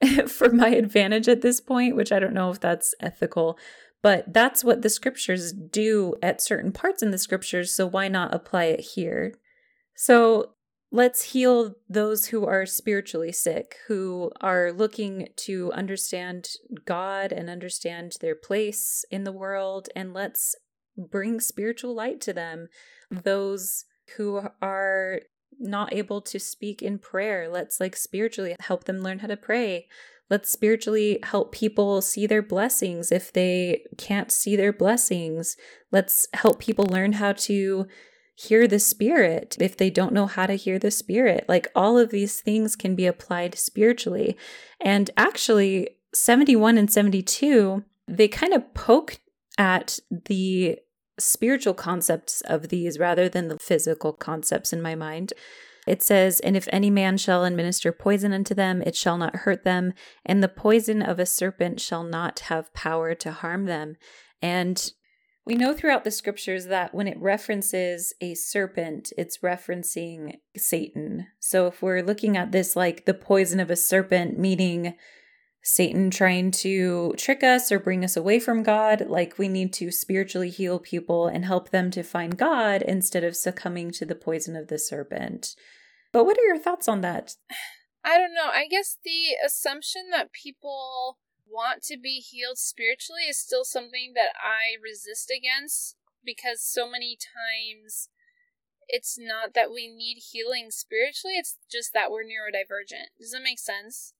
for 0.27 0.49
my 0.49 0.69
advantage 0.69 1.27
at 1.27 1.41
this 1.41 1.59
point, 1.59 1.95
which 1.95 2.11
I 2.11 2.19
don't 2.19 2.33
know 2.33 2.49
if 2.51 2.59
that's 2.59 2.93
ethical, 2.99 3.57
but 4.01 4.33
that's 4.33 4.63
what 4.63 4.81
the 4.81 4.89
scriptures 4.89 5.51
do 5.51 6.15
at 6.21 6.41
certain 6.41 6.71
parts 6.71 7.03
in 7.03 7.11
the 7.11 7.17
scriptures, 7.17 7.73
so 7.73 7.85
why 7.85 8.07
not 8.07 8.33
apply 8.33 8.65
it 8.65 8.79
here? 8.95 9.33
So 9.95 10.53
let's 10.91 11.21
heal 11.33 11.75
those 11.87 12.27
who 12.27 12.45
are 12.45 12.65
spiritually 12.65 13.31
sick, 13.31 13.75
who 13.87 14.31
are 14.41 14.71
looking 14.71 15.27
to 15.35 15.71
understand 15.73 16.49
God 16.85 17.31
and 17.31 17.49
understand 17.49 18.15
their 18.21 18.35
place 18.35 19.05
in 19.11 19.23
the 19.23 19.31
world, 19.31 19.89
and 19.95 20.13
let's 20.13 20.55
bring 20.97 21.39
spiritual 21.39 21.93
light 21.93 22.21
to 22.21 22.33
them. 22.33 22.67
Those 23.11 23.85
who 24.17 24.41
are 24.61 25.21
not 25.59 25.93
able 25.93 26.21
to 26.21 26.39
speak 26.39 26.81
in 26.81 26.99
prayer, 26.99 27.49
let's 27.49 27.79
like 27.79 27.95
spiritually 27.95 28.55
help 28.61 28.85
them 28.85 28.99
learn 28.99 29.19
how 29.19 29.27
to 29.27 29.37
pray. 29.37 29.87
Let's 30.29 30.51
spiritually 30.51 31.19
help 31.23 31.51
people 31.51 32.01
see 32.01 32.27
their 32.27 32.41
blessings 32.41 33.11
if 33.11 33.33
they 33.33 33.83
can't 33.97 34.31
see 34.31 34.55
their 34.55 34.73
blessings. 34.73 35.57
Let's 35.91 36.27
help 36.33 36.59
people 36.59 36.85
learn 36.85 37.13
how 37.13 37.33
to 37.33 37.87
hear 38.35 38.67
the 38.67 38.79
spirit 38.79 39.57
if 39.59 39.75
they 39.75 39.89
don't 39.89 40.13
know 40.13 40.25
how 40.25 40.45
to 40.45 40.53
hear 40.53 40.79
the 40.79 40.91
spirit. 40.91 41.45
Like 41.49 41.67
all 41.75 41.97
of 41.97 42.09
these 42.09 42.39
things 42.39 42.75
can 42.75 42.95
be 42.95 43.05
applied 43.05 43.57
spiritually. 43.57 44.37
And 44.79 45.09
actually, 45.17 45.89
71 46.13 46.77
and 46.77 46.91
72, 46.91 47.83
they 48.07 48.27
kind 48.27 48.53
of 48.53 48.73
poke 48.73 49.19
at 49.57 49.99
the 50.09 50.79
spiritual 51.19 51.73
concepts 51.73 52.41
of 52.41 52.69
these 52.69 52.97
rather 52.97 53.27
than 53.27 53.49
the 53.49 53.59
physical 53.59 54.13
concepts 54.13 54.71
in 54.71 54.81
my 54.81 54.95
mind. 54.95 55.33
It 55.89 56.03
says, 56.03 56.39
And 56.41 56.55
if 56.55 56.67
any 56.71 56.91
man 56.91 57.17
shall 57.17 57.43
administer 57.43 57.91
poison 57.91 58.31
unto 58.31 58.53
them, 58.53 58.83
it 58.83 58.95
shall 58.95 59.17
not 59.17 59.37
hurt 59.37 59.63
them, 59.63 59.93
and 60.23 60.43
the 60.43 60.47
poison 60.47 61.01
of 61.01 61.17
a 61.17 61.25
serpent 61.25 61.81
shall 61.81 62.03
not 62.03 62.41
have 62.41 62.71
power 62.75 63.15
to 63.15 63.31
harm 63.31 63.65
them. 63.65 63.95
And 64.39 64.91
we 65.47 65.55
know 65.55 65.73
throughout 65.73 66.03
the 66.03 66.11
scriptures 66.11 66.67
that 66.67 66.93
when 66.93 67.07
it 67.07 67.19
references 67.19 68.13
a 68.21 68.35
serpent, 68.35 69.11
it's 69.17 69.39
referencing 69.39 70.35
Satan. 70.55 71.25
So 71.39 71.65
if 71.65 71.81
we're 71.81 72.03
looking 72.03 72.37
at 72.37 72.51
this 72.51 72.75
like 72.75 73.05
the 73.05 73.15
poison 73.15 73.59
of 73.59 73.71
a 73.71 73.75
serpent, 73.75 74.37
meaning 74.37 74.93
Satan 75.63 76.11
trying 76.11 76.51
to 76.51 77.15
trick 77.17 77.43
us 77.43 77.71
or 77.71 77.79
bring 77.79 78.05
us 78.05 78.15
away 78.15 78.39
from 78.39 78.63
God. 78.63 79.07
Like 79.07 79.37
we 79.37 79.47
need 79.47 79.73
to 79.73 79.91
spiritually 79.91 80.49
heal 80.49 80.79
people 80.79 81.27
and 81.27 81.45
help 81.45 81.69
them 81.71 81.91
to 81.91 82.03
find 82.03 82.37
God 82.37 82.81
instead 82.83 83.23
of 83.23 83.35
succumbing 83.35 83.91
to 83.93 84.05
the 84.05 84.15
poison 84.15 84.55
of 84.55 84.67
the 84.67 84.79
serpent. 84.79 85.55
But 86.11 86.25
what 86.25 86.37
are 86.37 86.45
your 86.45 86.57
thoughts 86.57 86.87
on 86.87 87.01
that? 87.01 87.35
I 88.03 88.17
don't 88.17 88.33
know. 88.33 88.49
I 88.51 88.67
guess 88.67 88.97
the 89.03 89.35
assumption 89.45 90.09
that 90.11 90.31
people 90.31 91.17
want 91.47 91.83
to 91.83 91.97
be 91.97 92.19
healed 92.19 92.57
spiritually 92.57 93.23
is 93.29 93.37
still 93.37 93.63
something 93.63 94.13
that 94.15 94.33
I 94.37 94.81
resist 94.81 95.31
against 95.31 95.95
because 96.23 96.61
so 96.61 96.89
many 96.89 97.17
times 97.17 98.09
it's 98.87 99.17
not 99.19 99.53
that 99.53 99.71
we 99.71 99.87
need 99.87 100.17
healing 100.31 100.71
spiritually, 100.71 101.35
it's 101.37 101.57
just 101.71 101.93
that 101.93 102.11
we're 102.11 102.23
neurodivergent. 102.23 103.09
Does 103.19 103.31
that 103.31 103.43
make 103.43 103.59
sense? 103.59 104.13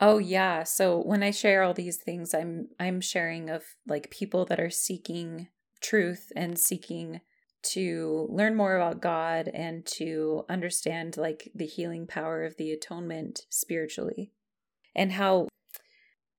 Oh 0.00 0.18
yeah. 0.18 0.64
So 0.64 0.98
when 0.98 1.22
I 1.22 1.30
share 1.30 1.62
all 1.62 1.74
these 1.74 1.96
things, 1.96 2.34
I'm 2.34 2.68
I'm 2.78 3.00
sharing 3.00 3.50
of 3.50 3.64
like 3.86 4.10
people 4.10 4.44
that 4.46 4.60
are 4.60 4.70
seeking 4.70 5.48
truth 5.80 6.32
and 6.36 6.58
seeking 6.58 7.20
to 7.62 8.26
learn 8.30 8.54
more 8.54 8.76
about 8.76 9.00
God 9.00 9.48
and 9.48 9.84
to 9.86 10.44
understand 10.48 11.16
like 11.16 11.50
the 11.54 11.66
healing 11.66 12.06
power 12.06 12.44
of 12.44 12.56
the 12.56 12.72
atonement 12.72 13.46
spiritually. 13.50 14.32
And 14.94 15.12
how 15.12 15.48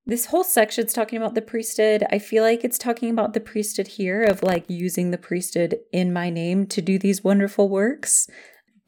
this 0.05 0.27
whole 0.27 0.43
section's 0.43 0.93
talking 0.93 1.17
about 1.17 1.35
the 1.35 1.41
priesthood. 1.41 2.03
I 2.11 2.19
feel 2.19 2.43
like 2.43 2.63
it's 2.63 2.77
talking 2.77 3.11
about 3.11 3.33
the 3.33 3.39
priesthood 3.39 3.87
here 3.87 4.23
of 4.23 4.41
like 4.43 4.65
using 4.67 5.11
the 5.11 5.17
priesthood 5.17 5.79
in 5.93 6.11
my 6.11 6.29
name 6.29 6.65
to 6.67 6.81
do 6.81 6.97
these 6.97 7.23
wonderful 7.23 7.69
works. 7.69 8.27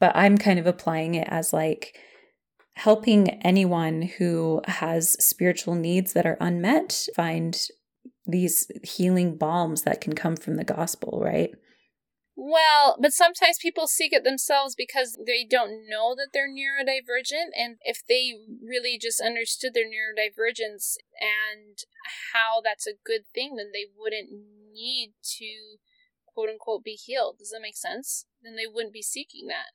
But 0.00 0.12
I'm 0.14 0.36
kind 0.36 0.58
of 0.58 0.66
applying 0.66 1.14
it 1.14 1.28
as 1.30 1.52
like 1.52 1.96
helping 2.74 3.30
anyone 3.42 4.02
who 4.02 4.60
has 4.66 5.12
spiritual 5.24 5.76
needs 5.76 6.12
that 6.12 6.26
are 6.26 6.36
unmet 6.40 7.06
find 7.14 7.68
these 8.26 8.70
healing 8.82 9.36
balms 9.36 9.82
that 9.82 10.00
can 10.00 10.14
come 10.14 10.34
from 10.34 10.56
the 10.56 10.64
gospel, 10.64 11.20
right? 11.22 11.50
Well, 12.36 12.96
but 13.00 13.12
sometimes 13.12 13.58
people 13.58 13.86
seek 13.86 14.12
it 14.12 14.24
themselves 14.24 14.74
because 14.74 15.16
they 15.24 15.46
don't 15.48 15.88
know 15.88 16.14
that 16.16 16.30
they're 16.32 16.48
neurodivergent. 16.50 17.50
And 17.56 17.76
if 17.82 18.02
they 18.08 18.32
really 18.62 18.98
just 19.00 19.20
understood 19.20 19.72
their 19.72 19.86
neurodivergence 19.86 20.96
and 21.20 21.78
how 22.32 22.60
that's 22.62 22.86
a 22.86 22.98
good 23.04 23.22
thing, 23.32 23.56
then 23.56 23.70
they 23.72 23.86
wouldn't 23.96 24.30
need 24.72 25.14
to 25.38 25.78
quote 26.26 26.50
unquote 26.50 26.82
be 26.82 26.94
healed. 26.94 27.38
Does 27.38 27.50
that 27.50 27.62
make 27.62 27.76
sense? 27.76 28.26
Then 28.42 28.56
they 28.56 28.66
wouldn't 28.66 28.92
be 28.92 29.02
seeking 29.02 29.46
that. 29.46 29.70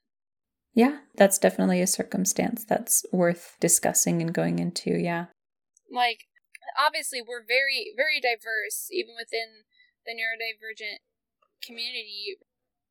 Yeah, 0.73 0.99
that's 1.15 1.37
definitely 1.37 1.81
a 1.81 1.87
circumstance 1.87 2.65
that's 2.65 3.05
worth 3.11 3.55
discussing 3.59 4.21
and 4.21 4.33
going 4.33 4.59
into. 4.59 4.91
Yeah. 4.91 5.25
Like, 5.89 6.27
obviously, 6.77 7.21
we're 7.21 7.43
very, 7.45 7.93
very 7.95 8.21
diverse, 8.21 8.87
even 8.91 9.15
within 9.17 9.65
the 10.05 10.11
neurodivergent 10.11 10.99
community. 11.65 12.37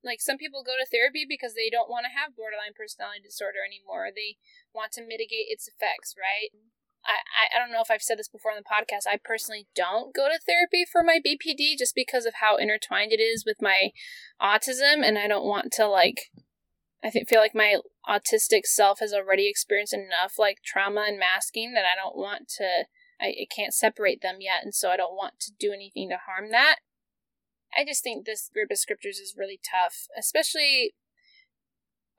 Like, 0.09 0.25
some 0.25 0.41
people 0.41 0.65
go 0.65 0.81
to 0.81 0.89
therapy 0.89 1.29
because 1.29 1.53
they 1.53 1.69
don't 1.69 1.93
want 1.93 2.09
to 2.09 2.17
have 2.17 2.35
borderline 2.35 2.73
personality 2.73 3.21
disorder 3.21 3.61
anymore. 3.61 4.09
They 4.09 4.41
want 4.73 4.97
to 4.97 5.05
mitigate 5.05 5.53
its 5.53 5.69
effects, 5.69 6.17
right? 6.17 6.51
I, 7.05 7.57
I 7.57 7.59
don't 7.61 7.73
know 7.73 7.81
if 7.81 7.91
I've 7.91 8.03
said 8.03 8.19
this 8.19 8.29
before 8.29 8.53
on 8.53 8.59
the 8.59 8.67
podcast. 8.67 9.09
I 9.09 9.21
personally 9.23 9.69
don't 9.77 10.15
go 10.15 10.29
to 10.29 10.41
therapy 10.41 10.85
for 10.85 11.05
my 11.05 11.21
BPD 11.21 11.79
just 11.79 11.95
because 11.95 12.27
of 12.27 12.41
how 12.41 12.57
intertwined 12.57 13.13
it 13.13 13.21
is 13.21 13.45
with 13.47 13.63
my 13.63 13.93
autism, 14.41 15.05
and 15.05 15.19
I 15.19 15.29
don't 15.29 15.47
want 15.47 15.73
to, 15.77 15.87
like, 15.87 16.33
I 17.03 17.11
think, 17.11 17.29
feel 17.29 17.41
like 17.41 17.55
my 17.55 17.79
autistic 18.09 18.65
self 18.65 19.01
has 19.01 19.13
already 19.13 19.49
experienced 19.49 19.95
enough 19.95 20.35
like 20.39 20.63
trauma 20.65 21.05
and 21.07 21.19
masking 21.19 21.75
that 21.75 21.85
I 21.85 21.95
don't 21.95 22.17
want 22.17 22.49
to 22.57 22.87
I, 23.21 23.27
I 23.27 23.47
can't 23.55 23.75
separate 23.75 24.23
them 24.23 24.37
yet 24.41 24.63
and 24.63 24.75
so 24.75 24.91
I 24.91 24.97
don't 24.97 25.15
want 25.15 25.39
to 25.41 25.53
do 25.59 25.73
anything 25.73 26.09
to 26.09 26.17
harm 26.17 26.51
that. 26.51 26.77
I 27.77 27.85
just 27.85 28.03
think 28.03 28.25
this 28.25 28.51
group 28.53 28.71
of 28.71 28.79
scriptures 28.79 29.19
is 29.19 29.35
really 29.37 29.61
tough, 29.63 30.09
especially 30.19 30.95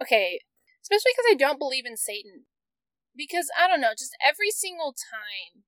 okay, 0.01 0.41
especially 0.81 1.11
because 1.13 1.29
I 1.31 1.35
don't 1.35 1.59
believe 1.59 1.85
in 1.85 1.97
Satan. 1.97 2.45
Because 3.15 3.49
I 3.57 3.67
don't 3.67 3.81
know, 3.81 3.97
just 3.97 4.15
every 4.23 4.51
single 4.51 4.93
time 4.93 5.63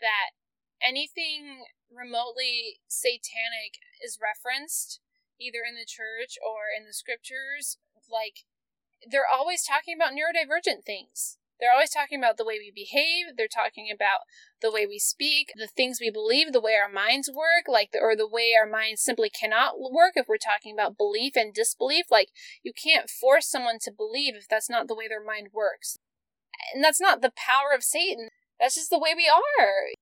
that 0.00 0.36
anything 0.82 1.64
remotely 1.90 2.80
satanic 2.88 3.80
is 4.04 4.18
referenced, 4.20 5.00
either 5.40 5.60
in 5.66 5.74
the 5.74 5.86
church 5.86 6.36
or 6.38 6.68
in 6.68 6.86
the 6.86 6.92
scriptures, 6.92 7.78
like 8.10 8.44
they're 9.08 9.28
always 9.30 9.64
talking 9.64 9.96
about 9.96 10.12
neurodivergent 10.12 10.84
things. 10.84 11.38
They're 11.60 11.72
always 11.72 11.90
talking 11.90 12.18
about 12.18 12.38
the 12.38 12.44
way 12.44 12.58
we 12.58 12.72
behave. 12.74 13.36
They're 13.36 13.46
talking 13.46 13.88
about 13.92 14.20
the 14.62 14.72
way 14.72 14.86
we 14.86 14.98
speak, 14.98 15.52
the 15.54 15.68
things 15.68 15.98
we 16.00 16.10
believe, 16.10 16.52
the 16.52 16.60
way 16.60 16.74
our 16.74 16.90
minds 16.90 17.28
work, 17.28 17.68
like, 17.68 17.92
the, 17.92 18.00
or 18.00 18.16
the 18.16 18.28
way 18.28 18.52
our 18.58 18.68
minds 18.68 19.02
simply 19.02 19.28
cannot 19.28 19.78
work 19.78 20.12
if 20.16 20.26
we're 20.26 20.40
talking 20.40 20.74
about 20.74 20.96
belief 20.96 21.36
and 21.36 21.52
disbelief. 21.52 22.06
Like, 22.10 22.28
you 22.62 22.72
can't 22.72 23.10
force 23.10 23.46
someone 23.46 23.78
to 23.82 23.92
believe 23.92 24.34
if 24.34 24.48
that's 24.48 24.70
not 24.70 24.88
the 24.88 24.96
way 24.96 25.06
their 25.06 25.24
mind 25.24 25.48
works. 25.52 25.98
And 26.74 26.82
that's 26.82 27.00
not 27.00 27.20
the 27.20 27.32
power 27.36 27.74
of 27.74 27.84
Satan. 27.84 28.28
That's 28.58 28.74
just 28.74 28.90
the 28.90 28.98
way 28.98 29.12
we 29.14 29.28
are. 29.28 29.92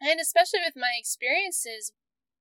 And 0.00 0.20
especially 0.20 0.60
with 0.64 0.74
my 0.76 0.94
experiences 0.98 1.92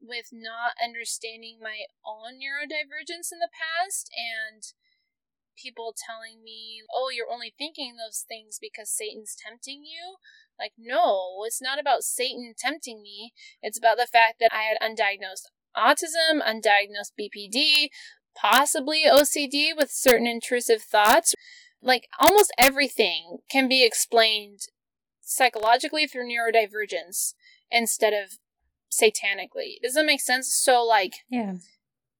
with 0.01 0.30
not 0.32 0.78
understanding 0.78 1.58
my 1.62 1.89
own 2.05 2.38
neurodivergence 2.38 3.34
in 3.34 3.39
the 3.41 3.49
past 3.49 4.10
and 4.14 4.62
people 5.62 5.93
telling 5.95 6.43
me, 6.43 6.82
oh, 6.93 7.10
you're 7.14 7.32
only 7.32 7.53
thinking 7.58 7.95
those 7.95 8.26
things 8.28 8.58
because 8.62 8.89
Satan's 8.89 9.36
tempting 9.36 9.84
you. 9.84 10.18
Like, 10.60 10.74
no, 10.78 11.43
it's 11.45 11.62
not 11.62 11.80
about 11.80 12.03
Satan 12.03 12.53
tempting 12.58 13.01
me. 13.01 13.34
It's 13.62 13.78
about 13.78 13.97
the 13.97 14.08
fact 14.08 14.36
that 14.39 14.51
I 14.53 14.64
had 14.64 14.78
undiagnosed 14.82 15.47
autism, 15.76 16.41
undiagnosed 16.41 17.14
BPD, 17.20 17.89
possibly 18.36 19.03
OCD 19.05 19.76
with 19.76 19.91
certain 19.91 20.28
intrusive 20.28 20.82
thoughts. 20.82 21.36
Like, 21.82 22.08
almost 22.20 22.51
everything 22.58 23.39
can 23.49 23.68
be 23.68 23.86
explained 23.86 24.62
psychologically 25.22 26.08
through 26.08 26.28
neurodivergence 26.28 27.34
instead 27.70 28.14
of 28.14 28.39
satanically. 28.91 29.76
Does 29.84 29.93
that 29.93 30.05
make 30.05 30.22
sense? 30.22 30.51
So, 30.53 30.84
like, 30.84 31.14
yeah 31.30 31.55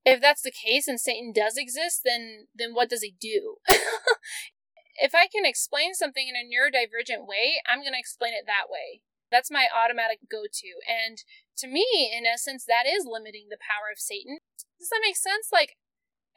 if 0.08 0.24
that's 0.24 0.41
the 0.41 0.55
case 0.55 0.88
and 0.88 0.95
Satan 0.95 1.36
does 1.36 1.60
exist, 1.60 2.08
then 2.08 2.47
then 2.55 2.72
what 2.72 2.88
does 2.88 3.03
he 3.03 3.12
do? 3.20 3.60
if 4.95 5.12
I 5.12 5.28
can 5.28 5.43
explain 5.43 5.91
something 5.93 6.32
in 6.32 6.39
a 6.39 6.47
neurodivergent 6.47 7.28
way, 7.28 7.60
I'm 7.68 7.84
going 7.84 7.91
to 7.91 7.99
explain 7.99 8.32
it 8.32 8.47
that 8.47 8.72
way. 8.72 9.03
That's 9.28 9.51
my 9.51 9.68
automatic 9.68 10.24
go 10.32 10.47
to. 10.47 10.72
And 10.88 11.20
to 11.60 11.68
me, 11.68 11.84
in 12.08 12.24
essence, 12.24 12.64
that 12.64 12.88
is 12.88 13.03
limiting 13.03 13.51
the 13.51 13.60
power 13.60 13.91
of 13.91 13.99
Satan. 13.99 14.39
Does 14.80 14.88
that 14.88 15.03
make 15.03 15.20
sense? 15.20 15.51
Like, 15.51 15.76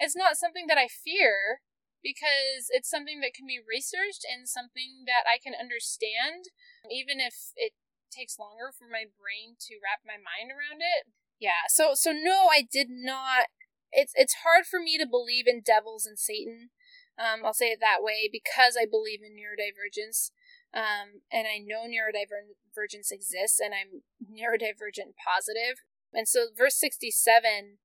it's 0.03 0.19
not 0.19 0.35
something 0.35 0.67
that 0.67 0.81
I 0.81 0.91
fear 0.91 1.63
because 2.03 2.67
it's 2.75 2.91
something 2.91 3.23
that 3.23 3.39
can 3.39 3.47
be 3.47 3.63
researched 3.63 4.27
and 4.27 4.51
something 4.51 5.07
that 5.07 5.31
I 5.31 5.39
can 5.39 5.55
understand, 5.55 6.51
even 6.91 7.23
if 7.23 7.55
it 7.55 7.79
takes 8.11 8.43
longer 8.43 8.75
for 8.75 8.91
my 8.91 9.07
brain 9.07 9.55
to 9.71 9.79
wrap 9.79 10.03
my 10.03 10.19
mind 10.19 10.51
around 10.51 10.83
it. 10.83 11.15
Yeah, 11.41 11.67
so 11.69 11.93
so 11.95 12.13
no, 12.13 12.49
I 12.53 12.63
did 12.71 12.89
not. 12.91 13.47
It's 13.91 14.13
it's 14.15 14.45
hard 14.45 14.67
for 14.71 14.79
me 14.79 14.99
to 14.99 15.07
believe 15.09 15.47
in 15.47 15.63
devils 15.65 16.07
and 16.07 16.19
Satan. 16.19 16.71
Um, 17.19 17.45
I'll 17.45 17.55
say 17.57 17.67
it 17.67 17.81
that 17.81 18.01
way 18.01 18.29
because 18.31 18.77
I 18.81 18.87
believe 18.89 19.21
in 19.25 19.33
neurodivergence. 19.33 20.31
Um, 20.73 21.27
and 21.33 21.49
I 21.49 21.59
know 21.59 21.83
neurodivergence 21.83 23.11
exists, 23.11 23.59
and 23.59 23.75
I'm 23.75 24.07
neurodivergent 24.23 25.19
positive. 25.19 25.83
And 26.13 26.29
so, 26.29 26.47
verse 26.57 26.79
67 26.79 27.79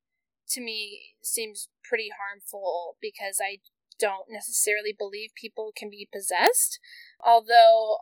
to 0.50 0.62
me 0.62 1.16
seems 1.24 1.70
pretty 1.84 2.10
harmful 2.14 2.98
because 3.02 3.40
I 3.42 3.58
don't 4.00 4.30
necessarily 4.30 4.94
believe 4.98 5.32
people 5.36 5.72
can 5.76 5.90
be 5.90 6.08
possessed. 6.12 6.80
Although, 7.24 7.98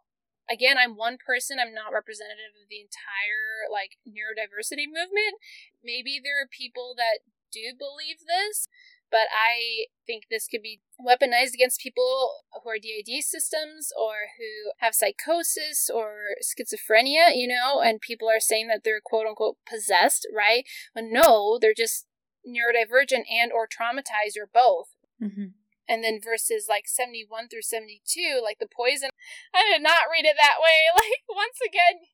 again, 0.49 0.77
I'm 0.77 0.95
one 0.95 1.17
person, 1.17 1.57
I'm 1.59 1.73
not 1.73 1.93
representative 1.93 2.55
of 2.59 2.69
the 2.69 2.81
entire 2.81 3.67
like 3.71 3.97
neurodiversity 4.07 4.87
movement. 4.87 5.39
Maybe 5.83 6.19
there 6.21 6.41
are 6.41 6.47
people 6.49 6.93
that 6.97 7.19
do 7.51 7.73
believe 7.77 8.25
this, 8.25 8.67
but 9.11 9.29
I 9.29 9.85
think 10.07 10.25
this 10.29 10.47
could 10.47 10.63
be 10.63 10.81
weaponized 10.99 11.53
against 11.53 11.81
people 11.81 12.41
who 12.63 12.69
are 12.69 12.79
DID 12.81 13.23
systems 13.23 13.93
or 13.95 14.33
who 14.39 14.71
have 14.79 14.95
psychosis 14.95 15.89
or 15.93 16.33
schizophrenia, 16.41 17.35
you 17.35 17.47
know, 17.47 17.79
and 17.79 18.01
people 18.01 18.27
are 18.27 18.39
saying 18.39 18.67
that 18.69 18.81
they're 18.83 19.01
quote 19.03 19.27
unquote 19.27 19.57
possessed, 19.69 20.27
right? 20.35 20.65
When 20.93 21.13
no, 21.13 21.59
they're 21.61 21.75
just 21.77 22.07
neurodivergent 22.47 23.25
and 23.31 23.51
or 23.51 23.67
traumatized 23.67 24.35
or 24.35 24.49
both. 24.51 24.89
Mm-hmm. 25.21 25.53
And 25.87 26.03
then 26.03 26.19
verses 26.23 26.67
like 26.69 26.87
71 26.87 27.49
through 27.49 27.61
72, 27.61 28.41
like 28.43 28.57
the 28.59 28.67
poison, 28.67 29.09
I 29.53 29.63
did 29.69 29.81
not 29.81 30.11
read 30.11 30.25
it 30.25 30.37
that 30.37 30.59
way. 30.59 30.79
Like, 31.03 31.23
once 31.27 31.59
again, 31.59 32.05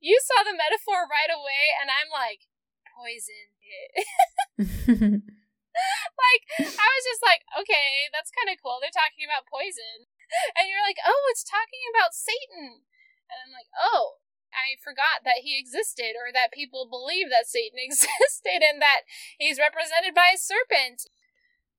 you 0.00 0.20
saw 0.22 0.44
the 0.44 0.56
metaphor 0.56 1.08
right 1.08 1.32
away, 1.32 1.64
and 1.80 1.88
I'm 1.90 2.12
like, 2.12 2.46
poison. 2.98 3.46
it. 3.62 5.22
like 6.18 6.42
I 6.58 6.88
was 6.90 7.04
just 7.06 7.22
like, 7.22 7.46
okay, 7.54 8.10
that's 8.10 8.34
kind 8.34 8.50
of 8.50 8.58
cool. 8.58 8.82
They're 8.82 8.94
talking 8.94 9.22
about 9.22 9.46
poison, 9.46 10.10
and 10.58 10.66
you're 10.66 10.82
like, 10.82 10.98
oh, 11.06 11.22
it's 11.30 11.46
talking 11.46 11.82
about 11.94 12.16
Satan, 12.16 12.82
and 13.30 13.38
I'm 13.46 13.54
like, 13.54 13.70
oh, 13.78 14.18
I 14.50 14.80
forgot 14.80 15.22
that 15.22 15.46
he 15.46 15.54
existed, 15.60 16.18
or 16.18 16.34
that 16.34 16.54
people 16.54 16.90
believe 16.90 17.30
that 17.30 17.46
Satan 17.46 17.78
existed, 17.86 18.60
and 18.64 18.82
that 18.82 19.06
he's 19.38 19.62
represented 19.62 20.12
by 20.12 20.34
a 20.34 20.40
serpent. 20.40 21.06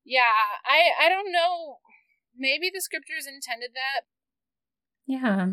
Yeah, 0.08 0.64
I 0.64 0.96
I 0.96 1.08
don't 1.12 1.36
know. 1.36 1.84
Maybe 2.32 2.72
the 2.72 2.80
scriptures 2.80 3.28
intended 3.28 3.76
that. 3.76 4.08
Yeah. 5.10 5.48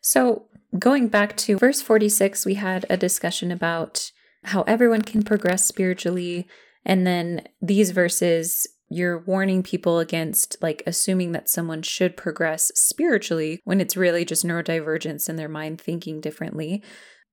So 0.00 0.46
going 0.76 1.06
back 1.06 1.36
to 1.38 1.56
verse 1.56 1.80
46, 1.80 2.44
we 2.44 2.54
had 2.54 2.84
a 2.90 2.96
discussion 2.96 3.52
about 3.52 4.10
how 4.42 4.62
everyone 4.62 5.02
can 5.02 5.22
progress 5.22 5.64
spiritually 5.64 6.48
and 6.84 7.06
then 7.06 7.46
these 7.60 7.90
verses, 7.90 8.66
you're 8.88 9.18
warning 9.18 9.62
people 9.62 9.98
against 9.98 10.56
like 10.62 10.82
assuming 10.86 11.32
that 11.32 11.50
someone 11.50 11.82
should 11.82 12.16
progress 12.16 12.72
spiritually 12.74 13.60
when 13.64 13.80
it's 13.80 13.96
really 13.96 14.24
just 14.24 14.46
neurodivergence 14.46 15.28
in 15.28 15.36
their 15.36 15.48
mind 15.48 15.80
thinking 15.80 16.20
differently. 16.20 16.82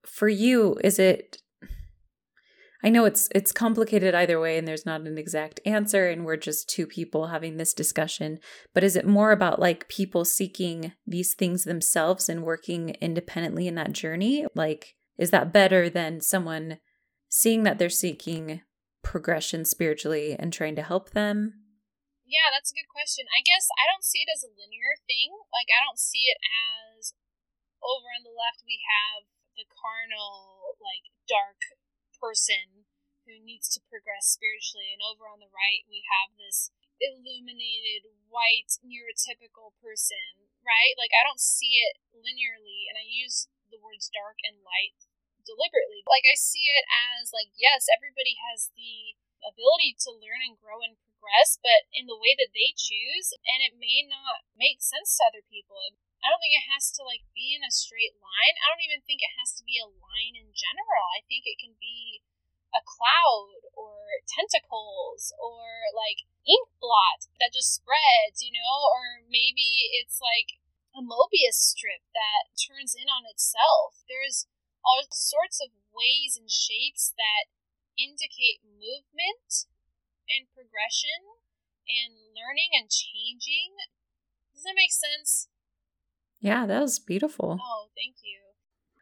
For 0.06 0.28
you, 0.28 0.78
is 0.84 1.00
it 1.00 1.38
I 2.86 2.90
know 2.90 3.06
it's 3.06 3.28
it's 3.34 3.52
complicated 3.52 4.14
either 4.14 4.40
way 4.40 4.60
and 4.60 4.68
there's 4.68 4.86
not 4.86 5.02
an 5.02 5.18
exact 5.18 5.60
answer 5.66 6.08
and 6.08 6.24
we're 6.24 6.38
just 6.38 6.70
two 6.70 6.86
people 6.86 7.28
having 7.28 7.58
this 7.58 7.74
discussion, 7.74 8.38
but 8.76 8.84
is 8.84 8.96
it 8.96 9.08
more 9.08 9.32
about 9.32 9.58
like 9.58 9.90
people 9.90 10.24
seeking 10.24 10.94
these 11.08 11.34
things 11.34 11.64
themselves 11.64 12.30
and 12.30 12.44
working 12.44 12.90
independently 13.02 13.68
in 13.68 13.74
that 13.74 13.94
journey? 13.94 14.46
Like 14.54 14.94
is 15.18 15.32
that 15.32 15.52
better 15.52 15.90
than 15.90 16.22
someone 16.22 16.78
seeing 17.28 17.64
that 17.64 17.80
they're 17.80 17.90
seeking 17.90 18.62
progression 19.02 19.66
spiritually 19.66 20.36
and 20.38 20.54
trying 20.54 20.76
to 20.76 20.86
help 20.86 21.18
them? 21.18 21.66
Yeah, 22.22 22.54
that's 22.54 22.70
a 22.70 22.78
good 22.78 22.90
question. 22.94 23.26
I 23.34 23.42
guess 23.42 23.66
I 23.82 23.90
don't 23.90 24.06
see 24.06 24.22
it 24.22 24.30
as 24.30 24.46
a 24.46 24.54
linear 24.54 24.98
thing. 25.06 25.30
Like, 25.54 25.70
I 25.70 25.82
don't 25.86 26.02
see 26.02 26.26
it 26.26 26.42
as 26.98 27.14
over 27.86 28.10
on 28.14 28.26
the 28.26 28.34
left 28.34 28.66
we 28.66 28.82
have 28.82 29.30
the 29.54 29.70
carnal, 29.70 30.74
like, 30.82 31.06
dark 31.30 31.62
person 32.20 32.88
who 33.26 33.42
needs 33.42 33.68
to 33.74 33.84
progress 33.90 34.30
spiritually, 34.30 34.94
and 34.94 35.02
over 35.02 35.26
on 35.26 35.42
the 35.42 35.50
right 35.50 35.84
we 35.90 36.06
have 36.06 36.38
this 36.38 36.70
illuminated, 37.02 38.08
white, 38.30 38.80
neurotypical 38.86 39.76
person, 39.84 40.48
right? 40.64 40.96
Like, 40.96 41.12
I 41.12 41.26
don't 41.28 41.42
see 41.42 41.84
it 41.84 42.00
linearly, 42.16 42.88
and 42.88 42.96
I 42.96 43.04
use 43.04 43.50
the 43.74 43.82
words 43.82 44.08
dark 44.14 44.40
and 44.46 44.62
light 44.64 44.96
deliberately. 45.46 46.02
Like 46.10 46.26
I 46.26 46.36
see 46.36 46.66
it 46.74 46.86
as 46.90 47.30
like 47.30 47.54
yes, 47.54 47.86
everybody 47.94 48.36
has 48.50 48.74
the 48.74 49.16
ability 49.46 49.94
to 50.02 50.10
learn 50.10 50.42
and 50.42 50.58
grow 50.58 50.82
and 50.82 50.98
progress, 51.06 51.62
but 51.62 51.86
in 51.94 52.10
the 52.10 52.18
way 52.18 52.34
that 52.34 52.52
they 52.52 52.74
choose, 52.74 53.36
and 53.46 53.62
it 53.62 53.78
may 53.78 54.02
not 54.02 54.50
make 54.58 54.82
sense 54.82 55.16
to 55.18 55.30
other 55.30 55.46
people. 55.46 55.78
I 56.24 56.32
don't 56.32 56.42
think 56.42 56.58
it 56.58 56.72
has 56.72 56.90
to 56.98 57.02
like 57.06 57.26
be 57.36 57.54
in 57.54 57.66
a 57.66 57.74
straight 57.74 58.18
line. 58.18 58.56
I 58.62 58.72
don't 58.72 58.86
even 58.86 59.04
think 59.06 59.22
it 59.22 59.38
has 59.40 59.54
to 59.60 59.64
be 59.68 59.78
a 59.78 59.88
line 59.90 60.36
in 60.38 60.56
general. 60.56 61.06
I 61.14 61.26
think 61.28 61.46
it 61.46 61.62
can 61.62 61.78
be 61.78 62.24
a 62.76 62.84
cloud 62.84 63.64
or 63.72 64.20
tentacles 64.28 65.32
or 65.40 65.92
like 65.96 66.28
ink 66.44 66.68
blot 66.82 67.32
that 67.40 67.56
just 67.56 67.72
spreads, 67.72 68.44
you 68.44 68.52
know, 68.52 68.76
or 68.92 69.24
maybe 69.26 69.92
it's 69.96 70.20
like 70.20 70.60
a 70.96 71.04
Mobius 71.04 71.60
strip 71.60 72.04
that 72.16 72.56
turns 72.56 72.96
in 72.96 73.08
on 73.08 73.28
itself. 73.28 74.04
There's 74.08 74.48
all 74.84 75.04
sorts 75.12 75.60
of 75.60 75.74
ways 75.92 76.38
and 76.40 76.52
shapes 76.52 77.16
that 77.16 77.52
indicate 77.98 78.64
movement 78.64 79.68
and 80.28 80.52
progression 80.52 81.40
and 81.88 82.34
learning 82.36 82.76
and 82.76 82.92
changing. 82.92 83.80
Does 84.54 84.64
that 84.64 84.78
make 84.78 84.94
sense? 84.94 85.48
Yeah, 86.40 86.66
that 86.66 86.82
was 86.82 87.00
beautiful. 87.00 87.58
Oh, 87.62 87.88
thank 87.96 88.16
you. 88.24 88.40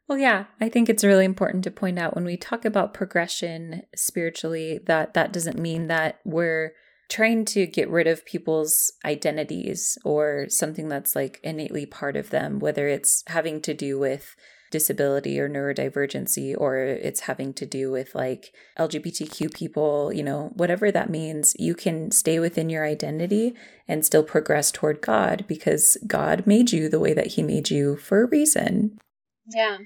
Well, 0.07 0.17
yeah, 0.17 0.45
I 0.59 0.69
think 0.69 0.89
it's 0.89 1.03
really 1.03 1.25
important 1.25 1.63
to 1.63 1.71
point 1.71 1.97
out 1.97 2.15
when 2.15 2.25
we 2.25 2.37
talk 2.37 2.65
about 2.65 2.93
progression 2.93 3.83
spiritually 3.95 4.79
that 4.85 5.13
that 5.13 5.31
doesn't 5.31 5.57
mean 5.57 5.87
that 5.87 6.19
we're 6.25 6.73
trying 7.09 7.45
to 7.45 7.65
get 7.65 7.89
rid 7.89 8.07
of 8.07 8.25
people's 8.25 8.91
identities 9.05 9.97
or 10.03 10.47
something 10.49 10.89
that's 10.89 11.15
like 11.15 11.39
innately 11.43 11.85
part 11.85 12.15
of 12.15 12.31
them, 12.31 12.59
whether 12.59 12.87
it's 12.87 13.23
having 13.27 13.61
to 13.61 13.73
do 13.73 13.99
with 13.99 14.35
disability 14.73 15.39
or 15.39 15.47
neurodivergency, 15.47 16.55
or 16.57 16.77
it's 16.77 17.21
having 17.21 17.53
to 17.53 17.65
do 17.65 17.91
with 17.91 18.15
like 18.15 18.51
LGBTQ 18.79 19.53
people, 19.53 20.11
you 20.11 20.23
know, 20.23 20.51
whatever 20.55 20.91
that 20.91 21.11
means, 21.11 21.55
you 21.59 21.75
can 21.75 22.09
stay 22.09 22.39
within 22.39 22.71
your 22.71 22.83
identity 22.83 23.53
and 23.87 24.03
still 24.03 24.23
progress 24.23 24.71
toward 24.71 24.99
God 24.99 25.45
because 25.47 25.95
God 26.07 26.47
made 26.47 26.71
you 26.71 26.89
the 26.89 26.99
way 26.99 27.13
that 27.13 27.27
He 27.27 27.43
made 27.43 27.69
you 27.69 27.97
for 27.97 28.23
a 28.23 28.27
reason. 28.27 28.97
Yeah. 29.45 29.77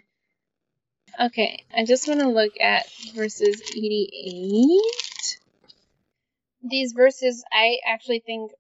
Okay, 1.20 1.66
I 1.76 1.84
just 1.84 2.08
want 2.08 2.22
to 2.22 2.30
look 2.30 2.54
at 2.62 2.86
verses 3.14 3.62
88. 3.76 5.40
These 6.64 6.94
verses, 6.94 7.44
I 7.52 7.78
actually 7.86 8.24
think 8.26 8.52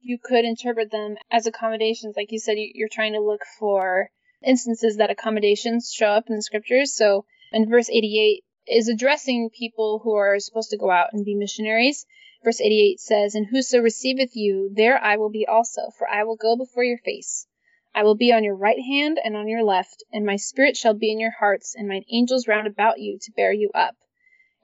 you 0.00 0.18
could 0.22 0.44
interpret 0.44 0.92
them 0.92 1.16
as 1.30 1.46
accommodations. 1.46 2.14
Like 2.16 2.30
you 2.30 2.38
said, 2.38 2.54
you're 2.56 2.88
trying 2.88 3.14
to 3.14 3.20
look 3.20 3.40
for 3.58 4.10
instances 4.44 4.96
that 4.96 5.10
accommodations 5.10 5.92
show 5.92 6.08
up 6.08 6.28
in 6.28 6.36
the 6.36 6.42
scriptures. 6.42 6.94
So 6.94 7.24
in 7.52 7.68
verse 7.68 7.88
88 7.90 8.44
is 8.66 8.88
addressing 8.88 9.50
people 9.50 10.00
who 10.02 10.14
are 10.14 10.38
supposed 10.38 10.70
to 10.70 10.78
go 10.78 10.90
out 10.90 11.12
and 11.12 11.24
be 11.24 11.34
missionaries. 11.34 12.06
Verse 12.44 12.60
88 12.60 13.00
says, 13.00 13.34
And 13.34 13.46
whoso 13.46 13.78
receiveth 13.78 14.34
you, 14.34 14.70
there 14.74 14.98
I 14.98 15.16
will 15.16 15.30
be 15.30 15.46
also, 15.46 15.90
for 15.96 16.08
I 16.08 16.24
will 16.24 16.36
go 16.36 16.56
before 16.56 16.84
your 16.84 16.98
face. 16.98 17.46
I 17.94 18.04
will 18.04 18.14
be 18.14 18.32
on 18.32 18.42
your 18.42 18.56
right 18.56 18.80
hand 18.80 19.20
and 19.22 19.36
on 19.36 19.48
your 19.48 19.62
left, 19.62 20.02
and 20.12 20.24
my 20.24 20.36
spirit 20.36 20.76
shall 20.76 20.94
be 20.94 21.12
in 21.12 21.20
your 21.20 21.30
hearts, 21.30 21.74
and 21.76 21.86
mine 21.86 22.04
angels 22.10 22.48
round 22.48 22.66
about 22.66 22.98
you 22.98 23.18
to 23.20 23.32
bear 23.32 23.52
you 23.52 23.70
up. 23.74 23.96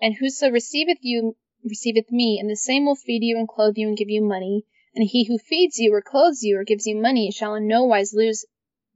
And 0.00 0.14
whoso 0.14 0.50
receiveth 0.50 0.98
you 1.02 1.36
receiveth 1.62 2.10
me, 2.10 2.38
and 2.40 2.48
the 2.48 2.56
same 2.56 2.86
will 2.86 2.96
feed 2.96 3.22
you 3.22 3.36
and 3.36 3.46
clothe 3.46 3.76
you 3.76 3.88
and 3.88 3.96
give 3.96 4.08
you 4.08 4.22
money. 4.22 4.64
And 4.94 5.06
he 5.06 5.24
who 5.24 5.38
feeds 5.38 5.78
you 5.78 5.92
or 5.92 6.02
clothes 6.02 6.42
you 6.42 6.58
or 6.58 6.64
gives 6.64 6.86
you 6.86 6.96
money 6.96 7.30
shall 7.30 7.54
in 7.54 7.68
no 7.68 7.84
wise 7.84 8.14
lose 8.14 8.46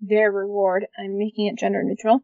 their 0.03 0.31
reward. 0.31 0.87
I'm 0.99 1.17
making 1.17 1.47
it 1.47 1.59
gender 1.59 1.83
neutral. 1.83 2.21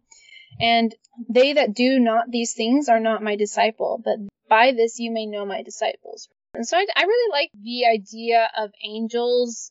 And 0.61 0.95
they 1.29 1.55
that 1.55 1.74
do 1.74 1.99
not 1.99 2.31
these 2.31 2.55
things 2.55 2.89
are 2.89 3.01
not 3.01 3.22
my 3.22 3.37
disciple, 3.37 4.01
but 4.05 4.16
by 4.49 4.72
this 4.72 4.99
you 4.99 5.11
may 5.11 5.26
know 5.26 5.47
my 5.47 5.62
disciples. 5.62 6.29
And 6.55 6.66
so 6.66 6.76
I, 6.76 6.87
I 6.97 7.03
really 7.05 7.31
like 7.31 7.51
the 7.55 7.87
idea 7.87 8.49
of 8.57 8.70
angels 8.85 9.70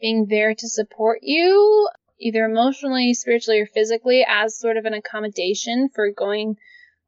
being 0.00 0.26
there 0.28 0.54
to 0.54 0.68
support 0.68 1.20
you, 1.22 1.88
either 2.20 2.44
emotionally, 2.44 3.14
spiritually, 3.14 3.60
or 3.60 3.66
physically, 3.66 4.24
as 4.28 4.58
sort 4.58 4.76
of 4.76 4.84
an 4.84 4.94
accommodation 4.94 5.88
for 5.94 6.10
going 6.10 6.56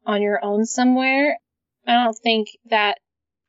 on 0.06 0.22
your 0.22 0.42
own 0.42 0.64
somewhere, 0.64 1.38
I 1.86 2.04
don't 2.04 2.16
think 2.16 2.48
that 2.70 2.98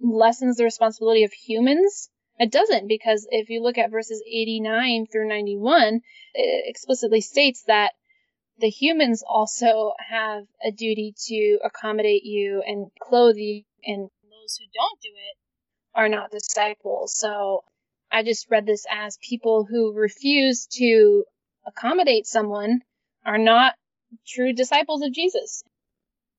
lessens 0.02 0.58
the 0.58 0.64
responsibility 0.64 1.24
of 1.24 1.32
humans. 1.32 2.10
It 2.40 2.52
doesn't 2.52 2.88
because 2.88 3.28
if 3.30 3.50
you 3.50 3.62
look 3.62 3.78
at 3.78 3.92
verses 3.92 4.24
89 4.26 5.08
through 5.12 5.28
91, 5.28 6.02
it 6.34 6.64
explicitly 6.68 7.20
states 7.20 7.64
that 7.68 7.92
the 8.60 8.70
humans 8.70 9.24
also 9.28 9.94
have 10.00 10.44
a 10.66 10.72
duty 10.72 11.14
to 11.28 11.60
accommodate 11.64 12.24
you 12.24 12.64
and 12.66 12.88
clothe 13.02 13.36
you, 13.36 13.64
and 13.86 14.10
those 14.24 14.58
who 14.58 14.66
don't 14.74 15.02
do 15.02 15.10
it 15.10 15.38
are 15.96 16.10
not 16.10 16.32
disciples. 16.32 17.18
So 17.18 17.64
I 18.12 18.24
just 18.24 18.50
read 18.50 18.66
this 18.66 18.86
as 18.90 19.18
people 19.22 19.66
who 19.70 19.94
refuse 19.94 20.68
to 20.78 21.26
accommodate 21.66 22.26
someone 22.26 22.80
are 23.26 23.38
not 23.38 23.76
true 24.28 24.54
disciples 24.54 25.02
of 25.02 25.14
Jesus. 25.14 25.64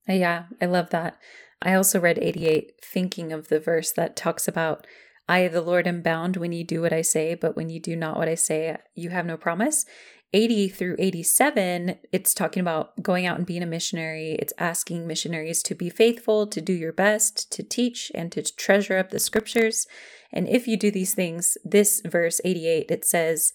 Yeah, 0.07 0.45
I 0.59 0.65
love 0.65 0.89
that. 0.89 1.17
I 1.61 1.75
also 1.75 1.99
read 1.99 2.17
88 2.19 2.73
thinking 2.83 3.31
of 3.31 3.49
the 3.49 3.59
verse 3.59 3.91
that 3.93 4.15
talks 4.15 4.47
about 4.47 4.85
I, 5.27 5.47
the 5.47 5.61
Lord, 5.61 5.87
am 5.87 6.01
bound 6.01 6.37
when 6.37 6.51
you 6.51 6.63
do 6.63 6.81
what 6.81 6.93
I 6.93 7.01
say, 7.01 7.35
but 7.35 7.55
when 7.55 7.69
you 7.69 7.79
do 7.79 7.95
not 7.95 8.17
what 8.17 8.27
I 8.27 8.35
say, 8.35 8.77
you 8.95 9.09
have 9.09 9.25
no 9.25 9.37
promise. 9.37 9.85
80 10.33 10.69
through 10.69 10.95
87, 10.97 11.97
it's 12.13 12.33
talking 12.33 12.61
about 12.61 13.01
going 13.03 13.25
out 13.25 13.37
and 13.37 13.45
being 13.45 13.63
a 13.63 13.67
missionary. 13.67 14.37
It's 14.39 14.53
asking 14.57 15.05
missionaries 15.05 15.61
to 15.63 15.75
be 15.75 15.89
faithful, 15.89 16.47
to 16.47 16.61
do 16.61 16.71
your 16.71 16.93
best, 16.93 17.51
to 17.51 17.63
teach, 17.63 18.11
and 18.15 18.31
to 18.31 18.41
treasure 18.41 18.97
up 18.97 19.09
the 19.09 19.19
scriptures. 19.19 19.87
And 20.31 20.47
if 20.47 20.67
you 20.67 20.77
do 20.77 20.89
these 20.89 21.13
things, 21.13 21.57
this 21.65 22.01
verse 22.05 22.39
88, 22.45 22.89
it 22.89 23.03
says, 23.03 23.51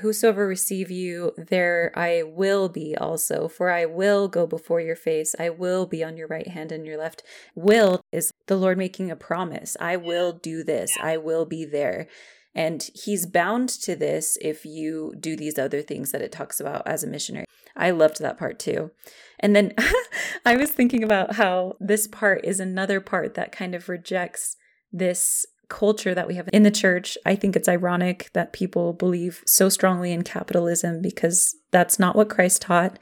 Whosoever 0.00 0.46
receive 0.46 0.90
you, 0.90 1.32
there 1.36 1.92
I 1.94 2.24
will 2.24 2.68
be 2.68 2.96
also, 2.96 3.46
for 3.46 3.70
I 3.70 3.84
will 3.84 4.26
go 4.26 4.46
before 4.46 4.80
your 4.80 4.96
face. 4.96 5.34
I 5.38 5.50
will 5.50 5.86
be 5.86 6.02
on 6.02 6.16
your 6.16 6.26
right 6.26 6.48
hand 6.48 6.72
and 6.72 6.84
your 6.84 6.98
left. 6.98 7.22
Will 7.54 8.00
is 8.10 8.32
the 8.46 8.56
Lord 8.56 8.78
making 8.78 9.10
a 9.10 9.16
promise. 9.16 9.76
I 9.80 9.96
will 9.96 10.32
do 10.32 10.62
this. 10.62 10.96
I 11.00 11.16
will 11.16 11.44
be 11.46 11.64
there. 11.64 12.08
And 12.54 12.88
he's 12.94 13.26
bound 13.26 13.68
to 13.68 13.96
this 13.96 14.38
if 14.40 14.64
you 14.64 15.14
do 15.18 15.34
these 15.36 15.58
other 15.58 15.82
things 15.82 16.12
that 16.12 16.22
it 16.22 16.30
talks 16.30 16.60
about 16.60 16.86
as 16.86 17.02
a 17.02 17.08
missionary. 17.08 17.46
I 17.76 17.90
loved 17.90 18.20
that 18.20 18.38
part 18.38 18.58
too. 18.58 18.92
And 19.40 19.56
then 19.56 19.72
I 20.46 20.56
was 20.56 20.70
thinking 20.70 21.02
about 21.02 21.34
how 21.34 21.76
this 21.80 22.06
part 22.06 22.44
is 22.44 22.60
another 22.60 23.00
part 23.00 23.34
that 23.34 23.50
kind 23.50 23.74
of 23.74 23.88
rejects 23.88 24.56
this 24.92 25.44
culture 25.68 26.14
that 26.14 26.28
we 26.28 26.36
have 26.36 26.48
in 26.52 26.62
the 26.62 26.70
church. 26.70 27.18
I 27.26 27.34
think 27.34 27.56
it's 27.56 27.68
ironic 27.68 28.30
that 28.34 28.52
people 28.52 28.92
believe 28.92 29.42
so 29.46 29.68
strongly 29.68 30.12
in 30.12 30.22
capitalism 30.22 31.02
because 31.02 31.56
that's 31.72 31.98
not 31.98 32.14
what 32.14 32.28
Christ 32.28 32.62
taught. 32.62 32.98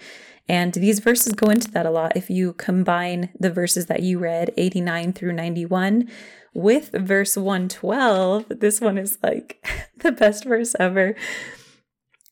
And 0.49 0.73
these 0.75 0.99
verses 0.99 1.33
go 1.35 1.51
into 1.51 1.71
that 1.71 1.87
a 1.87 1.91
lot. 1.91 2.17
If 2.17 2.29
you 2.29 2.53
combine 2.55 3.31
the 3.39 3.51
verses 3.51 3.87
that 3.87 4.03
you 4.03 4.19
read, 4.19 4.53
89 4.57 5.13
through 5.13 5.33
91, 5.33 6.09
with 6.55 6.91
verse 6.93 7.37
112. 7.37 8.47
This 8.61 8.81
one 8.81 8.99
is 8.99 9.19
like 9.23 9.65
the 9.99 10.13
best 10.13 10.45
verse 10.45 10.75
ever. 10.79 11.15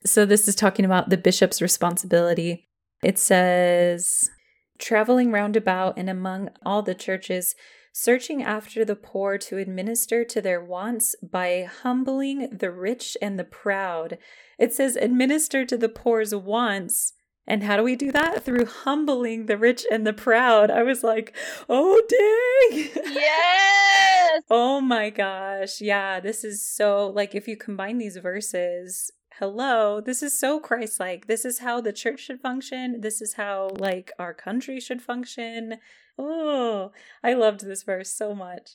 So, 0.04 0.24
this 0.24 0.48
is 0.48 0.54
talking 0.54 0.84
about 0.84 1.10
the 1.10 1.18
bishop's 1.18 1.60
responsibility. 1.60 2.68
It 3.02 3.18
says, 3.18 4.30
traveling 4.78 5.30
round 5.30 5.56
about 5.56 5.98
and 5.98 6.08
among 6.08 6.50
all 6.64 6.82
the 6.82 6.94
churches, 6.94 7.54
searching 7.92 8.42
after 8.42 8.84
the 8.84 8.96
poor 8.96 9.36
to 9.36 9.58
administer 9.58 10.24
to 10.24 10.40
their 10.40 10.62
wants 10.62 11.14
by 11.22 11.68
humbling 11.82 12.48
the 12.50 12.70
rich 12.70 13.16
and 13.20 13.38
the 13.38 13.44
proud. 13.44 14.16
It 14.58 14.72
says, 14.72 14.96
administer 14.96 15.64
to 15.66 15.76
the 15.76 15.88
poor's 15.88 16.34
wants 16.34 17.12
and 17.46 17.64
how 17.64 17.76
do 17.76 17.82
we 17.82 17.96
do 17.96 18.12
that? 18.12 18.44
Through 18.44 18.66
humbling 18.66 19.46
the 19.46 19.56
rich 19.56 19.84
and 19.90 20.06
the 20.06 20.12
proud. 20.12 20.70
I 20.70 20.82
was 20.82 21.02
like, 21.02 21.34
oh, 21.68 22.00
dang. 22.08 22.90
Yes. 23.12 24.42
oh 24.50 24.80
my 24.80 25.10
gosh. 25.10 25.80
Yeah, 25.80 26.20
this 26.20 26.44
is 26.44 26.64
so, 26.64 27.08
like, 27.08 27.34
if 27.34 27.48
you 27.48 27.56
combine 27.56 27.98
these 27.98 28.16
verses, 28.16 29.10
hello, 29.38 30.00
this 30.00 30.22
is 30.22 30.38
so 30.38 30.60
Christ 30.60 31.00
like. 31.00 31.26
This 31.26 31.44
is 31.44 31.58
how 31.58 31.80
the 31.80 31.92
church 31.92 32.20
should 32.20 32.40
function. 32.40 33.00
This 33.00 33.20
is 33.20 33.34
how, 33.34 33.70
like, 33.72 34.12
our 34.18 34.34
country 34.34 34.78
should 34.78 35.02
function. 35.02 35.76
Oh, 36.18 36.92
I 37.24 37.32
loved 37.32 37.64
this 37.64 37.82
verse 37.82 38.12
so 38.12 38.34
much. 38.34 38.72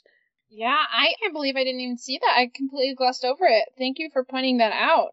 Yeah, 0.49 0.77
I 0.91 1.13
can't 1.21 1.33
believe 1.33 1.55
I 1.55 1.63
didn't 1.63 1.81
even 1.81 1.97
see 1.97 2.19
that. 2.19 2.35
I 2.37 2.51
completely 2.53 2.95
glossed 2.95 3.23
over 3.23 3.45
it. 3.45 3.65
Thank 3.77 3.99
you 3.99 4.09
for 4.11 4.23
pointing 4.23 4.57
that 4.57 4.73
out. 4.73 5.11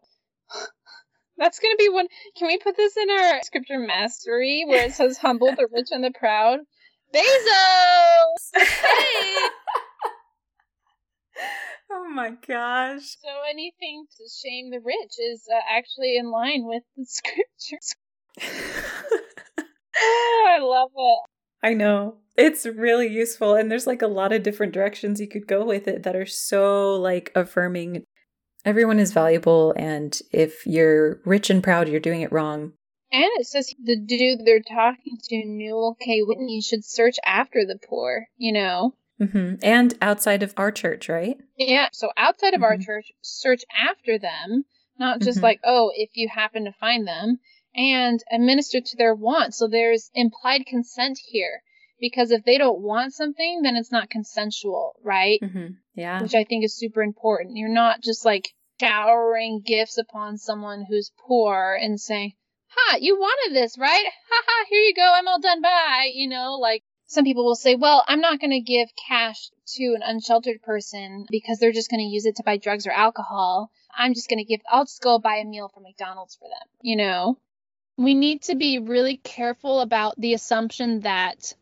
That's 1.43 1.59
gonna 1.59 1.75
be 1.77 1.89
one. 1.89 2.07
Can 2.37 2.47
we 2.47 2.57
put 2.57 2.77
this 2.77 2.95
in 2.95 3.09
our 3.09 3.41
scripture 3.43 3.77
mastery 3.77 4.63
where 4.65 4.85
it 4.85 4.93
says 4.93 5.17
"humble 5.17 5.53
the 5.53 5.67
rich 5.69 5.89
and 5.91 6.01
the 6.01 6.11
proud"? 6.17 6.59
Bezos. 7.13 8.51
Hey. 8.63 9.49
oh 11.91 12.07
my 12.13 12.29
gosh. 12.47 13.17
So 13.21 13.27
anything 13.49 14.05
to 14.15 14.23
shame 14.41 14.71
the 14.71 14.79
rich 14.79 15.19
is 15.19 15.45
uh, 15.53 15.59
actually 15.69 16.15
in 16.15 16.31
line 16.31 16.63
with 16.65 16.83
the 16.95 17.05
scriptures. 17.09 17.95
oh, 19.97 20.47
I 20.49 20.59
love 20.61 20.91
it. 20.95 21.19
I 21.61 21.73
know. 21.73 22.19
It's 22.37 22.65
really 22.65 23.07
useful 23.07 23.55
and 23.55 23.69
there's 23.69 23.87
like 23.87 24.01
a 24.01 24.07
lot 24.07 24.31
of 24.31 24.43
different 24.43 24.73
directions 24.73 25.19
you 25.19 25.27
could 25.27 25.47
go 25.47 25.65
with 25.65 25.89
it 25.89 26.03
that 26.03 26.15
are 26.15 26.25
so 26.25 26.95
like 26.95 27.31
affirming 27.35 28.05
Everyone 28.65 28.99
is 28.99 29.11
valuable, 29.11 29.73
and 29.75 30.19
if 30.31 30.65
you're 30.65 31.19
rich 31.25 31.49
and 31.49 31.63
proud, 31.63 31.89
you're 31.89 31.99
doing 31.99 32.21
it 32.21 32.31
wrong. 32.31 32.73
And 33.11 33.29
it 33.37 33.45
says 33.45 33.73
the 33.83 33.97
dude 33.97 34.45
they're 34.45 34.61
talking 34.61 35.17
to, 35.21 35.45
Newel 35.45 35.95
K. 36.01 36.21
Whitney, 36.21 36.61
should 36.61 36.83
search 36.83 37.17
after 37.25 37.65
the 37.65 37.77
poor, 37.87 38.27
you 38.37 38.53
know? 38.53 38.95
Mm-hmm. 39.21 39.55
And 39.61 39.93
outside 40.01 40.41
of 40.41 40.53
our 40.57 40.71
church, 40.71 41.09
right? 41.09 41.37
Yeah. 41.57 41.89
So 41.91 42.09
outside 42.17 42.53
of 42.53 42.61
mm-hmm. 42.61 42.63
our 42.63 42.77
church, 42.77 43.11
search 43.21 43.63
after 43.71 44.17
them, 44.17 44.65
not 44.97 45.21
just 45.21 45.37
mm-hmm. 45.37 45.45
like, 45.45 45.59
oh, 45.63 45.91
if 45.95 46.09
you 46.13 46.27
happen 46.33 46.65
to 46.65 46.71
find 46.71 47.07
them, 47.07 47.39
and 47.75 48.23
administer 48.31 48.79
to 48.81 48.97
their 48.97 49.15
wants. 49.15 49.57
So 49.57 49.67
there's 49.67 50.09
implied 50.13 50.65
consent 50.65 51.19
here. 51.23 51.61
Because 52.03 52.31
if 52.31 52.43
they 52.43 52.57
don't 52.57 52.81
want 52.81 53.13
something, 53.13 53.61
then 53.61 53.77
it's 53.77 53.93
not 53.93 54.09
consensual, 54.09 54.99
right? 55.01 55.39
Mm-hmm. 55.41 55.67
Yeah. 55.95 56.21
Which 56.21 56.35
I 56.35 56.43
think 56.43 56.65
is 56.65 56.75
super 56.75 57.01
important. 57.01 57.55
You're 57.55 57.69
not 57.69 58.01
just 58.01 58.25
like 58.25 58.53
showering 58.81 59.61
gifts 59.65 59.97
upon 59.97 60.37
someone 60.37 60.83
who's 60.83 61.13
poor 61.25 61.79
and 61.81 61.97
saying, 61.97 62.33
Ha, 62.67 62.97
you 62.99 63.15
wanted 63.15 63.55
this, 63.55 63.77
right? 63.77 64.03
Ha 64.29 64.43
ha, 64.45 64.65
here 64.69 64.81
you 64.81 64.93
go, 64.93 65.13
I'm 65.15 65.29
all 65.29 65.39
done, 65.39 65.61
bye. 65.61 66.11
You 66.13 66.27
know, 66.27 66.57
like 66.59 66.83
some 67.05 67.23
people 67.23 67.45
will 67.45 67.55
say, 67.55 67.75
well, 67.75 68.03
I'm 68.05 68.19
not 68.19 68.41
going 68.41 68.51
to 68.51 68.59
give 68.59 68.89
cash 69.07 69.49
to 69.75 69.93
an 69.95 70.01
unsheltered 70.03 70.61
person 70.61 71.25
because 71.31 71.57
they're 71.57 71.71
just 71.71 71.89
going 71.89 72.01
to 72.01 72.13
use 72.13 72.25
it 72.25 72.35
to 72.35 72.43
buy 72.43 72.57
drugs 72.57 72.85
or 72.85 72.91
alcohol. 72.91 73.71
I'm 73.95 74.13
just 74.13 74.27
going 74.27 74.39
to 74.39 74.43
give, 74.43 74.59
I'll 74.69 74.83
just 74.83 75.01
go 75.01 75.19
buy 75.19 75.35
a 75.35 75.45
meal 75.45 75.69
from 75.73 75.83
McDonald's 75.83 76.35
for 76.35 76.49
them, 76.49 76.67
you 76.81 76.97
know? 76.97 77.37
We 77.95 78.13
need 78.13 78.41
to 78.43 78.55
be 78.55 78.79
really 78.79 79.15
careful 79.15 79.79
about 79.79 80.19
the 80.19 80.33
assumption 80.33 81.01
that 81.01 81.53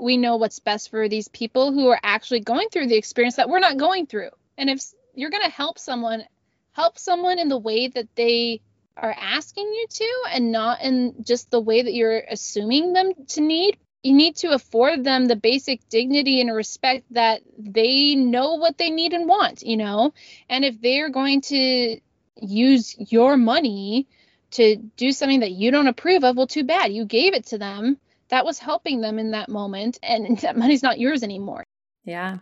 we 0.00 0.16
know 0.16 0.36
what's 0.36 0.58
best 0.58 0.90
for 0.90 1.08
these 1.08 1.28
people 1.28 1.72
who 1.72 1.88
are 1.88 2.00
actually 2.02 2.40
going 2.40 2.68
through 2.70 2.88
the 2.88 2.96
experience 2.96 3.36
that 3.36 3.48
we're 3.48 3.60
not 3.60 3.76
going 3.76 4.06
through. 4.06 4.30
And 4.58 4.68
if 4.68 4.82
you're 5.14 5.30
going 5.30 5.44
to 5.44 5.50
help 5.50 5.78
someone, 5.78 6.24
help 6.72 6.98
someone 6.98 7.38
in 7.38 7.48
the 7.48 7.58
way 7.58 7.88
that 7.88 8.08
they 8.14 8.60
are 8.96 9.14
asking 9.16 9.64
you 9.64 9.86
to 9.88 10.22
and 10.32 10.52
not 10.52 10.82
in 10.82 11.14
just 11.24 11.50
the 11.50 11.60
way 11.60 11.82
that 11.82 11.94
you're 11.94 12.22
assuming 12.30 12.92
them 12.92 13.12
to 13.28 13.40
need. 13.40 13.76
You 14.02 14.14
need 14.14 14.36
to 14.36 14.50
afford 14.50 15.04
them 15.04 15.26
the 15.26 15.36
basic 15.36 15.88
dignity 15.88 16.40
and 16.40 16.52
respect 16.52 17.04
that 17.12 17.42
they 17.56 18.16
know 18.16 18.54
what 18.54 18.76
they 18.76 18.90
need 18.90 19.12
and 19.12 19.28
want, 19.28 19.62
you 19.62 19.76
know? 19.76 20.12
And 20.48 20.64
if 20.64 20.80
they're 20.80 21.08
going 21.08 21.42
to 21.42 22.00
use 22.40 22.96
your 22.98 23.36
money 23.36 24.08
to 24.52 24.76
do 24.76 25.12
something 25.12 25.40
that 25.40 25.52
you 25.52 25.70
don't 25.70 25.86
approve 25.86 26.24
of, 26.24 26.36
well, 26.36 26.48
too 26.48 26.64
bad. 26.64 26.92
You 26.92 27.04
gave 27.04 27.34
it 27.34 27.46
to 27.46 27.58
them 27.58 27.98
that 28.32 28.46
was 28.46 28.58
helping 28.58 29.02
them 29.02 29.18
in 29.18 29.30
that 29.30 29.48
moment 29.50 29.98
and 30.02 30.38
that 30.40 30.56
money's 30.56 30.82
not 30.82 30.98
yours 30.98 31.22
anymore. 31.22 31.62
Yeah. 32.04 32.38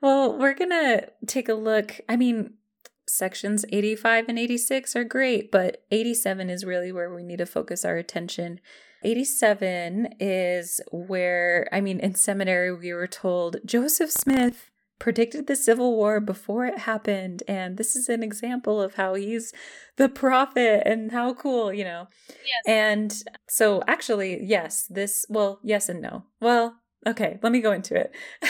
Well, 0.00 0.38
we're 0.38 0.54
going 0.54 0.70
to 0.70 1.10
take 1.26 1.48
a 1.48 1.54
look. 1.54 2.00
I 2.08 2.16
mean, 2.16 2.54
sections 3.08 3.64
85 3.70 4.28
and 4.28 4.38
86 4.38 4.96
are 4.96 5.04
great, 5.04 5.50
but 5.50 5.84
87 5.90 6.48
is 6.48 6.64
really 6.64 6.92
where 6.92 7.12
we 7.12 7.24
need 7.24 7.38
to 7.38 7.46
focus 7.46 7.84
our 7.84 7.96
attention. 7.96 8.60
87 9.02 10.14
is 10.20 10.80
where, 10.92 11.68
I 11.72 11.80
mean, 11.80 11.98
in 12.00 12.14
seminary, 12.14 12.72
we 12.72 12.92
were 12.92 13.06
told 13.06 13.56
Joseph 13.66 14.10
Smith 14.10 14.70
predicted 14.98 15.46
the 15.46 15.56
Civil 15.56 15.96
War 15.96 16.20
before 16.20 16.66
it 16.66 16.78
happened. 16.78 17.42
And 17.48 17.76
this 17.76 17.96
is 17.96 18.08
an 18.08 18.22
example 18.22 18.80
of 18.80 18.94
how 18.94 19.14
he's 19.14 19.52
the 19.96 20.08
prophet 20.08 20.82
and 20.86 21.12
how 21.12 21.34
cool, 21.34 21.72
you 21.72 21.84
know. 21.84 22.08
Yes. 22.28 22.62
And 22.66 23.22
so, 23.48 23.82
actually, 23.86 24.42
yes, 24.44 24.86
this, 24.88 25.26
well, 25.28 25.60
yes 25.62 25.88
and 25.88 26.00
no. 26.00 26.24
Well, 26.40 26.76
okay, 27.06 27.38
let 27.42 27.52
me 27.52 27.60
go 27.60 27.72
into 27.72 27.94
it. 27.94 28.14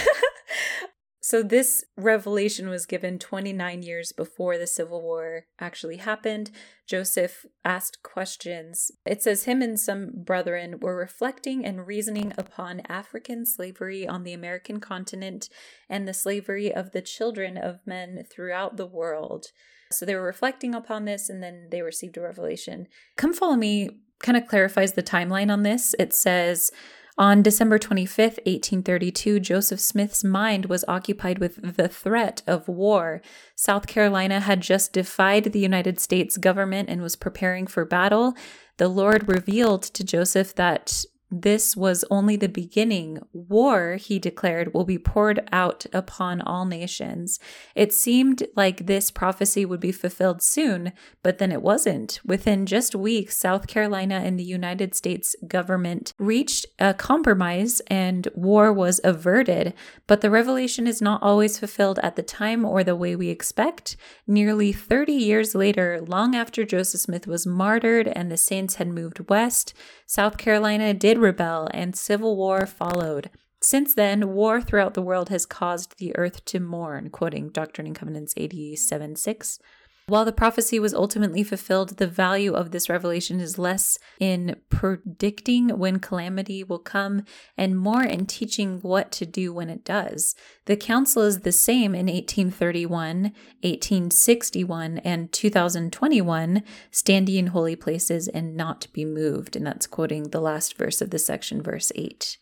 so, 1.35 1.43
this 1.43 1.85
revelation 1.97 2.69
was 2.69 2.87
given 2.87 3.19
29 3.19 3.83
years 3.83 4.13
before 4.13 4.57
the 4.57 4.69
Civil 4.69 5.03
War 5.03 5.47
actually 5.59 5.97
happened. 5.97 6.53
Joseph 6.87 7.45
asked 7.65 8.05
questions. 8.05 8.93
It 9.05 9.21
says, 9.21 9.43
Him 9.43 9.61
and 9.61 9.81
some 9.81 10.13
brethren 10.15 10.79
were 10.79 10.95
reflecting 10.95 11.67
and 11.67 11.89
reasoning 11.89 12.33
upon 12.39 12.83
African 12.89 13.47
slavery 13.47 14.07
on 14.07 14.23
the 14.23 14.33
American 14.33 14.79
continent 14.79 15.49
and 15.89 16.07
the 16.07 16.15
slavery 16.15 16.73
of 16.73 16.93
the 16.93 17.03
children 17.03 17.59
of 17.59 17.85
men 17.85 18.23
throughout 18.31 18.77
the 18.77 18.87
world. 18.87 19.47
So, 19.91 20.07
they 20.07 20.15
were 20.15 20.23
reflecting 20.23 20.73
upon 20.73 21.05
this 21.05 21.29
and 21.29 21.43
then 21.43 21.67
they 21.73 21.83
received 21.83 22.17
a 22.17 22.21
revelation. 22.21 22.87
Come 23.17 23.33
Follow 23.33 23.57
Me 23.57 23.91
kind 24.23 24.39
of 24.39 24.47
clarifies 24.47 24.93
the 24.93 25.03
timeline 25.03 25.53
on 25.53 25.65
this. 25.65 25.97
It 25.99 26.15
says, 26.15 26.71
on 27.17 27.43
December 27.43 27.79
25th, 27.79 28.39
1832, 28.45 29.39
Joseph 29.39 29.79
Smith's 29.79 30.25
mind 30.25 30.67
was 30.67 30.85
occupied 30.89 31.39
with 31.39 31.77
the 31.77 31.89
threat 31.89 32.43
of 32.47 32.67
war. 32.67 33.23
South 33.55 33.87
Carolina 33.87 34.41
had 34.41 34.61
just 34.61 34.93
defied 34.93 35.45
the 35.45 35.61
United 35.61 36.01
States 36.01 36.37
government 36.37 36.89
and 36.89 37.01
was 37.01 37.15
preparing 37.15 37.69
for 37.69 37.85
battle. 37.85 38.35
The 38.79 38.89
Lord 38.89 39.29
revealed 39.29 39.83
to 39.83 40.03
Joseph 40.03 40.57
that 40.57 41.05
this 41.43 41.77
was 41.77 42.05
only 42.11 42.37
the 42.37 42.49
beginning. 42.49 43.19
War, 43.33 43.97
he 43.97 44.19
declared, 44.19 44.75
will 44.75 44.85
be 44.85 44.99
poured 44.99 45.47
out 45.53 45.87
upon 45.93 46.41
all 46.41 46.65
nations. 46.65 47.41
It 47.75 47.93
seemed 47.93 48.45
like 48.55 48.87
this 48.87 49.11
prophecy 49.11 49.65
would 49.65 49.81
be 49.81 49.93
fulfilled 49.93 50.43
soon, 50.43 50.93
but 51.23 51.39
then 51.39 51.51
it 51.51 51.63
wasn't. 51.63 52.21
Within 52.25 52.67
just 52.67 52.95
weeks, 52.95 53.37
South 53.37 53.67
Carolina 53.67 54.17
and 54.25 54.39
the 54.39 54.45
United 54.45 54.95
States 54.95 55.35
government 55.47 56.13
reached 56.19 56.67
a 56.79 56.95
compromise 56.95 57.81
and 57.89 58.29
war 58.35 58.73
was 58.73 59.01
averted. 59.03 59.75
But 60.07 60.21
the 60.21 60.31
revelation 60.31 60.87
is 60.87 61.03
not 61.03 61.23
always 61.23 61.59
fulfilled 61.59 61.99
at 62.03 62.17
the 62.17 62.23
time 62.23 62.65
or 62.65 62.85
the 62.85 62.97
way 62.97 63.17
we 63.17 63.29
expect. 63.29 63.97
Nearly 64.27 64.73
30 64.73 65.13
years 65.13 65.55
later, 65.55 66.01
long 66.07 66.35
after 66.35 66.65
Joseph 66.65 67.01
Smith 67.01 67.27
was 67.27 67.47
martyred 67.47 68.09
and 68.09 68.31
the 68.31 68.37
saints 68.37 68.77
had 68.77 68.89
moved 68.89 69.29
west, 69.29 69.75
South 70.07 70.37
Carolina 70.37 70.93
did 70.95 71.19
rebel 71.25 71.69
and 71.73 71.97
civil 71.97 72.37
war 72.37 72.67
followed. 72.67 73.31
Since 73.61 73.95
then, 73.95 74.35
war 74.35 74.61
throughout 74.61 74.93
the 74.93 75.03
world 75.03 75.31
has 75.31 75.47
caused 75.47 75.97
the 75.99 76.15
earth 76.17 76.45
to 76.45 76.61
mourn, 76.61 77.09
quoting 77.09 77.49
Doctrine 77.49 77.87
and 77.87 77.97
Covenants 77.97 78.35
87 78.37 79.17
6. 79.17 79.59
While 80.07 80.27
the 80.27 80.33
prophecy 80.33 80.79
was 80.79 80.93
ultimately 80.93 81.43
fulfilled, 81.43 81.97
the 81.97 82.07
value 82.07 82.53
of 82.53 82.73
this 82.73 82.91
revelation 82.91 83.41
is 83.41 83.59
less 83.59 83.99
in 84.21 84.57
predicting 84.69 85.71
when 85.79 85.99
calamity 85.99 86.63
will 86.63 86.79
come 86.79 87.25
and 87.57 87.79
more 87.79 88.03
in 88.03 88.27
teaching 88.27 88.81
what 88.81 89.11
to 89.13 89.25
do 89.25 89.51
when 89.55 89.71
it 89.71 89.83
does. 89.83 90.35
The 90.67 90.77
counsel 90.77 91.23
is 91.23 91.41
the 91.41 91.53
same 91.53 91.95
in 91.95 92.07
1831, 92.07 93.23
1861, 93.63 94.99
and 94.99 95.33
2021 95.33 96.63
stand 96.91 97.29
ye 97.31 97.39
in 97.39 97.47
holy 97.49 97.77
places 97.77 98.29
and 98.29 98.55
not 98.55 98.89
be 98.93 99.07
moved. 99.07 99.57
And 99.57 99.67
that's 99.67 99.87
quoting 99.87 100.25
the 100.25 100.41
last 100.41 100.77
verse 100.77 101.01
of 101.01 101.09
the 101.11 101.19
section, 101.19 101.63
verse 101.63 101.91
8. 101.95 102.37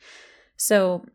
So 0.56 1.06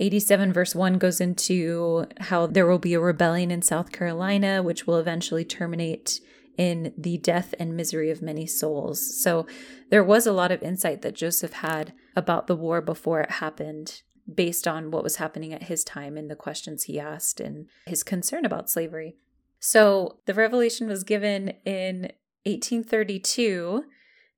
87 0.00 0.52
verse 0.52 0.74
1 0.74 0.98
goes 0.98 1.20
into 1.20 2.06
how 2.20 2.46
there 2.46 2.66
will 2.66 2.78
be 2.78 2.94
a 2.94 3.00
rebellion 3.00 3.50
in 3.50 3.60
South 3.60 3.92
Carolina, 3.92 4.62
which 4.62 4.86
will 4.86 4.96
eventually 4.96 5.44
terminate 5.44 6.20
in 6.56 6.92
the 6.96 7.18
death 7.18 7.54
and 7.58 7.76
misery 7.76 8.10
of 8.10 8.22
many 8.22 8.46
souls. 8.46 9.22
So 9.22 9.46
there 9.90 10.02
was 10.02 10.26
a 10.26 10.32
lot 10.32 10.50
of 10.50 10.62
insight 10.62 11.02
that 11.02 11.14
Joseph 11.14 11.52
had 11.52 11.92
about 12.16 12.46
the 12.46 12.56
war 12.56 12.80
before 12.80 13.20
it 13.20 13.30
happened, 13.32 14.02
based 14.32 14.66
on 14.66 14.90
what 14.90 15.02
was 15.02 15.16
happening 15.16 15.52
at 15.52 15.64
his 15.64 15.84
time 15.84 16.16
and 16.16 16.30
the 16.30 16.36
questions 16.36 16.84
he 16.84 16.98
asked 16.98 17.40
and 17.40 17.66
his 17.86 18.02
concern 18.02 18.44
about 18.44 18.70
slavery. 18.70 19.16
So 19.58 20.18
the 20.26 20.34
revelation 20.34 20.88
was 20.88 21.04
given 21.04 21.54
in 21.66 22.12
1832 22.44 23.84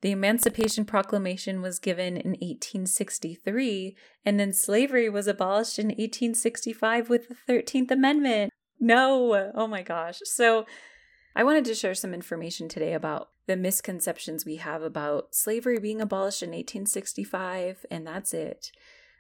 the 0.03 0.11
Emancipation 0.11 0.84
Proclamation 0.84 1.62
was 1.62 1.78
given 1.78 2.16
in 2.16 2.32
1863, 2.32 3.96
and 4.26 4.38
then 4.38 4.53
slavery 4.53 5.09
was 5.09 5.26
abolished 5.26 5.78
in 5.78 5.86
1865 5.86 7.09
with 7.09 7.28
the 7.28 7.36
13th 7.48 7.90
Amendment. 7.90 8.53
No, 8.80 9.53
oh 9.55 9.66
my 9.66 9.82
gosh. 9.82 10.18
So, 10.24 10.66
I 11.34 11.44
wanted 11.44 11.64
to 11.66 11.74
share 11.74 11.94
some 11.94 12.12
information 12.12 12.68
today 12.68 12.92
about 12.92 13.30
the 13.46 13.57
misconceptions 13.57 14.44
we 14.44 14.57
have 14.57 14.82
about 14.82 15.34
slavery 15.34 15.78
being 15.78 16.00
abolished 16.00 16.42
in 16.42 16.50
1865, 16.50 17.86
and 17.90 18.07
that's 18.07 18.34
it. 18.34 18.72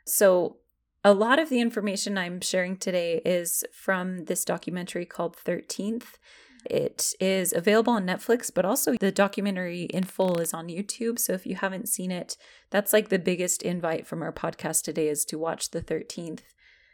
So, 0.04 0.58
a 1.04 1.14
lot 1.14 1.38
of 1.38 1.48
the 1.48 1.60
information 1.60 2.18
I'm 2.18 2.40
sharing 2.40 2.76
today 2.76 3.20
is 3.24 3.64
from 3.72 4.24
this 4.26 4.44
documentary 4.44 5.06
called 5.06 5.36
13th. 5.36 6.18
It 6.64 7.14
is 7.20 7.52
available 7.52 7.92
on 7.92 8.06
Netflix, 8.06 8.50
but 8.54 8.64
also 8.64 8.94
the 8.94 9.12
documentary 9.12 9.82
in 9.84 10.04
full 10.04 10.40
is 10.40 10.54
on 10.54 10.68
YouTube. 10.68 11.18
So 11.18 11.32
if 11.32 11.46
you 11.46 11.56
haven't 11.56 11.88
seen 11.88 12.10
it, 12.10 12.36
that's 12.70 12.92
like 12.92 13.08
the 13.08 13.18
biggest 13.18 13.62
invite 13.62 14.06
from 14.06 14.22
our 14.22 14.32
podcast 14.32 14.82
today 14.82 15.08
is 15.08 15.24
to 15.26 15.38
watch 15.38 15.70
the 15.70 15.82
13th. 15.82 16.40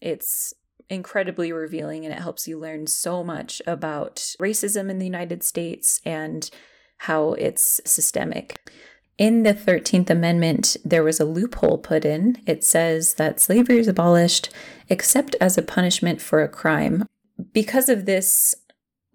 It's 0.00 0.54
incredibly 0.90 1.52
revealing 1.52 2.04
and 2.04 2.14
it 2.14 2.20
helps 2.20 2.48
you 2.48 2.58
learn 2.58 2.86
so 2.86 3.22
much 3.22 3.60
about 3.66 4.16
racism 4.40 4.90
in 4.90 4.98
the 4.98 5.06
United 5.06 5.42
States 5.42 6.00
and 6.04 6.50
how 6.98 7.32
it's 7.34 7.80
systemic. 7.84 8.70
In 9.18 9.42
the 9.42 9.52
13th 9.52 10.10
Amendment, 10.10 10.76
there 10.84 11.02
was 11.02 11.18
a 11.18 11.24
loophole 11.24 11.78
put 11.78 12.04
in. 12.04 12.40
It 12.46 12.62
says 12.62 13.14
that 13.14 13.40
slavery 13.40 13.78
is 13.78 13.88
abolished 13.88 14.48
except 14.88 15.34
as 15.40 15.58
a 15.58 15.62
punishment 15.62 16.22
for 16.22 16.40
a 16.40 16.48
crime. 16.48 17.04
Because 17.52 17.88
of 17.88 18.06
this 18.06 18.54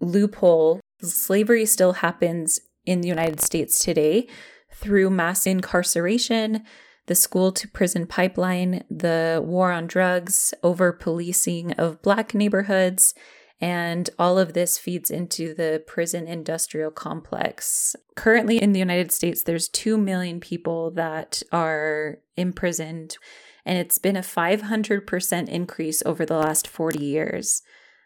loophole, 0.04 0.80
slavery 1.00 1.66
still 1.66 1.94
happens 1.94 2.60
in 2.86 3.00
the 3.00 3.08
United 3.08 3.40
States 3.40 3.78
today 3.78 4.28
through 4.72 5.10
mass 5.10 5.46
incarceration, 5.46 6.64
the 7.06 7.14
school 7.14 7.52
to 7.52 7.68
prison 7.68 8.06
pipeline, 8.06 8.84
the 8.90 9.42
war 9.44 9.72
on 9.72 9.86
drugs, 9.86 10.54
over 10.62 10.92
policing 10.92 11.72
of 11.72 12.02
black 12.02 12.34
neighborhoods, 12.34 13.14
and 13.60 14.10
all 14.18 14.38
of 14.38 14.52
this 14.52 14.78
feeds 14.78 15.10
into 15.10 15.54
the 15.54 15.82
prison 15.86 16.26
industrial 16.26 16.90
complex. 16.90 17.94
Currently 18.16 18.60
in 18.60 18.72
the 18.72 18.78
United 18.78 19.12
States, 19.12 19.42
there's 19.42 19.68
2 19.68 19.96
million 19.96 20.40
people 20.40 20.90
that 20.92 21.42
are 21.52 22.18
imprisoned, 22.36 23.16
and 23.64 23.78
it's 23.78 23.98
been 23.98 24.16
a 24.16 24.20
500% 24.20 25.48
increase 25.48 26.02
over 26.04 26.26
the 26.26 26.36
last 26.36 26.66
40 26.66 27.04
years. 27.04 27.62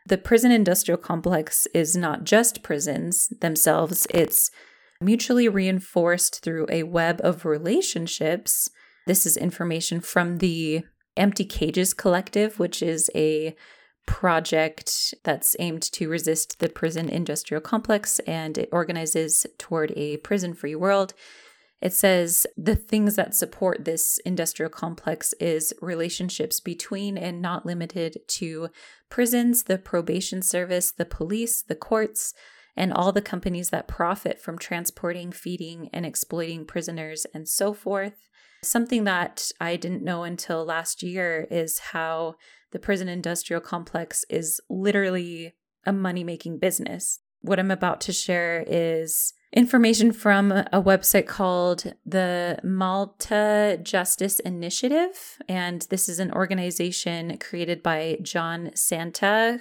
The 0.09 0.17
prison 0.17 0.51
industrial 0.51 0.97
complex 0.97 1.67
is 1.75 1.95
not 1.95 2.25
just 2.25 2.63
prisons 2.63 3.29
themselves, 3.43 4.07
it's 4.15 4.51
mutually 5.03 5.51
reinforced 5.51 6.43
through 6.43 6.67
a 6.71 6.85
web 6.85 7.21
of 7.23 7.45
relationships. 7.45 8.71
This 9.07 9.27
is 9.27 9.37
information 9.37 10.01
from 10.01 10.39
the 10.39 10.85
Empty 11.15 11.45
Cages 11.45 11.93
Collective, 11.93 12.59
which 12.59 12.83
is 12.83 13.11
a 13.15 13.55
project 14.07 15.15
that's 15.25 15.55
aimed 15.59 15.83
to 15.83 16.09
resist 16.09 16.59
the 16.59 16.71
prison 16.71 17.11
industrial 17.11 17.61
complex 17.61 18.19
and 18.21 18.57
it 18.57 18.71
organizes 18.73 19.45
toward 19.59 19.93
a 19.95 20.17
prison 20.19 20.55
free 20.55 20.75
world. 20.75 21.13
It 21.81 21.93
says 21.93 22.47
the 22.57 22.75
things 22.75 23.15
that 23.17 23.35
support 23.35 23.85
this 23.85 24.19
industrial 24.25 24.71
complex 24.71 25.33
is 25.35 25.73
relationships 25.81 26.59
between 26.59 27.17
and 27.17 27.41
not 27.41 27.65
limited 27.65 28.19
to 28.29 28.69
prisons, 29.09 29.65
the 29.65 29.79
probation 29.79 30.43
service, 30.43 30.91
the 30.91 31.05
police, 31.05 31.63
the 31.63 31.77
courts, 31.77 32.35
and 32.77 32.93
all 32.93 33.13
the 33.13 33.23
companies 33.23 33.71
that 33.71 33.89
profit 33.89 34.41
from 34.41 34.59
transporting, 34.59 35.31
feeding, 35.31 35.89
and 35.93 36.05
exploiting 36.05 36.65
prisoners 36.65 37.27
and 37.33 37.49
so 37.49 37.73
forth. 37.73 38.29
Something 38.65 39.05
that 39.05 39.51
I 39.61 39.77
didn't 39.77 40.05
know 40.05 40.25
until 40.25 40.65
last 40.65 41.03
year 41.03 41.47
is 41.49 41.79
how 41.93 42.35
the 42.73 42.79
prison 42.79 43.09
industrial 43.09 43.61
complex 43.61 44.25
is 44.29 44.61
literally 44.69 45.55
a 45.87 45.93
money 45.93 46.25
making 46.25 46.59
business. 46.59 47.21
What 47.41 47.61
I'm 47.61 47.71
about 47.71 48.01
to 48.03 48.13
share 48.13 48.65
is 48.67 49.33
information 49.53 50.13
from 50.13 50.53
a 50.53 50.83
website 50.83 51.27
called 51.27 51.95
the 52.05 52.59
Malta 52.63 53.79
Justice 53.83 54.41
Initiative. 54.41 55.39
And 55.49 55.87
this 55.91 56.09
is 56.09 56.19
an 56.19 56.33
organization 56.33 57.39
created 57.39 57.83
by 57.83 58.19
John 58.23 58.71
Santa. 58.75 59.61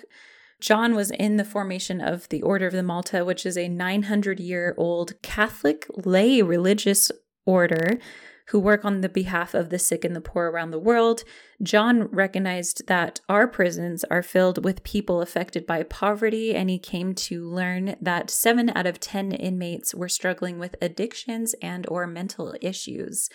John 0.60 0.96
was 0.96 1.12
in 1.12 1.38
the 1.38 1.46
formation 1.46 2.02
of 2.02 2.28
the 2.30 2.42
Order 2.42 2.68
of 2.68 2.74
the 2.74 2.84
Malta, 2.84 3.24
which 3.24 3.46
is 3.46 3.58
a 3.58 3.70
900 3.70 4.40
year 4.40 4.74
old 4.78 5.22
Catholic 5.22 5.86
lay 6.06 6.42
religious 6.42 7.12
order 7.46 8.00
who 8.50 8.60
work 8.60 8.86
on 8.86 9.02
the 9.02 9.10
behalf 9.10 9.54
of 9.54 9.70
the 9.70 9.80
sick 9.80 10.06
and 10.06 10.16
the 10.16 10.22
poor 10.22 10.50
around 10.50 10.72
the 10.72 10.80
world. 10.80 11.24
John 11.62 12.04
recognized 12.04 12.88
that 12.88 13.20
our 13.28 13.48
prisons 13.48 14.06
are 14.06 14.24
filled 14.24 14.64
with 14.64 14.84
people 14.84 15.22
affected 15.22 15.66
by 15.66 15.84
poverty, 15.84 16.56
and 16.56 16.70
he 16.70 16.80
came 16.80 17.14
to 17.16 17.46
learn 17.46 17.96
that 18.02 18.30
seven 18.30 18.72
out 18.74 18.88
of 18.88 19.00
10 19.00 19.34
inmates 19.34 19.94
were 19.94 20.10
struggling 20.10 20.60
with 20.60 20.78
addictions 20.82 21.56
and 21.62 21.86
or 21.90 22.08
mental 22.08 22.56
issues. 22.62 23.30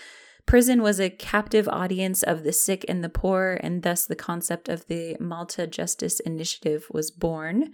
Prison 0.47 0.83
was 0.83 0.99
a 0.99 1.11
captive 1.11 1.69
audience 1.69 2.23
of 2.23 2.43
the 2.43 2.53
sick 2.53 2.85
and 2.89 3.05
the 3.05 3.09
poor, 3.09 3.59
and 3.63 3.83
thus 3.83 4.07
the 4.07 4.17
concept 4.17 4.69
of 4.69 4.87
the 4.87 5.17
Malta 5.21 5.67
Justice 5.67 6.21
Initiative 6.21 6.87
was 6.91 7.11
born, 7.11 7.73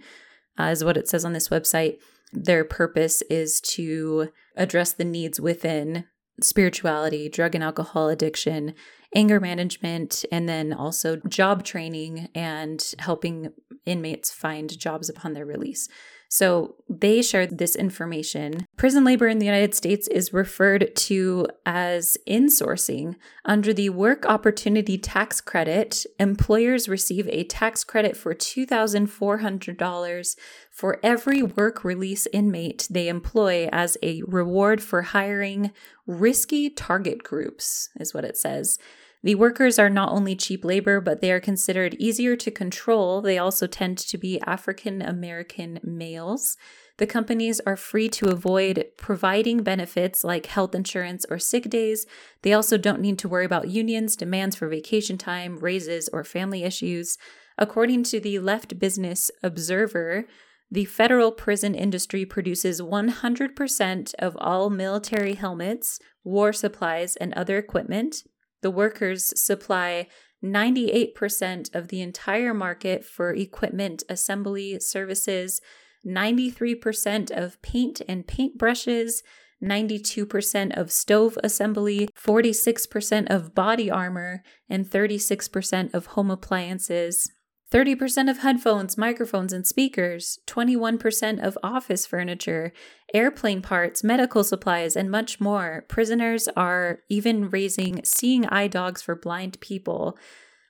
uh, 0.59 0.65
is 0.65 0.83
what 0.83 0.97
it 0.97 1.07
says 1.07 1.23
on 1.23 1.33
this 1.33 1.49
website. 1.49 1.99
Their 2.31 2.63
purpose 2.63 3.23
is 3.23 3.59
to 3.61 4.29
address 4.55 4.93
the 4.93 5.05
needs 5.05 5.39
within 5.39 6.05
spirituality, 6.43 7.29
drug 7.29 7.55
and 7.55 7.63
alcohol 7.63 8.09
addiction, 8.09 8.73
anger 9.15 9.39
management, 9.39 10.25
and 10.31 10.47
then 10.47 10.73
also 10.73 11.17
job 11.27 11.63
training 11.63 12.29
and 12.35 12.93
helping 12.99 13.51
inmates 13.85 14.31
find 14.31 14.77
jobs 14.77 15.09
upon 15.09 15.33
their 15.33 15.45
release. 15.45 15.87
So 16.31 16.75
they 16.87 17.23
shared 17.23 17.57
this 17.57 17.75
information. 17.75 18.67
Prison 18.77 19.03
labor 19.03 19.27
in 19.27 19.39
the 19.39 19.47
United 19.47 19.73
States 19.73 20.07
is 20.07 20.31
referred 20.31 20.95
to 20.95 21.47
as 21.65 22.19
insourcing. 22.27 23.15
Under 23.45 23.73
the 23.73 23.89
Work 23.89 24.27
Opportunity 24.27 24.99
Tax 24.99 25.41
Credit, 25.41 26.05
employers 26.19 26.87
receive 26.87 27.27
a 27.29 27.45
tax 27.45 27.83
credit 27.83 28.15
for 28.15 28.35
$2,400 28.35 30.35
for 30.69 30.99
every 31.01 31.41
work 31.41 31.83
release 31.83 32.27
inmate 32.31 32.87
they 32.91 33.07
employ 33.07 33.67
as 33.71 33.97
a 34.03 34.21
reward 34.27 34.83
for 34.83 35.01
hiring 35.01 35.71
risky 36.05 36.69
target 36.69 37.23
groups, 37.23 37.89
is 37.99 38.13
what 38.13 38.23
it 38.23 38.37
says. 38.37 38.77
The 39.21 39.35
workers 39.35 39.77
are 39.77 39.89
not 39.89 40.11
only 40.13 40.35
cheap 40.35 40.63
labor, 40.63 41.01
but 41.01 41.19
they 41.19 41.31
are 41.31 41.41
considered 41.41 41.95
easier 41.95 42.37
to 42.37 42.51
control. 42.51 43.21
They 43.21 43.37
also 43.37 43.67
tend 43.67 43.97
to 43.97 44.17
be 44.17 44.39
African 44.45 45.01
American 45.01 45.79
males. 45.83 46.55
The 46.99 47.07
companies 47.07 47.59
are 47.61 47.75
free 47.75 48.07
to 48.09 48.29
avoid 48.29 48.85
providing 48.97 49.63
benefits 49.63 50.23
like 50.23 50.45
health 50.45 50.73
insurance 50.73 51.25
or 51.29 51.37
sick 51.37 51.69
days. 51.69 52.05
They 52.43 52.53
also 52.53 52.77
don't 52.77 53.01
need 53.01 53.19
to 53.19 53.29
worry 53.29 53.45
about 53.45 53.69
unions, 53.69 54.15
demands 54.15 54.55
for 54.55 54.69
vacation 54.69 55.17
time, 55.17 55.59
raises, 55.59 56.09
or 56.09 56.23
family 56.23 56.63
issues. 56.63 57.17
According 57.57 58.03
to 58.03 58.21
the 58.21 58.39
Left 58.39 58.79
Business 58.79 59.31
Observer, 59.43 60.25
the 60.71 60.85
federal 60.85 61.31
prison 61.31 61.75
industry 61.75 62.25
produces 62.25 62.79
100% 62.79 64.13
of 64.19 64.37
all 64.39 64.69
military 64.69 65.33
helmets, 65.33 65.99
war 66.23 66.53
supplies, 66.53 67.15
and 67.17 67.33
other 67.33 67.57
equipment. 67.57 68.23
The 68.61 68.71
workers 68.71 69.33
supply 69.41 70.07
98% 70.43 71.75
of 71.75 71.89
the 71.89 72.01
entire 72.01 72.53
market 72.53 73.03
for 73.03 73.33
equipment 73.33 74.03
assembly 74.09 74.79
services, 74.79 75.61
93% 76.05 77.31
of 77.31 77.61
paint 77.61 78.01
and 78.07 78.25
paint 78.25 78.57
brushes, 78.57 79.21
92% 79.61 80.77
of 80.77 80.91
stove 80.91 81.37
assembly, 81.43 82.07
46% 82.17 83.27
of 83.29 83.53
body 83.53 83.91
armor, 83.91 84.41
and 84.69 84.85
36% 84.85 85.93
of 85.93 86.05
home 86.07 86.31
appliances. 86.31 87.29
30% 87.71 88.29
of 88.29 88.39
headphones, 88.39 88.97
microphones, 88.97 89.53
and 89.53 89.65
speakers, 89.65 90.39
21% 90.47 91.39
of 91.39 91.57
office 91.61 92.07
furniture, 92.07 92.73
airplane 93.13 93.61
parts, 93.61 94.03
medical 94.03 94.43
supplies, 94.43 94.95
and 94.95 95.11
much 95.11 95.39
more. 95.39 95.85
Prisoners 95.87 96.47
are 96.55 96.99
even 97.09 97.49
raising 97.49 98.03
seeing 98.03 98.45
eye 98.47 98.67
dogs 98.67 99.03
for 99.03 99.15
blind 99.15 99.59
people. 99.59 100.17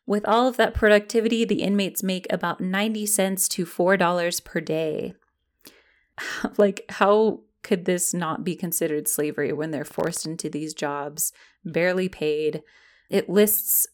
With 0.05 0.27
all 0.27 0.47
of 0.47 0.57
that 0.57 0.73
productivity, 0.73 1.45
the 1.45 1.61
inmates 1.61 2.03
make 2.03 2.27
about 2.29 2.59
90 2.59 3.05
cents 3.05 3.47
to 3.49 3.65
$4 3.65 4.43
per 4.43 4.59
day. 4.59 5.13
like, 6.57 6.83
how 6.89 7.41
could 7.63 7.85
this 7.85 8.13
not 8.13 8.43
be 8.43 8.55
considered 8.55 9.07
slavery 9.07 9.53
when 9.53 9.71
they're 9.71 9.85
forced 9.85 10.25
into 10.25 10.49
these 10.49 10.73
jobs, 10.73 11.31
barely 11.63 12.09
paid? 12.09 12.61
It 13.09 13.29
lists 13.29 13.87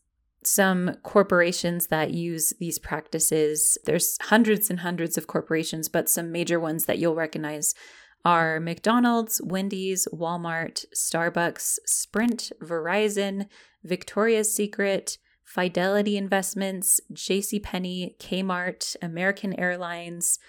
some 0.46 0.96
corporations 1.04 1.88
that 1.88 2.14
use 2.14 2.54
these 2.60 2.80
practices. 2.80 3.78
There's 3.86 4.18
hundreds 4.22 4.70
and 4.70 4.80
hundreds 4.80 5.18
of 5.18 5.28
corporations, 5.28 5.88
but 5.89 6.10
some 6.10 6.32
major 6.32 6.60
ones 6.60 6.86
that 6.86 7.00
you'll 7.00 7.16
recognize 7.16 7.74
are 8.24 8.60
McDonald's, 8.60 9.39
Wendy's, 9.43 10.08
Walmart, 10.12 10.86
Starbucks, 10.96 11.78
Sprint, 11.86 12.52
Verizon, 12.62 13.48
Victoria's 13.84 14.54
Secret, 14.54 15.20
Fidelity 15.43 16.18
Investments, 16.18 17.00
JCPenney, 17.14 18.18
Kmart, 18.18 18.96
American 19.02 19.58
Airlines. 19.60 20.39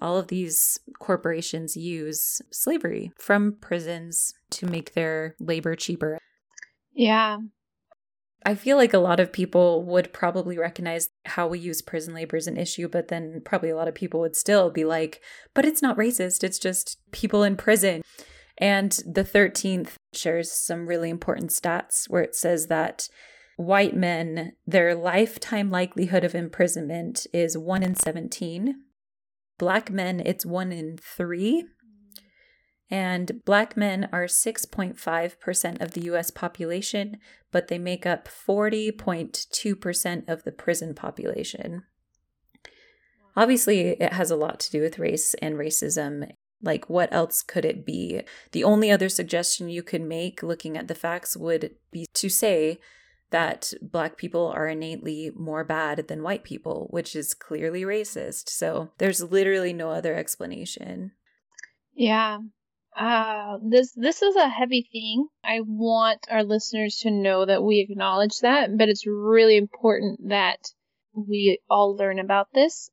All 0.00 0.16
of 0.16 0.28
these 0.28 0.80
corporations 0.98 1.76
use 1.76 2.40
slavery 2.50 3.12
from 3.18 3.56
prisons 3.60 4.34
to 4.50 4.66
make 4.66 4.94
their 4.94 5.36
labor 5.38 5.76
cheaper. 5.76 6.18
Yeah, 6.94 7.38
I 8.46 8.54
feel 8.54 8.76
like 8.76 8.94
a 8.94 8.98
lot 8.98 9.18
of 9.18 9.32
people 9.32 9.84
would 9.86 10.12
probably 10.12 10.56
recognize 10.56 11.08
how 11.24 11.48
we 11.48 11.58
use 11.58 11.82
prison 11.82 12.14
labor 12.14 12.36
as 12.36 12.46
an 12.46 12.56
issue, 12.56 12.86
but 12.86 13.08
then 13.08 13.42
probably 13.44 13.70
a 13.70 13.76
lot 13.76 13.88
of 13.88 13.94
people 13.96 14.20
would 14.20 14.36
still 14.36 14.70
be 14.70 14.84
like, 14.84 15.20
but 15.52 15.64
it's 15.64 15.82
not 15.82 15.98
racist. 15.98 16.44
It's 16.44 16.60
just 16.60 16.96
people 17.10 17.42
in 17.42 17.56
prison. 17.56 18.02
And 18.56 18.92
the 19.04 19.24
13th 19.24 19.94
shares 20.14 20.52
some 20.52 20.86
really 20.86 21.10
important 21.10 21.50
stats 21.50 22.08
where 22.08 22.22
it 22.22 22.36
says 22.36 22.68
that 22.68 23.08
white 23.56 23.96
men, 23.96 24.52
their 24.64 24.94
lifetime 24.94 25.68
likelihood 25.68 26.22
of 26.22 26.36
imprisonment 26.36 27.26
is 27.32 27.58
1 27.58 27.82
in 27.82 27.96
17. 27.96 28.76
Black 29.58 29.90
men, 29.90 30.22
it's 30.24 30.46
1 30.46 30.70
in 30.70 30.98
3 30.98 31.64
and 32.90 33.44
black 33.44 33.76
men 33.76 34.08
are 34.12 34.24
6.5% 34.24 35.80
of 35.80 35.92
the 35.92 36.02
US 36.12 36.30
population, 36.30 37.18
but 37.50 37.68
they 37.68 37.78
make 37.78 38.06
up 38.06 38.28
40.2% 38.28 40.28
of 40.28 40.44
the 40.44 40.52
prison 40.52 40.94
population. 40.94 41.82
Obviously, 43.36 43.88
it 43.88 44.12
has 44.12 44.30
a 44.30 44.36
lot 44.36 44.60
to 44.60 44.70
do 44.70 44.80
with 44.80 44.98
race 44.98 45.34
and 45.34 45.56
racism. 45.56 46.30
Like, 46.62 46.88
what 46.88 47.12
else 47.12 47.42
could 47.42 47.64
it 47.64 47.84
be? 47.84 48.22
The 48.52 48.64
only 48.64 48.90
other 48.90 49.10
suggestion 49.10 49.68
you 49.68 49.82
could 49.82 50.00
make 50.00 50.42
looking 50.42 50.76
at 50.76 50.88
the 50.88 50.94
facts 50.94 51.36
would 51.36 51.72
be 51.90 52.06
to 52.14 52.30
say 52.30 52.78
that 53.30 53.74
black 53.82 54.16
people 54.16 54.46
are 54.46 54.68
innately 54.68 55.32
more 55.34 55.64
bad 55.64 56.06
than 56.08 56.22
white 56.22 56.44
people, 56.44 56.86
which 56.90 57.14
is 57.14 57.34
clearly 57.34 57.82
racist. 57.82 58.48
So, 58.48 58.92
there's 58.98 59.22
literally 59.22 59.72
no 59.72 59.90
other 59.90 60.14
explanation. 60.14 61.12
Yeah, 61.94 62.38
uh, 62.96 63.58
this 63.62 63.92
this 63.92 64.22
is 64.22 64.36
a 64.36 64.48
heavy 64.48 64.88
thing. 64.90 65.28
I 65.44 65.60
want 65.60 66.26
our 66.30 66.42
listeners 66.42 66.98
to 67.00 67.10
know 67.10 67.44
that 67.44 67.62
we 67.62 67.80
acknowledge 67.80 68.40
that, 68.40 68.76
but 68.76 68.88
it's 68.88 69.06
really 69.06 69.56
important 69.56 70.28
that 70.30 70.60
we 71.14 71.58
all 71.68 71.94
learn 71.94 72.18
about 72.18 72.48
this. 72.54 72.90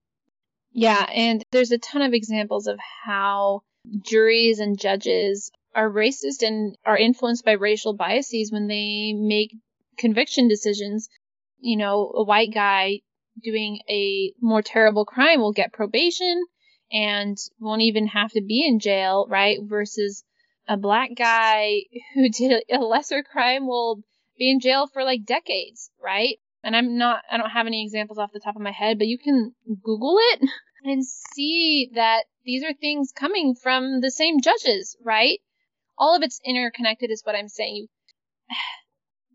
Yeah, 0.74 1.06
and 1.14 1.43
there's 1.51 1.72
a 1.72 1.78
ton 1.78 2.01
of 2.01 2.14
examples 2.14 2.68
of 2.68 2.80
how 3.06 3.62
juries 4.01 4.60
and 4.60 4.78
judges 4.78 5.51
are 5.74 5.89
racist 5.89 6.45
and 6.45 6.76
are 6.86 6.97
influenced 6.97 7.45
by 7.45 7.54
racial 7.54 7.93
biases 7.93 8.51
when 8.51 8.68
they 8.68 9.14
make 9.14 9.56
conviction 9.97 10.49
decisions. 10.49 11.08
You 11.60 11.78
know, 11.78 12.12
a 12.14 12.24
white 12.24 12.54
guy 12.54 12.99
doing 13.41 13.80
a 13.89 14.34
more 14.41 14.62
terrible 14.62 15.06
crime 15.06 15.39
will 15.39 15.54
get 15.54 15.72
probation 15.72 16.43
and 16.94 17.38
won't 17.60 17.82
even 17.82 18.08
have 18.08 18.32
to 18.32 18.41
be 18.41 18.66
in 18.66 18.80
jail, 18.80 19.26
right? 19.28 19.58
Versus 19.64 20.24
a 20.68 20.78
black 20.78 21.10
guy 21.16 21.82
who 22.14 22.30
did 22.38 22.64
a 22.72 22.78
lesser 22.78 23.24
crime 23.24 23.68
will 23.68 24.02
be 24.38 24.52
in 24.52 24.60
jail 24.60 24.88
for 24.88 25.04
like 25.04 25.26
decades, 25.26 25.89
right? 26.02 26.38
And 26.64 26.76
I'm 26.76 26.98
not, 26.98 27.24
I 27.30 27.38
don't 27.38 27.50
have 27.50 27.68
any 27.68 27.84
examples 27.84 28.20
off 28.20 28.32
the 28.32 28.39
top 28.39 28.56
of 28.56 28.62
my 28.62 28.72
head, 28.72 28.98
but 28.98 29.08
you 29.08 29.18
can 29.18 29.54
Google 29.84 30.18
it 30.20 30.48
and 30.86 31.04
see 31.06 31.89
that 31.96 32.24
these 32.46 32.64
are 32.64 32.74
things 32.74 33.12
coming 33.12 33.56
from 33.56 34.00
the 34.00 34.12
same 34.12 34.39
judges, 34.41 34.96
right? 35.04 35.39
All 35.98 36.16
of 36.16 36.24
it's 36.24 36.39
interconnected 36.46 37.10
is 37.12 37.22
what 37.24 37.36
I'm 37.36 37.50
saying. 37.50 37.88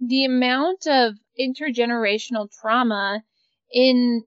The 0.01 0.27
amount 0.27 0.87
of 0.87 1.15
intergenerational 1.41 2.49
trauma 2.61 3.25
in 3.73 4.23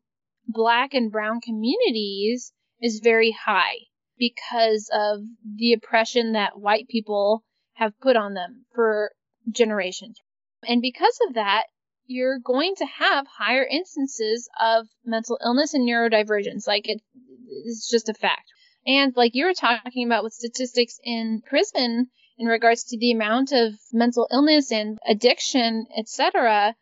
black 0.46 0.94
and 0.94 1.10
brown 1.10 1.40
communities 1.40 2.52
is 2.82 3.00
very 3.04 3.32
high 3.32 3.76
because 4.18 4.90
of 4.94 5.22
the 5.58 5.74
oppression 5.74 6.34
that 6.34 6.60
white 6.60 6.88
people 6.88 7.44
have 7.74 8.00
put 8.00 8.16
on 8.16 8.34
them 8.34 8.66
for 8.76 9.12
generations. 9.50 10.20
And 10.68 10.82
because 10.82 11.18
of 11.28 11.36
that, 11.36 11.64
you're 12.06 12.40
going 12.40 12.76
to 12.76 12.86
have 12.86 13.26
higher 13.28 13.64
instances 13.64 14.50
of 14.60 14.88
mental 15.06 15.40
illness 15.44 15.74
and 15.74 15.88
neurodivergence. 15.88 16.68
Like 16.68 16.88
it, 16.88 17.02
it's 17.48 17.90
just 17.90 18.10
a 18.10 18.14
fact. 18.14 18.52
And 18.86 19.14
like 19.16 19.32
you 19.34 19.46
were 19.46 19.54
talking 19.54 20.06
about 20.06 20.24
with 20.24 20.34
statistics 20.34 21.00
in 21.04 21.42
prison 21.48 22.10
in 22.38 22.48
regards 22.48 22.86
to 22.86 22.98
the 22.98 23.12
amount 23.12 23.52
of 23.52 23.74
mental 23.94 24.28
illness 24.32 24.72
and 24.72 24.98
addiction, 25.08 25.86
etc., 25.98 26.76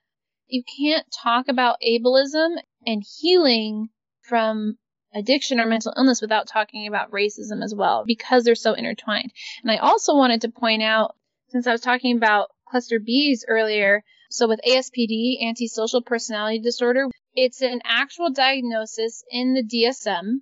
you 0.47 0.63
can't 0.77 1.05
talk 1.23 1.47
about 1.47 1.77
ableism 1.85 2.55
and 2.85 3.03
healing 3.19 3.89
from 4.21 4.77
addiction 5.13 5.59
or 5.59 5.65
mental 5.65 5.93
illness 5.95 6.21
without 6.21 6.47
talking 6.47 6.87
about 6.87 7.11
racism 7.11 7.63
as 7.63 7.73
well 7.75 8.03
because 8.05 8.43
they're 8.43 8.55
so 8.55 8.73
intertwined. 8.73 9.31
And 9.63 9.71
I 9.71 9.77
also 9.77 10.15
wanted 10.15 10.41
to 10.41 10.49
point 10.49 10.83
out, 10.83 11.15
since 11.49 11.67
I 11.67 11.71
was 11.71 11.81
talking 11.81 12.15
about 12.15 12.49
cluster 12.69 12.99
Bs 12.99 13.41
earlier. 13.47 14.03
So 14.29 14.47
with 14.47 14.59
ASPD, 14.67 15.43
antisocial 15.43 16.03
personality 16.03 16.59
disorder, 16.59 17.07
it's 17.33 17.61
an 17.61 17.81
actual 17.83 18.31
diagnosis 18.31 19.23
in 19.31 19.53
the 19.53 19.63
DSM, 19.63 20.41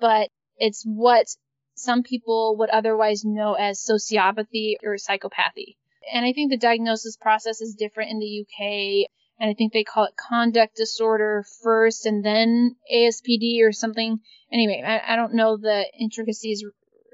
but 0.00 0.28
it's 0.58 0.82
what 0.84 1.26
some 1.74 2.02
people 2.02 2.56
would 2.58 2.70
otherwise 2.70 3.24
know 3.24 3.54
as 3.54 3.80
sociopathy 3.82 4.74
or 4.82 4.96
psychopathy. 4.96 5.76
And 6.12 6.26
I 6.26 6.32
think 6.32 6.50
the 6.50 6.58
diagnosis 6.58 7.16
process 7.16 7.60
is 7.60 7.74
different 7.74 8.10
in 8.10 8.18
the 8.18 8.42
UK. 8.42 9.08
And 9.42 9.50
I 9.50 9.54
think 9.54 9.72
they 9.72 9.82
call 9.82 10.04
it 10.04 10.14
conduct 10.16 10.76
disorder 10.76 11.44
first 11.64 12.06
and 12.06 12.24
then 12.24 12.76
ASPD 12.94 13.60
or 13.64 13.72
something. 13.72 14.20
Anyway, 14.52 14.80
I, 14.86 15.14
I 15.14 15.16
don't 15.16 15.34
know 15.34 15.56
the 15.56 15.84
intricacies 15.98 16.64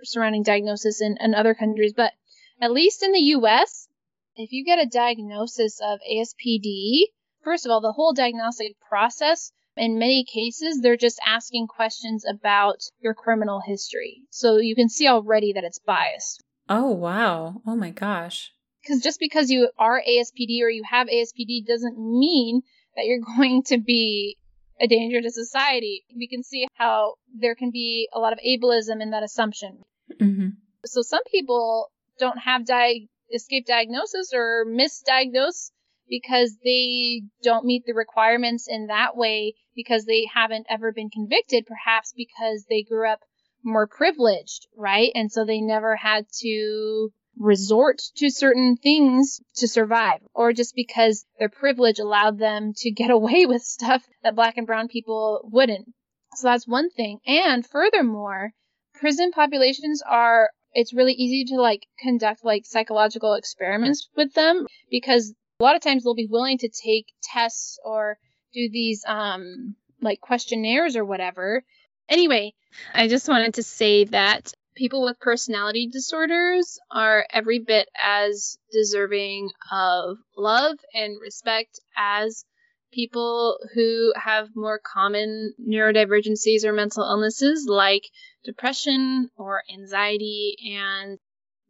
surrounding 0.02 0.42
diagnosis 0.42 1.00
in, 1.00 1.16
in 1.20 1.34
other 1.34 1.54
countries, 1.54 1.94
but 1.96 2.12
at 2.60 2.70
least 2.70 3.02
in 3.02 3.12
the 3.12 3.32
US, 3.36 3.88
if 4.36 4.52
you 4.52 4.62
get 4.62 4.78
a 4.78 4.84
diagnosis 4.84 5.80
of 5.82 6.00
ASPD, 6.00 7.04
first 7.44 7.64
of 7.64 7.72
all, 7.72 7.80
the 7.80 7.92
whole 7.92 8.12
diagnostic 8.12 8.78
process, 8.90 9.50
in 9.74 9.98
many 9.98 10.26
cases, 10.30 10.80
they're 10.82 10.98
just 10.98 11.18
asking 11.26 11.66
questions 11.66 12.26
about 12.28 12.82
your 13.00 13.14
criminal 13.14 13.62
history. 13.66 14.24
So 14.28 14.58
you 14.58 14.74
can 14.74 14.90
see 14.90 15.08
already 15.08 15.54
that 15.54 15.64
it's 15.64 15.78
biased. 15.78 16.44
Oh, 16.68 16.90
wow. 16.90 17.62
Oh 17.66 17.74
my 17.74 17.88
gosh. 17.88 18.52
Because 18.88 19.02
just 19.02 19.20
because 19.20 19.50
you 19.50 19.68
are 19.78 20.00
ASPD 20.00 20.62
or 20.62 20.70
you 20.70 20.82
have 20.88 21.08
ASPD 21.08 21.66
doesn't 21.66 21.98
mean 21.98 22.62
that 22.96 23.04
you're 23.04 23.20
going 23.36 23.62
to 23.64 23.78
be 23.78 24.38
a 24.80 24.86
danger 24.86 25.20
to 25.20 25.30
society. 25.30 26.04
We 26.16 26.28
can 26.28 26.42
see 26.42 26.66
how 26.74 27.14
there 27.34 27.54
can 27.54 27.70
be 27.70 28.08
a 28.12 28.18
lot 28.18 28.32
of 28.32 28.38
ableism 28.38 29.02
in 29.02 29.10
that 29.10 29.22
assumption. 29.22 29.82
Mm-hmm. 30.20 30.48
So 30.86 31.02
some 31.02 31.22
people 31.30 31.90
don't 32.18 32.38
have 32.38 32.64
di- 32.64 33.08
escape 33.32 33.66
diagnosis 33.66 34.32
or 34.32 34.64
misdiagnose 34.66 35.70
because 36.08 36.56
they 36.64 37.22
don't 37.42 37.66
meet 37.66 37.84
the 37.84 37.92
requirements 37.92 38.66
in 38.68 38.86
that 38.86 39.16
way 39.16 39.54
because 39.74 40.06
they 40.06 40.26
haven't 40.32 40.66
ever 40.70 40.92
been 40.92 41.10
convicted, 41.10 41.66
perhaps 41.66 42.14
because 42.16 42.64
they 42.70 42.82
grew 42.82 43.06
up 43.06 43.20
more 43.62 43.86
privileged, 43.86 44.66
right? 44.76 45.10
And 45.14 45.30
so 45.30 45.44
they 45.44 45.60
never 45.60 45.96
had 45.96 46.26
to 46.40 47.12
resort 47.38 48.00
to 48.16 48.30
certain 48.30 48.76
things 48.76 49.40
to 49.56 49.68
survive, 49.68 50.20
or 50.34 50.52
just 50.52 50.74
because 50.74 51.24
their 51.38 51.48
privilege 51.48 51.98
allowed 51.98 52.38
them 52.38 52.72
to 52.76 52.90
get 52.90 53.10
away 53.18 53.46
with 53.46 53.62
stuff 53.62 54.02
that 54.22 54.36
black 54.36 54.56
and 54.56 54.66
brown 54.66 54.88
people 54.88 55.40
wouldn't. 55.44 55.92
So 56.34 56.48
that's 56.48 56.68
one 56.68 56.90
thing. 56.90 57.20
And 57.26 57.66
furthermore, 57.66 58.52
prison 58.94 59.30
populations 59.32 60.02
are 60.06 60.50
it's 60.72 60.92
really 60.92 61.14
easy 61.14 61.44
to 61.46 61.60
like 61.60 61.86
conduct 62.00 62.44
like 62.44 62.66
psychological 62.66 63.34
experiments 63.34 64.08
with 64.16 64.34
them 64.34 64.66
because 64.90 65.34
a 65.60 65.64
lot 65.64 65.74
of 65.74 65.82
times 65.82 66.04
they'll 66.04 66.14
be 66.14 66.28
willing 66.30 66.58
to 66.58 66.68
take 66.68 67.06
tests 67.22 67.78
or 67.84 68.18
do 68.52 68.68
these 68.70 69.02
um 69.06 69.74
like 70.00 70.20
questionnaires 70.20 70.96
or 70.96 71.04
whatever. 71.04 71.64
Anyway, 72.08 72.54
I 72.94 73.08
just 73.08 73.28
wanted 73.28 73.54
to 73.54 73.62
say 73.62 74.04
that 74.04 74.52
people 74.78 75.02
with 75.02 75.18
personality 75.18 75.88
disorders 75.92 76.78
are 76.90 77.26
every 77.32 77.58
bit 77.58 77.88
as 78.00 78.58
deserving 78.70 79.50
of 79.72 80.18
love 80.36 80.76
and 80.94 81.20
respect 81.20 81.80
as 81.96 82.44
people 82.92 83.58
who 83.74 84.12
have 84.16 84.48
more 84.54 84.78
common 84.78 85.52
neurodivergencies 85.60 86.64
or 86.64 86.72
mental 86.72 87.02
illnesses 87.02 87.66
like 87.68 88.04
depression 88.44 89.28
or 89.36 89.62
anxiety. 89.72 90.56
And 90.72 91.18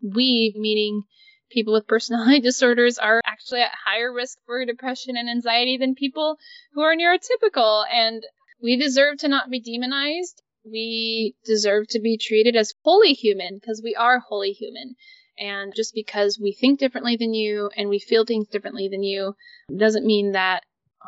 we, 0.02 0.52
meaning 0.54 1.02
people 1.50 1.72
with 1.72 1.88
personality 1.88 2.40
disorders, 2.42 2.98
are 2.98 3.22
actually 3.24 3.62
at 3.62 3.72
higher 3.86 4.12
risk 4.12 4.36
for 4.44 4.64
depression 4.66 5.16
and 5.16 5.30
anxiety 5.30 5.78
than 5.78 5.94
people 5.94 6.36
who 6.74 6.82
are 6.82 6.94
neurotypical. 6.94 7.84
And 7.90 8.22
we 8.62 8.76
deserve 8.76 9.18
to 9.18 9.28
not 9.28 9.50
be 9.50 9.60
demonized. 9.60 10.42
We 10.64 11.34
deserve 11.44 11.88
to 11.88 12.00
be 12.00 12.18
treated 12.18 12.56
as 12.56 12.74
wholly 12.84 13.12
human 13.12 13.58
because 13.58 13.80
we 13.82 13.94
are 13.94 14.18
wholly 14.18 14.52
human. 14.52 14.94
And 15.38 15.72
just 15.74 15.94
because 15.94 16.38
we 16.42 16.52
think 16.52 16.80
differently 16.80 17.16
than 17.16 17.32
you 17.32 17.70
and 17.76 17.88
we 17.88 18.00
feel 18.00 18.24
things 18.24 18.48
differently 18.48 18.88
than 18.88 19.02
you 19.02 19.34
doesn't 19.74 20.04
mean 20.04 20.32
that 20.32 20.64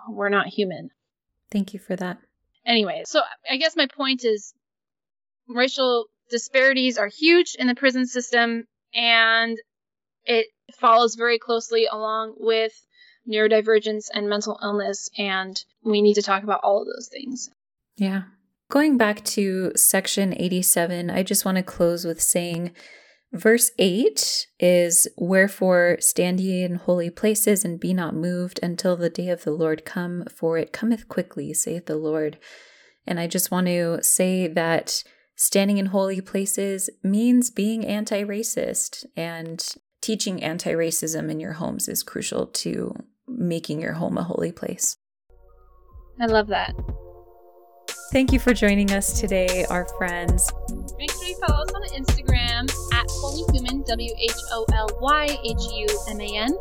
we're 0.08 0.28
not 0.28 0.46
human. 0.46 0.90
Thank 1.50 1.74
you 1.74 1.80
for 1.80 1.96
that. 1.96 2.18
Anyway, 2.64 3.02
so 3.06 3.22
I 3.50 3.56
guess 3.56 3.76
my 3.76 3.86
point 3.86 4.24
is 4.24 4.54
racial 5.48 6.06
disparities 6.30 6.96
are 6.98 7.08
huge 7.08 7.56
in 7.58 7.66
the 7.66 7.74
prison 7.74 8.06
system 8.06 8.66
and 8.94 9.58
it 10.24 10.46
follows 10.78 11.16
very 11.16 11.38
closely 11.38 11.86
along 11.90 12.34
with 12.36 12.72
neurodivergence 13.28 14.06
and 14.12 14.28
mental 14.28 14.58
illness 14.62 15.10
and 15.18 15.62
we 15.82 16.02
need 16.02 16.14
to 16.14 16.22
talk 16.22 16.42
about 16.42 16.60
all 16.62 16.82
of 16.82 16.86
those 16.86 17.08
things. 17.10 17.50
Yeah. 17.96 18.22
Going 18.70 18.96
back 18.96 19.24
to 19.24 19.72
section 19.74 20.32
87, 20.34 21.10
I 21.10 21.24
just 21.24 21.44
want 21.44 21.56
to 21.56 21.62
close 21.64 22.04
with 22.04 22.22
saying 22.22 22.70
Verse 23.32 23.72
8 23.78 24.46
is 24.60 25.08
Wherefore 25.16 25.96
stand 25.98 26.38
ye 26.38 26.62
in 26.62 26.76
holy 26.76 27.10
places 27.10 27.64
and 27.64 27.80
be 27.80 27.92
not 27.92 28.14
moved 28.14 28.60
until 28.62 28.96
the 28.96 29.10
day 29.10 29.28
of 29.28 29.42
the 29.42 29.50
Lord 29.50 29.84
come, 29.84 30.24
for 30.32 30.56
it 30.56 30.72
cometh 30.72 31.08
quickly, 31.08 31.52
saith 31.52 31.86
the 31.86 31.96
Lord. 31.96 32.38
And 33.06 33.18
I 33.18 33.26
just 33.26 33.50
want 33.50 33.66
to 33.66 34.02
say 34.02 34.46
that 34.46 35.02
standing 35.34 35.78
in 35.78 35.86
holy 35.86 36.20
places 36.20 36.90
means 37.02 37.50
being 37.50 37.84
anti 37.84 38.22
racist, 38.22 39.04
and 39.16 39.64
teaching 40.00 40.44
anti 40.44 40.72
racism 40.72 41.28
in 41.28 41.40
your 41.40 41.54
homes 41.54 41.88
is 41.88 42.04
crucial 42.04 42.46
to 42.46 42.94
making 43.26 43.80
your 43.80 43.94
home 43.94 44.16
a 44.16 44.22
holy 44.22 44.52
place. 44.52 44.96
I 46.20 46.26
love 46.26 46.46
that. 46.48 46.72
Thank 48.12 48.32
you 48.32 48.40
for 48.40 48.52
joining 48.52 48.90
us 48.90 49.20
today, 49.20 49.64
our 49.70 49.84
friends. 49.96 50.50
Make 50.98 51.12
sure 51.12 51.26
you 51.26 51.36
follow 51.46 51.62
us 51.62 51.72
on 51.72 51.82
Instagram 52.02 52.62
at 52.92 53.06
wholyhuman, 53.06 53.86
W 53.86 54.14
H 54.18 54.32
O 54.50 54.66
L 54.74 54.88
Y 55.00 55.38
H 55.44 55.56
U 55.74 55.86
M 56.08 56.20
A 56.20 56.36
N. 56.36 56.56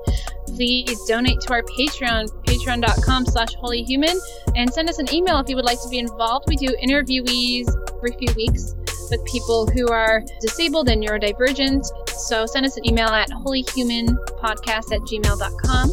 Please 0.46 1.04
donate 1.08 1.42
to 1.42 1.54
our 1.54 1.64
Patreon, 1.64 2.30
patreon.com 2.44 3.26
slash 3.26 3.56
wholyhuman, 3.56 4.16
and 4.56 4.72
send 4.72 4.90
us 4.90 5.00
an 5.00 5.12
email 5.12 5.40
if 5.40 5.50
you 5.50 5.56
would 5.56 5.66
like 5.66 5.82
to 5.82 5.90
be 5.90 5.98
involved. 5.98 6.46
We 6.48 6.56
do 6.56 6.68
interviewees 6.84 7.68
every 7.98 8.12
few 8.12 8.32
weeks 8.36 8.76
with 9.10 9.26
people 9.26 9.66
who 9.66 9.88
are 9.88 10.22
disabled 10.42 10.88
and 10.90 11.04
neurodivergent. 11.04 11.84
So 12.10 12.46
send 12.46 12.68
us 12.68 12.78
an 12.78 12.88
email 12.88 13.10
at 13.10 13.30
wholyhumanpodcast 13.30 14.94
at 14.94 15.02
gmail.com. 15.02 15.92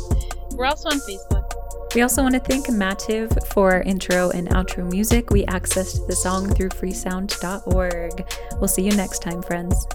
We're 0.55 0.67
also 0.67 0.91
on 0.91 1.01
Facebook. 1.01 1.46
We 1.95 2.03
also 2.03 2.23
want 2.23 2.35
to 2.35 2.41
thank 2.41 2.67
Mativ 2.67 3.47
for 3.49 3.81
intro 3.83 4.31
and 4.31 4.49
outro 4.49 4.91
music. 4.91 5.31
We 5.31 5.45
accessed 5.47 6.07
the 6.07 6.17
song 6.17 6.53
through 6.55 6.71
freesound.org. 6.71 8.27
We'll 8.59 8.69
see 8.69 8.83
you 8.83 8.93
next 8.93 9.21
time, 9.21 9.43
friends. 9.43 9.87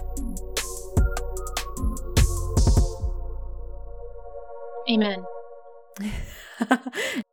Amen. 4.88 5.24